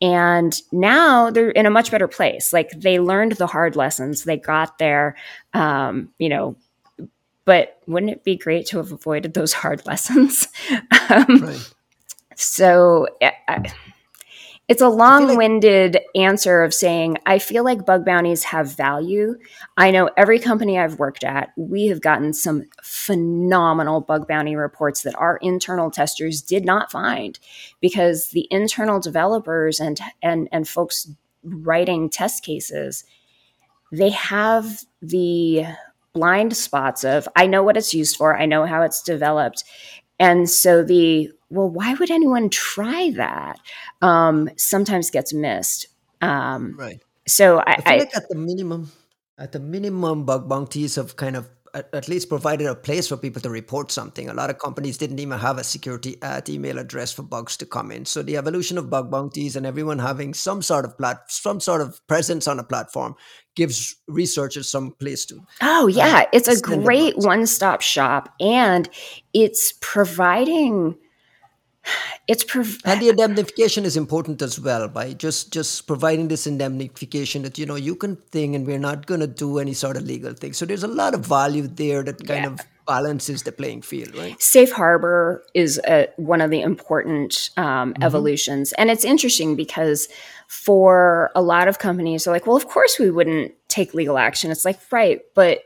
And 0.00 0.60
now 0.72 1.30
they're 1.30 1.50
in 1.50 1.66
a 1.66 1.70
much 1.70 1.90
better 1.90 2.08
place. 2.08 2.52
Like 2.52 2.70
they 2.70 3.00
learned 3.00 3.32
the 3.32 3.46
hard 3.46 3.76
lessons, 3.76 4.24
they 4.24 4.36
got 4.36 4.78
there, 4.78 5.16
um, 5.54 6.10
you 6.18 6.28
know. 6.28 6.56
But 7.44 7.80
wouldn't 7.86 8.10
it 8.10 8.24
be 8.24 8.36
great 8.36 8.66
to 8.66 8.78
have 8.78 8.90
avoided 8.90 9.34
those 9.34 9.52
hard 9.52 9.86
lessons? 9.86 10.48
um, 11.08 11.26
right. 11.42 11.72
So 12.34 13.08
I, 13.22 13.72
it's 14.68 14.82
a 14.82 14.88
long 14.88 15.36
winded 15.36 15.94
like- 15.94 16.04
answer 16.16 16.62
of 16.62 16.74
saying, 16.74 17.18
I 17.24 17.38
feel 17.38 17.64
like 17.64 17.86
bug 17.86 18.04
bounties 18.04 18.44
have 18.44 18.76
value. 18.76 19.36
I 19.76 19.92
know 19.92 20.10
every 20.16 20.40
company 20.40 20.78
I've 20.78 20.98
worked 20.98 21.22
at, 21.22 21.52
we 21.56 21.86
have 21.86 22.00
gotten 22.00 22.32
some 22.32 22.64
phenomenal 22.82 24.00
bug 24.00 24.26
bounty 24.26 24.56
reports 24.56 25.02
that 25.02 25.14
our 25.14 25.36
internal 25.36 25.90
testers 25.90 26.42
did 26.42 26.64
not 26.64 26.90
find 26.90 27.38
because 27.80 28.30
the 28.30 28.48
internal 28.50 28.98
developers 28.98 29.78
and, 29.78 30.00
and, 30.20 30.48
and 30.50 30.66
folks 30.66 31.08
writing 31.44 32.10
test 32.10 32.42
cases, 32.42 33.04
they 33.92 34.10
have 34.10 34.84
the 35.00 35.64
blind 36.12 36.56
spots 36.56 37.04
of, 37.04 37.28
I 37.36 37.46
know 37.46 37.62
what 37.62 37.76
it's 37.76 37.94
used 37.94 38.16
for, 38.16 38.36
I 38.36 38.46
know 38.46 38.66
how 38.66 38.82
it's 38.82 39.02
developed. 39.02 39.62
And 40.18 40.50
so 40.50 40.82
the 40.82 41.30
well, 41.50 41.68
why 41.68 41.94
would 41.94 42.10
anyone 42.10 42.50
try 42.50 43.10
that? 43.16 43.58
Um, 44.02 44.50
sometimes 44.56 45.10
gets 45.10 45.32
missed. 45.32 45.88
Um, 46.20 46.76
right. 46.78 47.00
So 47.26 47.58
I, 47.58 47.72
I 47.72 47.80
feel 47.80 47.92
I, 47.92 47.96
like 47.98 48.16
at 48.16 48.28
the 48.28 48.36
minimum, 48.36 48.92
at 49.38 49.52
the 49.52 49.60
minimum, 49.60 50.24
bug 50.24 50.48
bounties 50.48 50.94
have 50.96 51.16
kind 51.16 51.36
of 51.36 51.48
at, 51.74 51.88
at, 51.92 52.08
least 52.08 52.28
provided 52.28 52.66
a 52.66 52.74
place 52.74 53.08
for 53.08 53.16
people 53.16 53.42
to 53.42 53.50
report 53.50 53.90
something. 53.90 54.28
A 54.28 54.34
lot 54.34 54.48
of 54.48 54.58
companies 54.58 54.96
didn't 54.96 55.18
even 55.18 55.38
have 55.38 55.58
a 55.58 55.64
security 55.64 56.16
at 56.22 56.48
email 56.48 56.78
address 56.78 57.12
for 57.12 57.22
bugs 57.22 57.56
to 57.58 57.66
come 57.66 57.90
in. 57.90 58.06
So 58.06 58.22
the 58.22 58.36
evolution 58.36 58.78
of 58.78 58.88
bug 58.88 59.10
bounties 59.10 59.56
and 59.56 59.66
everyone 59.66 59.98
having 59.98 60.32
some 60.32 60.62
sort 60.62 60.84
of 60.84 60.96
plat, 60.96 61.30
some 61.30 61.60
sort 61.60 61.82
of 61.82 62.04
presence 62.06 62.48
on 62.48 62.58
a 62.58 62.64
platform 62.64 63.14
gives 63.56 63.96
researchers 64.06 64.70
some 64.70 64.92
place 64.92 65.26
to. 65.26 65.40
Oh 65.60 65.86
yeah, 65.86 66.22
uh, 66.22 66.24
it's 66.32 66.48
a 66.48 66.60
great 66.60 67.18
one-stop 67.18 67.82
shop, 67.82 68.34
and 68.40 68.88
it's 69.34 69.74
providing 69.80 70.96
it's 72.28 72.44
prov- 72.44 72.78
and 72.84 73.00
the 73.00 73.08
indemnification 73.08 73.84
is 73.84 73.96
important 73.96 74.42
as 74.42 74.58
well 74.60 74.88
by 74.88 75.12
just 75.12 75.52
just 75.52 75.86
providing 75.86 76.28
this 76.28 76.46
indemnification 76.46 77.42
that 77.42 77.58
you 77.58 77.66
know 77.66 77.76
you 77.76 77.94
can 77.94 78.16
thing 78.16 78.54
and 78.54 78.66
we're 78.66 78.78
not 78.78 79.06
going 79.06 79.20
to 79.20 79.26
do 79.26 79.58
any 79.58 79.72
sort 79.72 79.96
of 79.96 80.04
legal 80.04 80.32
thing 80.32 80.52
so 80.52 80.64
there's 80.66 80.84
a 80.84 80.88
lot 80.88 81.14
of 81.14 81.24
value 81.24 81.66
there 81.66 82.02
that 82.02 82.18
kind 82.26 82.44
yeah. 82.44 82.50
of 82.50 82.60
balances 82.86 83.42
the 83.42 83.52
playing 83.52 83.82
field 83.82 84.14
right 84.16 84.40
safe 84.40 84.70
harbor 84.72 85.44
is 85.54 85.80
a, 85.88 86.08
one 86.16 86.40
of 86.40 86.50
the 86.50 86.60
important 86.60 87.50
um, 87.56 87.92
mm-hmm. 87.92 88.02
evolutions 88.02 88.72
and 88.74 88.90
it's 88.90 89.04
interesting 89.04 89.56
because 89.56 90.08
for 90.46 91.30
a 91.34 91.42
lot 91.42 91.66
of 91.66 91.78
companies 91.78 92.24
they're 92.24 92.32
like 92.32 92.46
well 92.46 92.56
of 92.56 92.68
course 92.68 92.98
we 92.98 93.10
wouldn't 93.10 93.52
take 93.68 93.94
legal 93.94 94.18
action 94.18 94.50
it's 94.50 94.64
like 94.64 94.78
right 94.92 95.22
but 95.34 95.64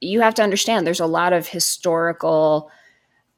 you 0.00 0.20
have 0.20 0.34
to 0.34 0.42
understand 0.42 0.86
there's 0.86 1.00
a 1.00 1.06
lot 1.06 1.32
of 1.32 1.48
historical 1.48 2.70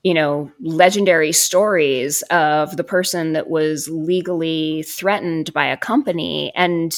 you 0.03 0.15
know, 0.15 0.51
legendary 0.61 1.33
stories 1.33 2.23
of 2.31 2.77
the 2.77 2.85
person 2.85 3.35
that 3.35 3.49
was 3.49 3.89
legally 3.89 4.83
threatened 4.83 5.53
by 5.53 5.67
a 5.67 5.77
company. 5.77 6.53
And 6.57 6.93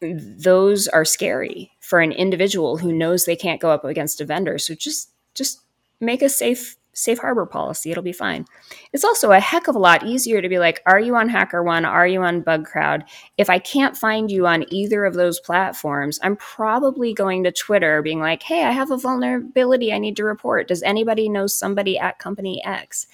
those 0.00 0.86
are 0.88 1.04
scary 1.04 1.72
for 1.80 2.00
an 2.00 2.12
individual 2.12 2.78
who 2.78 2.92
knows 2.92 3.24
they 3.24 3.36
can't 3.36 3.60
go 3.60 3.70
up 3.70 3.84
against 3.84 4.20
a 4.20 4.24
vendor. 4.24 4.58
So 4.58 4.74
just 4.74 5.10
just 5.34 5.60
make 6.00 6.22
a 6.22 6.28
safe 6.28 6.76
safe 6.94 7.18
harbor 7.18 7.46
policy. 7.46 7.90
It'll 7.90 8.02
be 8.02 8.12
fine. 8.12 8.46
It's 8.92 9.04
also 9.04 9.32
a 9.32 9.40
heck 9.40 9.68
of 9.68 9.74
a 9.74 9.78
lot 9.78 10.06
easier 10.06 10.40
to 10.40 10.48
be 10.48 10.58
like, 10.58 10.82
are 10.86 11.00
you 11.00 11.16
on 11.16 11.28
HackerOne? 11.28 11.86
Are 11.86 12.06
you 12.06 12.22
on 12.22 12.42
Bugcrowd? 12.42 13.04
If 13.36 13.50
I 13.50 13.58
can't 13.58 13.96
find 13.96 14.30
you 14.30 14.46
on 14.46 14.64
either 14.72 15.04
of 15.04 15.14
those 15.14 15.40
platforms, 15.40 16.18
I'm 16.22 16.36
probably 16.36 17.12
going 17.12 17.44
to 17.44 17.52
Twitter 17.52 18.02
being 18.02 18.20
like, 18.20 18.42
hey, 18.42 18.64
I 18.64 18.70
have 18.70 18.90
a 18.90 18.96
vulnerability 18.96 19.92
I 19.92 19.98
need 19.98 20.16
to 20.16 20.24
report. 20.24 20.68
Does 20.68 20.82
anybody 20.82 21.28
know 21.28 21.46
somebody 21.46 21.98
at 21.98 22.18
company 22.18 22.62
X? 22.64 23.06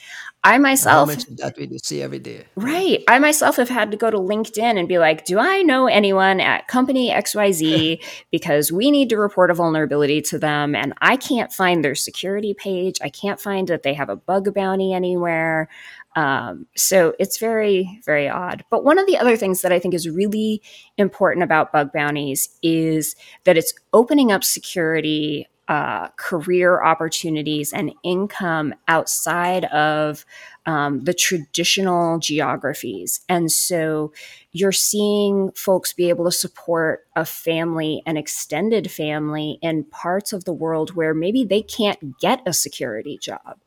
I 0.43 0.57
myself 0.57 1.11
that 1.37 1.55
we 1.59 1.79
see 1.79 2.01
every 2.01 2.19
day. 2.19 2.47
Right. 2.57 3.05
I 3.09 3.19
myself 3.19 3.57
have 3.57 3.69
had 3.69 3.91
to 3.91 3.97
go 3.99 4.11
to 4.11 4.17
LinkedIn 4.17 4.79
and 4.79 4.89
be 4.89 4.99
like, 4.99 5.27
do 5.27 5.39
I 5.39 5.61
know 5.63 5.87
anyone 5.87 6.41
at 6.41 6.67
company 6.67 7.11
XYZ 7.11 8.03
because 8.33 8.73
we 8.73 8.91
need 8.91 9.11
to 9.11 9.19
report 9.19 9.51
a 9.51 9.55
vulnerability 9.55 10.23
to 10.23 10.39
them 10.39 10.75
and 10.75 10.95
I 11.03 11.17
can't 11.17 11.53
find 11.53 11.85
their 11.85 11.95
security 11.95 12.55
page. 12.55 12.97
I 13.03 13.11
can't 13.11 13.39
find 13.39 13.69
that 13.69 13.83
they 13.83 13.93
have 13.93 14.09
a 14.09 14.17
bug 14.17 14.55
bounty 14.55 14.95
anywhere. 14.95 15.69
Um, 16.17 16.67
so 16.75 17.15
it's 17.19 17.39
very, 17.39 18.01
very 18.07 18.29
odd. 18.29 18.65
But 18.71 18.83
one 18.83 18.99
of 18.99 19.07
the 19.07 19.19
other 19.19 19.37
things 19.37 19.61
that 19.61 19.73
I 19.73 19.79
think 19.79 19.93
is 19.93 20.09
really 20.09 20.63
important 20.97 21.45
about 21.45 21.73
bug 21.73 21.93
bounties 21.93 22.49
is 22.63 23.15
that 23.45 23.59
it's 23.59 23.75
opening 23.93 24.33
up 24.33 24.43
security 24.43 25.47
uh, 25.71 26.09
career 26.17 26.83
opportunities 26.83 27.73
and 27.73 27.93
income 28.03 28.75
outside 28.89 29.67
of 29.67 30.27
um, 30.67 31.05
the 31.05 31.15
traditional 31.15 32.19
geographies. 32.19 33.21
And 33.29 33.53
so 33.53 34.13
you're 34.51 34.73
seeing 34.73 35.53
folks 35.53 35.93
be 35.93 36.09
able 36.09 36.25
to 36.25 36.33
support 36.33 37.07
a 37.15 37.25
family, 37.25 38.03
an 38.05 38.17
extended 38.17 38.91
family 38.91 39.61
in 39.63 39.85
parts 39.85 40.33
of 40.33 40.43
the 40.43 40.53
world 40.53 40.97
where 40.97 41.15
maybe 41.15 41.45
they 41.45 41.63
can't 41.63 42.19
get 42.19 42.43
a 42.45 42.53
security 42.53 43.17
job. 43.17 43.61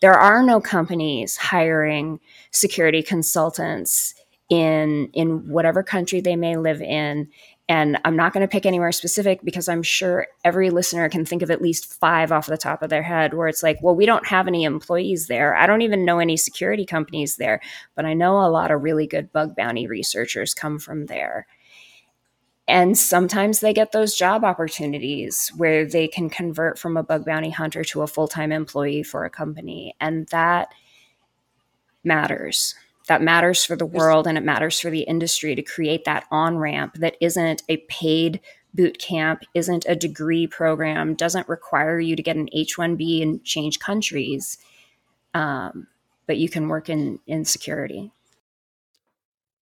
There 0.00 0.18
are 0.18 0.42
no 0.42 0.62
companies 0.62 1.36
hiring 1.36 2.20
security 2.52 3.02
consultants 3.02 4.14
in 4.48 5.10
in 5.12 5.48
whatever 5.48 5.82
country 5.82 6.20
they 6.20 6.36
may 6.36 6.56
live 6.56 6.82
in 6.82 7.28
and 7.70 8.00
I'm 8.04 8.16
not 8.16 8.32
going 8.32 8.40
to 8.40 8.50
pick 8.50 8.66
anywhere 8.66 8.90
specific 8.90 9.44
because 9.44 9.68
I'm 9.68 9.84
sure 9.84 10.26
every 10.44 10.70
listener 10.70 11.08
can 11.08 11.24
think 11.24 11.40
of 11.40 11.52
at 11.52 11.62
least 11.62 11.94
five 11.94 12.32
off 12.32 12.48
the 12.48 12.58
top 12.58 12.82
of 12.82 12.90
their 12.90 13.04
head 13.04 13.32
where 13.32 13.46
it's 13.46 13.62
like, 13.62 13.78
well, 13.80 13.94
we 13.94 14.06
don't 14.06 14.26
have 14.26 14.48
any 14.48 14.64
employees 14.64 15.28
there. 15.28 15.54
I 15.54 15.68
don't 15.68 15.82
even 15.82 16.04
know 16.04 16.18
any 16.18 16.36
security 16.36 16.84
companies 16.84 17.36
there, 17.36 17.60
but 17.94 18.04
I 18.04 18.12
know 18.12 18.40
a 18.40 18.50
lot 18.50 18.72
of 18.72 18.82
really 18.82 19.06
good 19.06 19.32
bug 19.32 19.54
bounty 19.54 19.86
researchers 19.86 20.52
come 20.52 20.80
from 20.80 21.06
there. 21.06 21.46
And 22.66 22.98
sometimes 22.98 23.60
they 23.60 23.72
get 23.72 23.92
those 23.92 24.16
job 24.16 24.42
opportunities 24.42 25.52
where 25.56 25.86
they 25.86 26.08
can 26.08 26.28
convert 26.28 26.76
from 26.76 26.96
a 26.96 27.04
bug 27.04 27.24
bounty 27.24 27.50
hunter 27.50 27.84
to 27.84 28.02
a 28.02 28.08
full 28.08 28.26
time 28.26 28.50
employee 28.50 29.04
for 29.04 29.24
a 29.24 29.30
company. 29.30 29.94
And 30.00 30.26
that 30.30 30.74
matters 32.02 32.74
that 33.10 33.20
matters 33.20 33.64
for 33.64 33.74
the 33.74 33.84
world 33.84 34.28
and 34.28 34.38
it 34.38 34.44
matters 34.44 34.78
for 34.78 34.88
the 34.88 35.00
industry 35.00 35.56
to 35.56 35.62
create 35.62 36.04
that 36.04 36.26
on 36.30 36.56
ramp 36.56 36.94
that 36.94 37.16
isn't 37.20 37.60
a 37.68 37.78
paid 37.88 38.40
boot 38.72 39.00
camp, 39.00 39.42
isn't 39.52 39.84
a 39.88 39.96
degree 39.96 40.46
program, 40.46 41.14
doesn't 41.14 41.48
require 41.48 41.98
you 41.98 42.14
to 42.14 42.22
get 42.22 42.36
an 42.36 42.48
H 42.52 42.76
1B 42.76 43.20
and 43.20 43.42
change 43.42 43.80
countries, 43.80 44.58
um, 45.34 45.88
but 46.28 46.36
you 46.36 46.48
can 46.48 46.68
work 46.68 46.88
in, 46.88 47.18
in 47.26 47.44
security. 47.44 48.12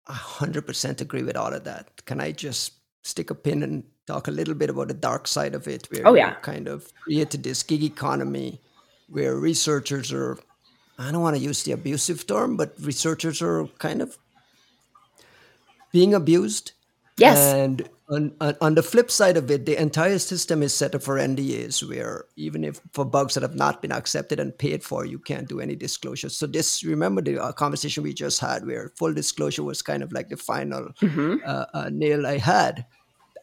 I 0.07 0.13
100% 0.13 1.01
agree 1.01 1.23
with 1.23 1.39
all 1.39 1.55
of 1.55 1.65
that. 1.65 2.05
Can 2.05 2.21
I 2.21 2.33
just 2.33 2.75
stick 3.03 3.31
a 3.31 3.35
pin 3.35 3.63
and 3.63 3.83
talk 4.07 4.29
a 4.29 4.31
little 4.31 4.53
bit 4.53 4.69
about 4.69 4.89
the 4.89 4.95
dark 4.95 5.27
side 5.27 5.55
of 5.55 5.67
it? 5.67 5.91
Where 5.91 6.07
oh, 6.07 6.13
yeah. 6.13 6.35
kind 6.43 6.69
of 6.69 6.93
created 7.03 7.45
this 7.45 7.63
gig 7.63 7.83
economy 7.83 8.61
where 9.09 9.37
researchers 9.37 10.13
are 10.13 10.39
I 10.99 11.13
don't 11.13 11.23
want 11.23 11.37
to 11.37 11.43
use 11.43 11.63
the 11.63 11.73
abusive 11.73 12.27
term, 12.27 12.57
but 12.57 12.75
researchers 12.81 13.41
are 13.41 13.67
kind 13.79 14.03
of 14.03 14.19
being 15.93 16.13
abused. 16.15 16.73
Yes. 17.17 17.39
And 17.55 17.89
on, 18.11 18.35
on 18.61 18.75
the 18.75 18.83
flip 18.83 19.11
side 19.11 19.37
of 19.37 19.51
it, 19.51 19.67
the 19.67 19.81
entire 19.81 20.19
system 20.19 20.63
is 20.63 20.73
set 20.75 20.95
up 20.95 21.03
for 21.03 21.17
NDAs, 21.17 21.87
where 21.89 22.25
even 22.37 22.65
if 22.65 22.81
for 22.93 23.05
bugs 23.05 23.35
that 23.35 23.43
have 23.43 23.55
not 23.55 23.83
been 23.83 23.93
accepted 23.93 24.41
and 24.41 24.57
paid 24.57 24.83
for, 24.83 25.05
you 25.05 25.19
can't 25.19 25.49
do 25.49 25.61
any 25.61 25.77
disclosure. 25.77 26.29
So 26.29 26.47
this, 26.47 26.83
remember 26.85 27.21
the 27.21 27.43
uh, 27.43 27.53
conversation 27.53 28.03
we 28.03 28.15
just 28.15 28.41
had, 28.41 28.67
where 28.67 28.93
full 28.97 29.13
disclosure 29.13 29.63
was 29.63 29.83
kind 29.83 30.03
of 30.03 30.13
like 30.13 30.29
the 30.29 30.37
final 30.37 30.89
mm-hmm. 31.01 31.37
uh, 31.45 31.65
uh, 31.75 31.91
nail 31.93 32.27
I 32.27 32.39
had. 32.39 32.87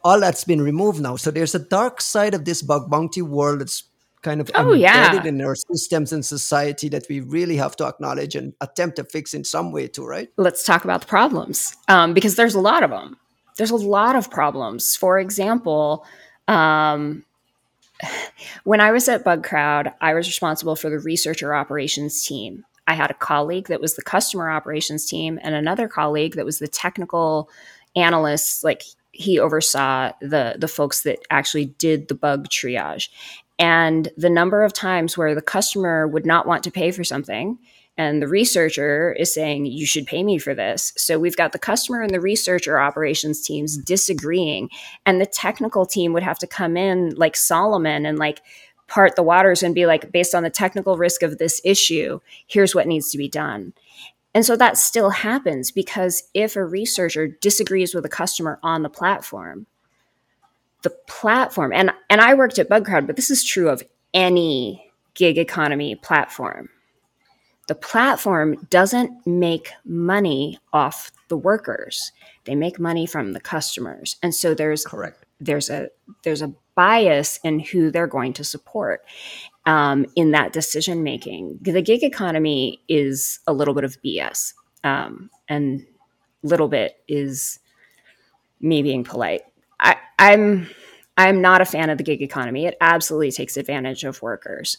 All 0.04 0.20
that's 0.20 0.44
been 0.44 0.62
removed 0.62 1.00
now. 1.00 1.16
So 1.16 1.30
there's 1.30 1.54
a 1.54 1.58
dark 1.60 2.00
side 2.00 2.34
of 2.34 2.44
this 2.44 2.62
bug 2.62 2.90
bounty 2.90 3.22
world 3.22 3.60
that's 3.60 3.84
kind 4.26 4.40
of 4.40 4.50
oh, 4.56 4.72
embedded 4.72 4.80
yeah. 4.80 5.24
in 5.24 5.40
our 5.40 5.54
systems 5.54 6.12
and 6.12 6.24
society 6.24 6.88
that 6.88 7.06
we 7.08 7.20
really 7.20 7.56
have 7.56 7.76
to 7.76 7.86
acknowledge 7.86 8.34
and 8.34 8.54
attempt 8.60 8.96
to 8.96 9.04
fix 9.04 9.34
in 9.34 9.44
some 9.44 9.70
way 9.70 9.86
too, 9.86 10.04
right? 10.04 10.28
Let's 10.36 10.64
talk 10.64 10.82
about 10.82 11.02
the 11.02 11.06
problems 11.06 11.76
um, 11.86 12.12
because 12.12 12.34
there's 12.34 12.56
a 12.56 12.60
lot 12.60 12.82
of 12.82 12.90
them. 12.90 13.16
There's 13.56 13.70
a 13.70 13.76
lot 13.76 14.16
of 14.16 14.28
problems. 14.28 14.96
For 14.96 15.20
example, 15.20 16.04
um, 16.48 17.24
when 18.64 18.80
I 18.80 18.90
was 18.90 19.08
at 19.08 19.24
Bugcrowd, 19.24 19.94
I 20.00 20.14
was 20.14 20.26
responsible 20.26 20.74
for 20.74 20.90
the 20.90 20.98
researcher 20.98 21.54
operations 21.54 22.26
team. 22.26 22.64
I 22.88 22.94
had 22.94 23.12
a 23.12 23.14
colleague 23.14 23.68
that 23.68 23.80
was 23.80 23.94
the 23.94 24.02
customer 24.02 24.50
operations 24.50 25.06
team 25.06 25.38
and 25.42 25.54
another 25.54 25.86
colleague 25.86 26.34
that 26.34 26.44
was 26.44 26.58
the 26.58 26.68
technical 26.68 27.48
analyst, 27.94 28.64
like 28.64 28.82
he 29.12 29.38
oversaw 29.38 30.12
the 30.20 30.56
the 30.58 30.68
folks 30.68 31.02
that 31.02 31.18
actually 31.30 31.66
did 31.78 32.08
the 32.08 32.14
bug 32.14 32.48
triage 32.48 33.08
and 33.58 34.08
the 34.16 34.30
number 34.30 34.62
of 34.62 34.72
times 34.72 35.16
where 35.16 35.34
the 35.34 35.42
customer 35.42 36.06
would 36.06 36.26
not 36.26 36.46
want 36.46 36.62
to 36.64 36.70
pay 36.70 36.90
for 36.90 37.04
something 37.04 37.58
and 37.98 38.20
the 38.20 38.28
researcher 38.28 39.12
is 39.18 39.32
saying 39.32 39.66
you 39.66 39.86
should 39.86 40.06
pay 40.06 40.22
me 40.22 40.38
for 40.38 40.54
this. 40.54 40.92
So 40.96 41.18
we've 41.18 41.36
got 41.36 41.52
the 41.52 41.58
customer 41.58 42.02
and 42.02 42.10
the 42.10 42.20
researcher 42.20 42.78
operations 42.78 43.40
teams 43.40 43.76
mm-hmm. 43.76 43.84
disagreeing 43.84 44.70
and 45.06 45.20
the 45.20 45.26
technical 45.26 45.86
team 45.86 46.12
would 46.12 46.22
have 46.22 46.38
to 46.40 46.46
come 46.46 46.76
in 46.76 47.14
like 47.16 47.36
solomon 47.36 48.04
and 48.04 48.18
like 48.18 48.42
part 48.86 49.16
the 49.16 49.22
waters 49.22 49.62
and 49.62 49.74
be 49.74 49.86
like 49.86 50.12
based 50.12 50.34
on 50.34 50.42
the 50.42 50.50
technical 50.50 50.96
risk 50.96 51.22
of 51.22 51.38
this 51.38 51.60
issue 51.64 52.20
here's 52.46 52.74
what 52.74 52.86
needs 52.86 53.10
to 53.10 53.18
be 53.18 53.28
done. 53.28 53.72
And 54.34 54.44
so 54.44 54.54
that 54.56 54.76
still 54.76 55.10
happens 55.10 55.70
because 55.70 56.24
if 56.34 56.56
a 56.56 56.64
researcher 56.64 57.26
disagrees 57.26 57.94
with 57.94 58.04
a 58.04 58.10
customer 58.10 58.58
on 58.62 58.82
the 58.82 58.90
platform 58.90 59.66
the 60.82 60.90
platform 61.08 61.72
and 61.72 61.90
and 62.10 62.20
I 62.20 62.34
worked 62.34 62.58
at 62.58 62.68
Bugcrowd, 62.68 63.06
but 63.06 63.16
this 63.16 63.30
is 63.30 63.44
true 63.44 63.68
of 63.68 63.82
any 64.14 64.90
gig 65.14 65.38
economy 65.38 65.94
platform. 65.96 66.68
The 67.68 67.74
platform 67.74 68.66
doesn't 68.70 69.26
make 69.26 69.72
money 69.84 70.58
off 70.72 71.10
the 71.28 71.36
workers. 71.36 72.12
They 72.44 72.54
make 72.54 72.78
money 72.78 73.06
from 73.06 73.32
the 73.32 73.40
customers. 73.40 74.16
And 74.22 74.34
so 74.34 74.54
there's 74.54 74.84
correct. 74.84 75.24
There's 75.40 75.68
a 75.68 75.88
there's 76.22 76.42
a 76.42 76.54
bias 76.76 77.40
in 77.42 77.58
who 77.58 77.90
they're 77.90 78.06
going 78.06 78.32
to 78.34 78.44
support 78.44 79.04
um, 79.64 80.06
in 80.14 80.30
that 80.30 80.52
decision 80.52 81.02
making. 81.02 81.58
The 81.62 81.82
gig 81.82 82.04
economy 82.04 82.80
is 82.88 83.40
a 83.46 83.52
little 83.52 83.74
bit 83.74 83.84
of 83.84 84.00
BS, 84.02 84.52
um, 84.84 85.30
and 85.48 85.84
little 86.42 86.68
bit 86.68 87.02
is 87.08 87.58
me 88.60 88.82
being 88.82 89.04
polite. 89.04 89.42
I, 89.80 89.96
I'm 90.18 90.68
I'm 91.16 91.40
not 91.40 91.60
a 91.60 91.66
fan 91.66 91.90
of 91.90 91.98
the 91.98 92.04
gig 92.04 92.22
economy. 92.22 92.66
It 92.66 92.76
absolutely 92.80 93.32
takes 93.32 93.56
advantage 93.56 94.04
of 94.04 94.20
workers. 94.20 94.76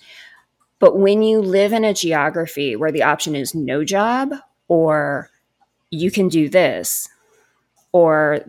But 0.79 0.97
when 0.97 1.23
you 1.23 1.41
live 1.41 1.73
in 1.73 1.83
a 1.83 1.93
geography 1.93 2.75
where 2.75 2.91
the 2.91 3.03
option 3.03 3.35
is 3.35 3.55
no 3.55 3.83
job 3.83 4.31
or 4.67 5.31
you 5.89 6.11
can 6.11 6.27
do 6.27 6.49
this 6.49 7.09
or 7.91 8.39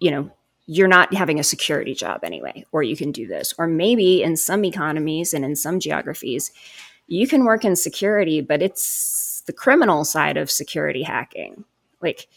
you 0.00 0.10
know 0.10 0.30
you're 0.66 0.88
not 0.88 1.14
having 1.14 1.38
a 1.38 1.44
security 1.44 1.94
job 1.94 2.20
anyway 2.24 2.64
or 2.72 2.82
you 2.82 2.96
can 2.96 3.12
do 3.12 3.26
this 3.26 3.54
or 3.58 3.66
maybe 3.66 4.22
in 4.22 4.36
some 4.36 4.64
economies 4.64 5.32
and 5.32 5.44
in 5.44 5.54
some 5.54 5.78
geographies 5.78 6.50
you 7.06 7.28
can 7.28 7.44
work 7.44 7.64
in 7.64 7.76
security 7.76 8.40
but 8.40 8.62
it's 8.62 9.42
the 9.46 9.52
criminal 9.52 10.04
side 10.04 10.36
of 10.36 10.50
security 10.50 11.02
hacking 11.02 11.64
like 12.00 12.28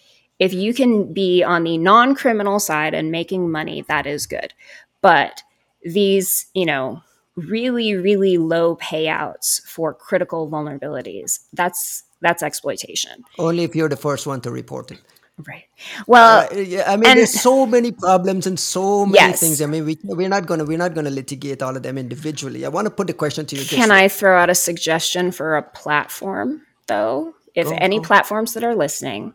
if 0.41 0.55
you 0.55 0.73
can 0.73 1.13
be 1.13 1.43
on 1.43 1.63
the 1.63 1.77
non 1.77 2.15
criminal 2.15 2.59
side 2.59 2.95
and 2.95 3.11
making 3.11 3.51
money, 3.51 3.83
that 3.83 4.07
is 4.07 4.25
good. 4.25 4.55
But 4.99 5.43
these, 5.83 6.47
you 6.55 6.65
know, 6.65 7.03
really, 7.35 7.93
really 7.93 8.39
low 8.39 8.75
payouts 8.77 9.61
for 9.61 9.93
critical 9.93 10.49
vulnerabilities, 10.49 11.41
that's 11.53 12.03
that's 12.21 12.41
exploitation. 12.41 13.23
Only 13.37 13.63
if 13.63 13.75
you're 13.75 13.87
the 13.87 13.95
first 13.95 14.25
one 14.25 14.41
to 14.41 14.49
report 14.49 14.89
it. 14.89 15.01
Right. 15.47 15.65
Well, 16.07 16.47
uh, 16.51 16.55
yeah, 16.55 16.85
I 16.87 16.97
mean, 16.97 17.05
and, 17.05 17.19
there's 17.19 17.39
so 17.39 17.67
many 17.67 17.91
problems 17.91 18.47
and 18.47 18.59
so 18.59 19.05
many 19.05 19.29
yes. 19.29 19.39
things. 19.39 19.61
I 19.61 19.67
mean, 19.67 19.85
we, 19.85 19.99
we're 20.03 20.29
not 20.29 20.47
gonna 20.47 20.65
we're 20.65 20.77
not 20.77 20.95
gonna 20.95 21.11
litigate 21.11 21.61
all 21.61 21.77
of 21.77 21.83
them 21.83 21.99
individually. 21.99 22.65
I 22.65 22.69
want 22.69 22.85
to 22.85 22.91
put 22.91 23.05
the 23.05 23.13
question 23.13 23.45
to 23.45 23.55
you. 23.55 23.65
Can 23.65 23.91
I 23.91 24.07
throw 24.07 24.39
out 24.39 24.49
a 24.49 24.55
suggestion 24.55 25.31
for 25.31 25.55
a 25.55 25.61
platform, 25.61 26.63
though? 26.87 27.35
If 27.53 27.67
go, 27.67 27.75
any 27.75 27.97
go. 27.97 28.05
platforms 28.05 28.53
that 28.53 28.63
are 28.63 28.75
listening, 28.75 29.33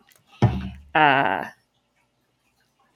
uh, 0.97 1.45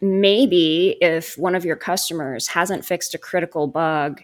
maybe 0.02 0.98
if 1.02 1.38
one 1.38 1.54
of 1.54 1.64
your 1.64 1.76
customers 1.76 2.48
hasn't 2.48 2.84
fixed 2.84 3.14
a 3.14 3.20
critical 3.20 3.68
bug 3.68 4.24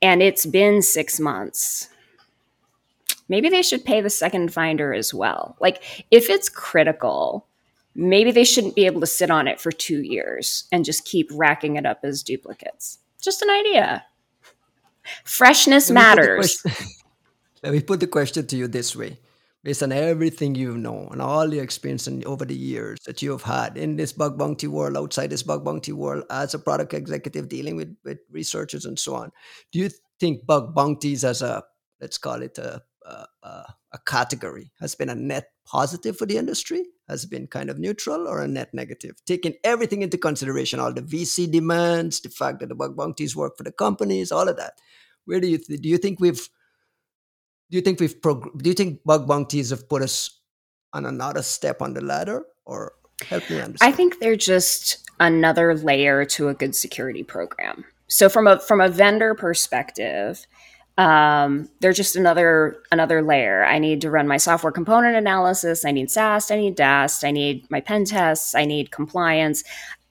and 0.00 0.22
it's 0.22 0.46
been 0.46 0.80
six 0.80 1.18
months, 1.18 1.88
maybe 3.28 3.48
they 3.48 3.62
should 3.62 3.84
pay 3.84 4.00
the 4.00 4.10
second 4.10 4.52
finder 4.52 4.94
as 4.94 5.12
well. 5.12 5.56
Like 5.60 6.06
if 6.12 6.30
it's 6.30 6.48
critical, 6.48 7.48
maybe 7.96 8.30
they 8.30 8.44
shouldn't 8.44 8.76
be 8.76 8.86
able 8.86 9.00
to 9.00 9.08
sit 9.08 9.28
on 9.28 9.48
it 9.48 9.60
for 9.60 9.72
two 9.72 10.02
years 10.02 10.68
and 10.70 10.84
just 10.84 11.04
keep 11.04 11.28
racking 11.32 11.74
it 11.74 11.84
up 11.84 11.98
as 12.04 12.22
duplicates. 12.22 12.98
Just 13.20 13.42
an 13.42 13.50
idea. 13.50 14.04
Freshness 15.24 15.90
Let 15.90 15.94
matters. 15.94 16.62
Let 17.64 17.72
me 17.72 17.80
put 17.80 17.98
the 17.98 18.06
question 18.06 18.46
to 18.46 18.56
you 18.56 18.68
this 18.68 18.94
way 18.94 19.18
based 19.68 19.82
on 19.82 19.92
everything 19.92 20.54
you 20.54 20.78
know 20.78 21.06
and 21.12 21.20
all 21.20 21.46
the 21.46 21.58
experience 21.58 22.06
and 22.06 22.24
over 22.24 22.46
the 22.46 22.56
years 22.56 22.98
that 23.04 23.20
you 23.20 23.30
have 23.30 23.42
had 23.42 23.76
in 23.76 23.96
this 23.96 24.14
bug 24.14 24.38
bounty 24.38 24.66
world, 24.66 24.96
outside 24.96 25.28
this 25.28 25.42
bug 25.42 25.62
bounty 25.62 25.92
world, 25.92 26.24
as 26.30 26.54
a 26.54 26.58
product 26.58 26.94
executive 26.94 27.50
dealing 27.50 27.76
with, 27.76 27.94
with 28.02 28.16
researchers 28.30 28.86
and 28.86 28.98
so 28.98 29.14
on, 29.14 29.30
do 29.70 29.78
you 29.78 29.90
think 30.18 30.46
bug 30.46 30.74
bounties 30.74 31.22
as 31.22 31.42
a 31.42 31.62
let's 32.00 32.16
call 32.16 32.40
it 32.40 32.56
a, 32.56 32.80
a, 33.04 33.26
a 33.92 33.98
category 34.06 34.72
has 34.80 34.94
been 34.94 35.10
a 35.10 35.14
net 35.14 35.50
positive 35.66 36.16
for 36.16 36.24
the 36.24 36.38
industry? 36.38 36.86
Has 37.06 37.26
been 37.26 37.46
kind 37.46 37.68
of 37.68 37.78
neutral 37.78 38.26
or 38.26 38.40
a 38.40 38.48
net 38.48 38.72
negative? 38.72 39.16
Taking 39.26 39.52
everything 39.64 40.00
into 40.00 40.16
consideration, 40.16 40.80
all 40.80 40.94
the 40.94 41.02
VC 41.02 41.52
demands, 41.52 42.20
the 42.20 42.30
fact 42.30 42.60
that 42.60 42.70
the 42.70 42.74
bug 42.74 42.96
bounties 42.96 43.36
work 43.36 43.58
for 43.58 43.64
the 43.64 43.72
companies, 43.72 44.32
all 44.32 44.48
of 44.48 44.56
that. 44.56 44.78
Where 45.26 45.40
do 45.40 45.46
you 45.46 45.58
th- 45.58 45.82
do 45.82 45.90
you 45.90 45.98
think 45.98 46.20
we've 46.20 46.48
do 47.70 47.76
you 47.76 47.82
think 47.82 48.00
we've 48.00 48.20
prog- 48.20 48.62
do 48.62 48.70
you 48.70 48.74
think 48.74 49.02
bug 49.04 49.26
bounties 49.26 49.70
have 49.70 49.88
put 49.88 50.02
us 50.02 50.40
on 50.92 51.06
another 51.06 51.42
step 51.42 51.82
on 51.82 51.94
the 51.94 52.00
ladder 52.00 52.44
or 52.64 52.92
help 53.28 53.48
me 53.50 53.60
understand 53.60 53.92
i 53.92 53.94
think 53.94 54.20
they're 54.20 54.36
just 54.36 54.98
another 55.20 55.74
layer 55.74 56.24
to 56.24 56.48
a 56.48 56.54
good 56.54 56.74
security 56.74 57.22
program 57.22 57.84
so 58.06 58.28
from 58.28 58.46
a 58.46 58.58
from 58.60 58.80
a 58.80 58.88
vendor 58.88 59.34
perspective 59.34 60.46
um, 60.98 61.70
they're 61.78 61.92
just 61.92 62.16
another 62.16 62.82
another 62.90 63.22
layer. 63.22 63.64
I 63.64 63.78
need 63.78 64.00
to 64.00 64.10
run 64.10 64.26
my 64.26 64.36
software 64.36 64.72
component 64.72 65.14
analysis. 65.14 65.84
I 65.84 65.92
need 65.92 66.10
SAST. 66.10 66.50
I 66.50 66.56
need 66.56 66.74
DAST. 66.74 67.24
I 67.24 67.30
need 67.30 67.70
my 67.70 67.80
pen 67.80 68.04
tests. 68.04 68.56
I 68.56 68.64
need 68.64 68.90
compliance. 68.90 69.62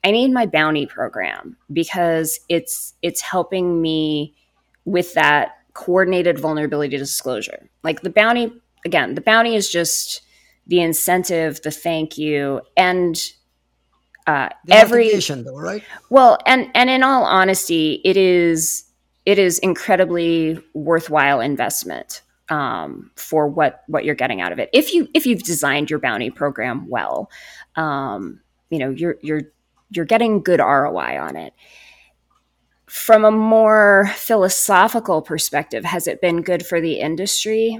I 0.05 0.11
need 0.11 0.31
my 0.31 0.45
bounty 0.45 0.85
program 0.85 1.57
because 1.73 2.39
it's 2.47 2.93
it's 3.01 3.19
helping 3.19 3.81
me 3.81 4.33
with 4.85 5.13
that 5.15 5.56
coordinated 5.77 6.39
vulnerability 6.39 6.97
disclosure. 6.97 7.69
Like 7.83 8.01
the 8.01 8.09
bounty, 8.09 8.51
again, 8.83 9.13
the 9.15 9.21
bounty 9.21 9.55
is 9.55 9.69
just 9.69 10.21
the 10.65 10.81
incentive, 10.81 11.61
the 11.61 11.71
thank 11.71 12.17
you, 12.17 12.61
and 12.75 13.15
uh, 14.25 14.49
every 14.69 15.13
though, 15.15 15.55
right? 15.55 15.83
Well, 16.09 16.39
and 16.45 16.69
and 16.73 16.89
in 16.89 17.03
all 17.03 17.23
honesty, 17.23 18.01
it 18.03 18.17
is 18.17 18.85
it 19.25 19.39
is 19.39 19.59
incredibly 19.59 20.59
worthwhile 20.73 21.39
investment 21.39 22.23
um, 22.49 23.11
for 23.15 23.47
what 23.47 23.83
what 23.87 24.03
you're 24.03 24.15
getting 24.15 24.41
out 24.41 24.51
of 24.51 24.59
it. 24.59 24.69
If 24.73 24.93
you 24.93 25.07
if 25.13 25.25
you've 25.25 25.43
designed 25.43 25.89
your 25.89 25.99
bounty 25.99 26.31
program 26.31 26.89
well, 26.89 27.29
um, 27.75 28.41
you 28.71 28.79
know 28.79 28.89
you're 28.89 29.17
you're 29.21 29.43
you're 29.91 30.05
getting 30.05 30.41
good 30.41 30.59
ROI 30.59 31.19
on 31.19 31.35
it 31.37 31.53
from 32.87 33.25
a 33.25 33.31
more 33.31 34.09
philosophical 34.15 35.21
perspective, 35.21 35.83
has 35.83 36.07
it 36.07 36.21
been 36.21 36.41
good 36.41 36.65
for 36.65 36.79
the 36.79 36.99
industry? 36.99 37.77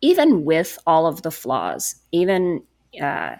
Even 0.00 0.44
with 0.44 0.78
all 0.86 1.06
of 1.06 1.22
the 1.22 1.30
flaws, 1.30 1.96
even 2.12 2.62
uh, 3.00 3.36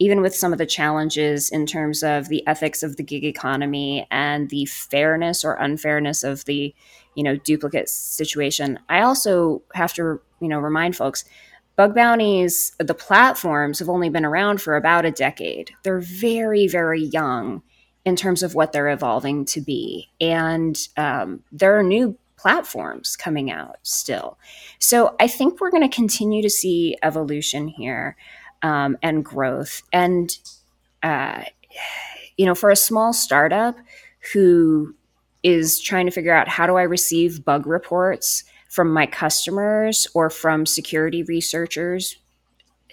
even 0.00 0.20
with 0.20 0.34
some 0.34 0.52
of 0.52 0.58
the 0.58 0.66
challenges 0.66 1.50
in 1.50 1.66
terms 1.66 2.02
of 2.02 2.28
the 2.28 2.46
ethics 2.46 2.82
of 2.82 2.96
the 2.96 3.02
gig 3.02 3.24
economy 3.24 4.06
and 4.10 4.50
the 4.50 4.64
fairness 4.66 5.44
or 5.44 5.54
unfairness 5.54 6.24
of 6.24 6.44
the 6.46 6.74
you 7.14 7.22
know 7.22 7.36
duplicate 7.36 7.88
situation, 7.88 8.78
I 8.88 9.02
also 9.02 9.62
have 9.74 9.92
to 9.94 10.20
you 10.40 10.48
know 10.48 10.58
remind 10.58 10.96
folks 10.96 11.24
bug 11.76 11.94
bounties 11.94 12.72
the 12.78 12.94
platforms 12.94 13.78
have 13.78 13.88
only 13.88 14.08
been 14.08 14.24
around 14.24 14.60
for 14.60 14.76
about 14.76 15.04
a 15.04 15.10
decade 15.10 15.72
they're 15.82 15.98
very 15.98 16.68
very 16.68 17.02
young 17.02 17.62
in 18.04 18.16
terms 18.16 18.42
of 18.42 18.54
what 18.54 18.72
they're 18.72 18.90
evolving 18.90 19.44
to 19.46 19.60
be. 19.60 20.10
And 20.20 20.78
um, 20.96 21.42
there 21.52 21.78
are 21.78 21.82
new 21.82 22.18
platforms 22.36 23.16
coming 23.16 23.50
out 23.50 23.76
still. 23.82 24.36
So 24.78 25.16
i 25.18 25.26
think 25.26 25.60
we're 25.60 25.70
going 25.70 25.88
to 25.88 25.94
continue 25.94 26.42
to 26.42 26.50
see 26.50 26.96
evolution 27.02 27.68
here 27.68 28.16
um, 28.62 28.98
and 29.02 29.24
growth. 29.24 29.82
And 29.92 30.36
uh, 31.02 31.44
you 32.36 32.44
know 32.44 32.54
for 32.54 32.70
a 32.70 32.76
small 32.76 33.12
startup 33.12 33.76
who 34.32 34.94
is 35.42 35.80
trying 35.80 36.06
to 36.06 36.12
figure 36.12 36.34
out 36.34 36.48
how 36.48 36.66
do 36.66 36.76
I 36.76 36.82
receive 36.82 37.44
bug 37.44 37.66
reports 37.66 38.44
from 38.68 38.92
my 38.92 39.06
customers 39.06 40.08
or 40.14 40.30
from 40.30 40.66
security 40.66 41.22
researchers. 41.22 42.16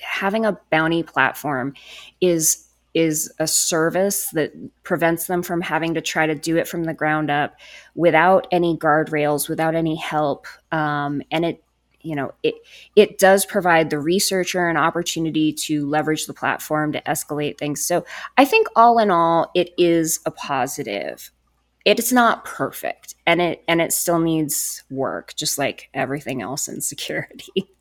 Having 0.02 0.46
a 0.46 0.60
bounty 0.70 1.02
platform 1.02 1.74
is 2.20 2.68
is 2.94 3.32
a 3.40 3.48
service 3.48 4.30
that 4.32 4.54
prevents 4.84 5.28
them 5.28 5.44
from 5.44 5.62
having 5.62 5.94
to 5.94 6.02
try 6.02 6.26
to 6.28 6.36
do 6.36 6.58
it 6.58 6.68
from 6.68 6.84
the 6.84 6.94
ground 6.94 7.30
up 7.30 7.56
without 7.96 8.48
any 8.52 8.78
guardrails, 8.78 9.48
without 9.48 9.76
any 9.76 9.96
help, 9.96 10.48
um, 10.72 11.22
and 11.32 11.46
it 11.46 11.64
you 12.02 12.16
know 12.16 12.34
it 12.44 12.56
it 12.96 13.18
does 13.20 13.46
provide 13.46 13.90
the 13.90 14.00
researcher 14.00 14.68
an 14.68 14.78
opportunity 14.78 15.54
to 15.54 15.88
leverage 15.88 16.26
the 16.26 16.34
platform 16.34 16.92
to 16.92 17.02
escalate 17.02 17.58
things. 17.58 17.84
So 17.84 18.06
i 18.38 18.46
think 18.46 18.68
all 18.76 19.00
in 19.00 19.12
all 19.12 19.52
it 19.56 19.72
is 19.78 20.20
a 20.26 20.32
positive. 20.32 21.32
It's 21.84 22.12
not 22.12 22.46
perfect 22.46 23.16
and 23.26 23.42
it 23.42 23.64
and 23.68 23.82
it 23.82 23.94
still 23.94 24.20
needs 24.20 24.84
work 24.90 25.34
just 25.36 25.58
like 25.58 25.90
everything 25.94 26.42
else 26.42 26.68
in 26.68 26.82
security 26.82 27.52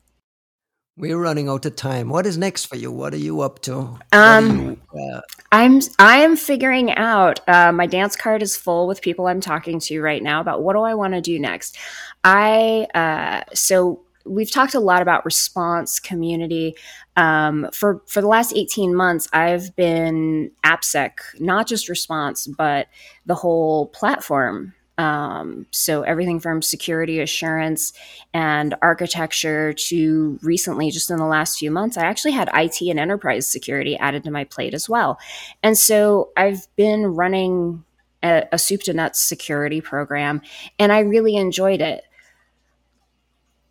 we're 0.97 1.17
running 1.17 1.47
out 1.47 1.65
of 1.65 1.75
time 1.75 2.09
what 2.09 2.25
is 2.25 2.37
next 2.37 2.65
for 2.65 2.75
you 2.75 2.91
what 2.91 3.13
are 3.13 3.17
you 3.17 3.41
up 3.41 3.59
to 3.59 3.97
um 4.11 4.77
you, 4.93 4.99
uh... 4.99 5.21
i'm 5.51 5.79
i'm 5.99 6.35
figuring 6.35 6.91
out 6.95 7.39
uh, 7.47 7.71
my 7.71 7.85
dance 7.85 8.15
card 8.15 8.41
is 8.41 8.55
full 8.55 8.87
with 8.87 9.01
people 9.01 9.27
i'm 9.27 9.41
talking 9.41 9.79
to 9.79 10.01
right 10.01 10.21
now 10.21 10.41
about 10.41 10.61
what 10.61 10.73
do 10.73 10.81
i 10.81 10.93
want 10.93 11.13
to 11.13 11.21
do 11.21 11.39
next 11.39 11.77
i 12.23 12.85
uh 12.93 13.41
so 13.53 14.01
we've 14.25 14.51
talked 14.51 14.75
a 14.75 14.79
lot 14.79 15.01
about 15.01 15.25
response 15.25 15.99
community. 15.99 16.75
Um, 17.15 17.69
for 17.73 18.01
for 18.07 18.21
the 18.21 18.27
last 18.27 18.53
18 18.55 18.95
months, 18.95 19.27
I've 19.33 19.75
been 19.75 20.51
AppSec, 20.63 21.11
not 21.39 21.67
just 21.67 21.89
response, 21.89 22.47
but 22.47 22.87
the 23.25 23.35
whole 23.35 23.87
platform. 23.87 24.73
Um, 25.01 25.65
so 25.71 26.03
everything 26.03 26.39
from 26.39 26.61
security 26.61 27.19
assurance 27.19 27.91
and 28.35 28.75
architecture 28.83 29.73
to 29.73 30.37
recently, 30.43 30.91
just 30.91 31.09
in 31.09 31.17
the 31.17 31.25
last 31.25 31.57
few 31.57 31.71
months, 31.71 31.97
I 31.97 32.05
actually 32.05 32.33
had 32.33 32.51
IT 32.53 32.81
and 32.81 32.99
enterprise 32.99 33.47
security 33.47 33.97
added 33.97 34.23
to 34.25 34.31
my 34.31 34.43
plate 34.43 34.75
as 34.75 34.87
well. 34.87 35.17
And 35.63 35.75
so 35.75 36.29
I've 36.37 36.67
been 36.75 37.07
running 37.07 37.83
a, 38.21 38.43
a 38.51 38.59
soup 38.59 38.81
to 38.83 38.93
nuts 38.93 39.19
security 39.19 39.81
program, 39.81 40.41
and 40.77 40.91
I 40.91 40.99
really 40.99 41.35
enjoyed 41.35 41.81
it 41.81 42.03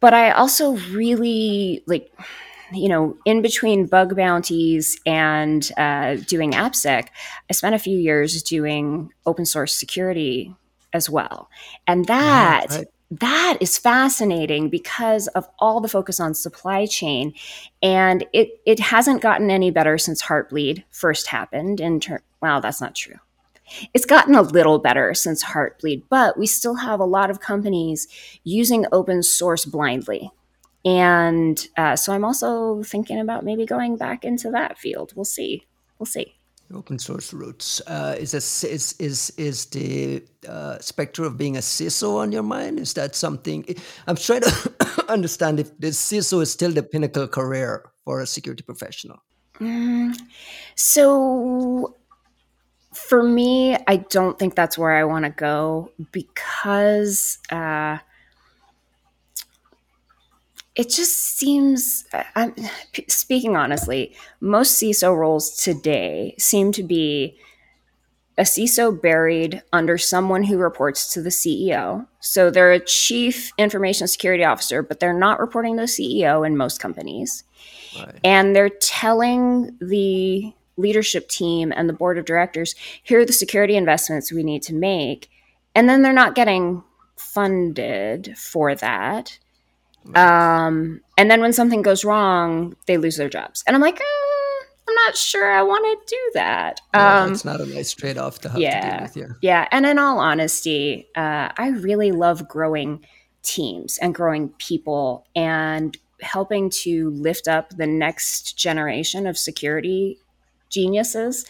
but 0.00 0.14
I 0.14 0.30
also 0.30 0.78
really 0.88 1.84
like, 1.86 2.10
you 2.72 2.88
know, 2.88 3.18
in 3.26 3.42
between 3.42 3.84
bug 3.84 4.16
bounties 4.16 4.98
and 5.04 5.70
uh, 5.76 6.14
doing 6.26 6.52
AppSec, 6.52 7.08
I 7.50 7.52
spent 7.52 7.74
a 7.74 7.78
few 7.78 7.98
years 7.98 8.42
doing 8.42 9.12
open 9.26 9.44
source 9.44 9.74
security 9.74 10.56
as 10.92 11.08
well. 11.10 11.48
And 11.86 12.06
that. 12.06 12.66
Right, 12.70 12.78
right. 12.78 12.86
That 13.12 13.58
is 13.60 13.76
fascinating 13.76 14.68
because 14.68 15.26
of 15.28 15.48
all 15.58 15.80
the 15.80 15.88
focus 15.88 16.20
on 16.20 16.32
supply 16.32 16.86
chain, 16.86 17.34
and 17.82 18.24
it 18.32 18.60
it 18.64 18.78
hasn't 18.78 19.20
gotten 19.20 19.50
any 19.50 19.72
better 19.72 19.98
since 19.98 20.22
Heartbleed 20.22 20.84
first 20.90 21.26
happened. 21.26 21.80
In 21.80 21.98
ter- 21.98 22.22
well, 22.40 22.60
that's 22.60 22.80
not 22.80 22.94
true. 22.94 23.16
It's 23.94 24.06
gotten 24.06 24.34
a 24.34 24.42
little 24.42 24.78
better 24.78 25.14
since 25.14 25.42
Heartbleed, 25.44 26.04
but 26.08 26.38
we 26.38 26.46
still 26.46 26.76
have 26.76 27.00
a 27.00 27.04
lot 27.04 27.30
of 27.30 27.40
companies 27.40 28.08
using 28.44 28.86
open 28.92 29.24
source 29.24 29.64
blindly. 29.64 30.30
And 30.84 31.66
uh, 31.76 31.96
so 31.96 32.12
I'm 32.12 32.24
also 32.24 32.82
thinking 32.82 33.20
about 33.20 33.44
maybe 33.44 33.66
going 33.66 33.96
back 33.96 34.24
into 34.24 34.50
that 34.50 34.78
field. 34.78 35.12
We'll 35.14 35.24
see. 35.24 35.66
We'll 35.98 36.06
see. 36.06 36.36
Open 36.72 36.98
source 36.98 37.32
roots. 37.32 37.80
Uh, 37.86 38.14
is, 38.18 38.32
a, 38.34 38.68
is 38.68 38.94
is 38.98 39.32
is 39.36 39.66
the 39.66 40.22
uh, 40.48 40.78
specter 40.78 41.24
of 41.24 41.36
being 41.36 41.56
a 41.56 41.60
CISO 41.60 42.18
on 42.18 42.30
your 42.30 42.44
mind? 42.44 42.78
Is 42.78 42.94
that 42.94 43.16
something? 43.16 43.64
I'm 44.06 44.16
trying 44.16 44.42
to 44.42 45.04
understand 45.08 45.58
if 45.58 45.76
the 45.80 45.88
CISO 45.88 46.42
is 46.42 46.52
still 46.52 46.70
the 46.70 46.84
pinnacle 46.84 47.26
career 47.26 47.90
for 48.04 48.20
a 48.20 48.26
security 48.26 48.62
professional. 48.62 49.18
Mm, 49.58 50.16
so 50.76 51.96
for 52.94 53.22
me, 53.22 53.76
I 53.86 53.96
don't 53.96 54.38
think 54.38 54.54
that's 54.54 54.78
where 54.78 54.92
I 54.92 55.04
want 55.04 55.24
to 55.24 55.30
go 55.30 55.90
because 56.12 57.38
uh, 57.50 57.98
it 60.80 60.88
just 60.88 61.36
seems, 61.36 62.06
I'm, 62.34 62.54
speaking 63.06 63.54
honestly, 63.54 64.16
most 64.40 64.80
CISO 64.80 65.14
roles 65.14 65.54
today 65.54 66.34
seem 66.38 66.72
to 66.72 66.82
be 66.82 67.38
a 68.38 68.44
CISO 68.44 68.98
buried 68.98 69.62
under 69.74 69.98
someone 69.98 70.42
who 70.42 70.56
reports 70.56 71.12
to 71.12 71.20
the 71.20 71.28
CEO. 71.28 72.06
So 72.20 72.50
they're 72.50 72.72
a 72.72 72.80
chief 72.80 73.52
information 73.58 74.08
security 74.08 74.42
officer, 74.42 74.82
but 74.82 75.00
they're 75.00 75.12
not 75.12 75.38
reporting 75.38 75.76
to 75.76 75.82
the 75.82 75.86
CEO 75.86 76.46
in 76.46 76.56
most 76.56 76.80
companies. 76.80 77.44
Right. 77.98 78.18
And 78.24 78.56
they're 78.56 78.70
telling 78.70 79.76
the 79.82 80.50
leadership 80.78 81.28
team 81.28 81.74
and 81.76 81.90
the 81.90 81.92
board 81.92 82.16
of 82.16 82.24
directors 82.24 82.74
here 83.02 83.20
are 83.20 83.26
the 83.26 83.34
security 83.34 83.76
investments 83.76 84.32
we 84.32 84.42
need 84.42 84.62
to 84.62 84.74
make 84.74 85.28
and 85.74 85.90
then 85.90 86.00
they're 86.00 86.10
not 86.10 86.34
getting 86.34 86.82
funded 87.16 88.32
for 88.38 88.74
that 88.74 89.38
um, 90.14 91.00
and 91.16 91.30
then 91.30 91.40
when 91.40 91.52
something 91.52 91.82
goes 91.82 92.04
wrong 92.04 92.74
they 92.86 92.96
lose 92.96 93.16
their 93.16 93.28
jobs 93.28 93.62
and 93.66 93.76
i'm 93.76 93.82
like 93.82 94.00
uh, 94.00 94.64
i'm 94.88 94.94
not 95.06 95.16
sure 95.16 95.50
i 95.50 95.62
want 95.62 95.84
to 95.84 96.14
do 96.14 96.30
that 96.34 96.80
um, 96.94 97.32
it's 97.32 97.44
not 97.44 97.60
a 97.60 97.66
nice 97.66 97.92
trade-off 97.92 98.40
to 98.40 98.48
have 98.48 98.58
yeah, 98.58 98.80
to 98.80 98.90
deal 98.90 99.02
with 99.02 99.16
you. 99.16 99.34
yeah 99.42 99.68
and 99.72 99.86
in 99.86 99.98
all 99.98 100.18
honesty 100.18 101.08
uh, 101.16 101.48
i 101.56 101.68
really 101.80 102.12
love 102.12 102.48
growing 102.48 103.04
teams 103.42 103.98
and 103.98 104.14
growing 104.14 104.48
people 104.58 105.26
and 105.34 105.96
helping 106.22 106.70
to 106.70 107.10
lift 107.10 107.48
up 107.48 107.70
the 107.70 107.86
next 107.86 108.58
generation 108.58 109.26
of 109.26 109.38
security 109.38 110.18
geniuses. 110.68 111.44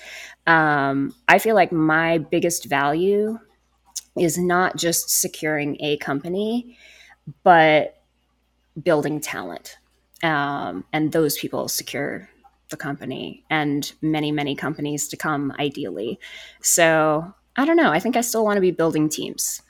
Um, 0.47 1.15
I 1.29 1.39
feel 1.39 1.55
like 1.55 1.73
my 1.73 2.19
biggest 2.19 2.65
value 2.67 3.39
is 4.17 4.39
not 4.39 4.77
just 4.77 5.11
securing 5.11 5.77
a 5.81 5.97
company, 5.99 6.77
but 7.45 8.00
building 8.83 9.21
talent. 9.21 9.79
Um, 10.23 10.85
and 10.93 11.13
those 11.13 11.39
people 11.39 11.69
secure 11.69 12.29
the 12.69 12.77
company 12.77 13.45
and 13.51 13.93
many, 14.01 14.33
many 14.33 14.55
companies 14.55 15.09
to 15.09 15.17
come, 15.17 15.53
ideally. 15.59 16.19
So 16.63 17.35
I 17.57 17.65
don't 17.65 17.77
know. 17.77 17.91
I 17.91 18.01
think 18.01 18.17
I 18.17 18.21
still 18.21 18.45
want 18.45 18.57
to 18.57 18.61
be 18.61 18.71
building 18.71 19.09
teams. 19.09 19.63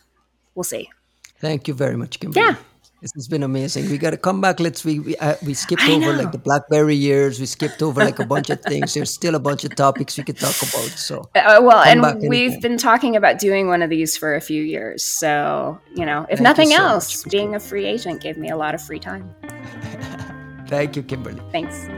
We'll 0.55 0.65
see. 0.65 0.91
Thank 1.39 1.69
you 1.69 1.75
very 1.75 1.97
much, 1.97 2.21
Kymberlee. 2.21 2.37
Yeah. 2.37 2.57
This 3.01 3.13
has 3.15 3.29
been 3.29 3.43
amazing. 3.43 3.89
We 3.89 3.97
got 3.97 4.11
to 4.11 4.19
come 4.19 4.43
back. 4.43 4.61
Let's 4.61 4.85
we 4.85 5.01
we, 5.01 5.17
uh, 5.17 5.35
we 5.45 5.55
skipped 5.55 5.83
I 5.83 5.93
over 5.93 6.01
know. 6.01 6.23
like 6.23 6.33
the 6.33 6.39
BlackBerry 6.39 6.95
years. 6.95 7.41
We 7.41 7.47
skipped 7.47 7.83
over 7.83 8.05
like 8.05 8.19
a 8.19 8.27
bunch 8.27 8.51
of 8.51 8.61
things. 8.61 8.93
There's 8.93 9.13
still 9.13 9.35
a 9.35 9.39
bunch 9.39 9.65
of 9.65 9.75
topics 9.75 10.19
we 10.19 10.25
could 10.25 10.37
talk 10.37 10.57
about. 10.61 10.91
So 10.99 11.21
uh, 11.35 11.61
well, 11.63 11.83
and 11.83 12.03
we've 12.29 12.53
anytime. 12.53 12.61
been 12.61 12.79
talking 12.79 13.17
about 13.17 13.39
doing 13.39 13.69
one 13.69 13.81
of 13.81 13.89
these 13.89 14.19
for 14.19 14.35
a 14.35 14.41
few 14.41 14.63
years. 14.63 15.03
So 15.03 15.81
you 15.95 16.05
know, 16.05 16.27
if 16.29 16.39
Thank 16.39 16.43
nothing 16.43 16.69
so 16.71 16.77
else, 16.77 17.25
being 17.25 17.55
a 17.55 17.61
free 17.61 17.87
agent 17.87 18.21
gave 18.21 18.37
me 18.37 18.51
a 18.51 18.57
lot 18.57 18.75
of 18.75 18.83
free 18.83 19.01
time. 19.01 19.35
Thank 20.69 20.95
you, 20.95 21.03
Kymberlee. 21.03 21.51
Thanks. 21.51 21.89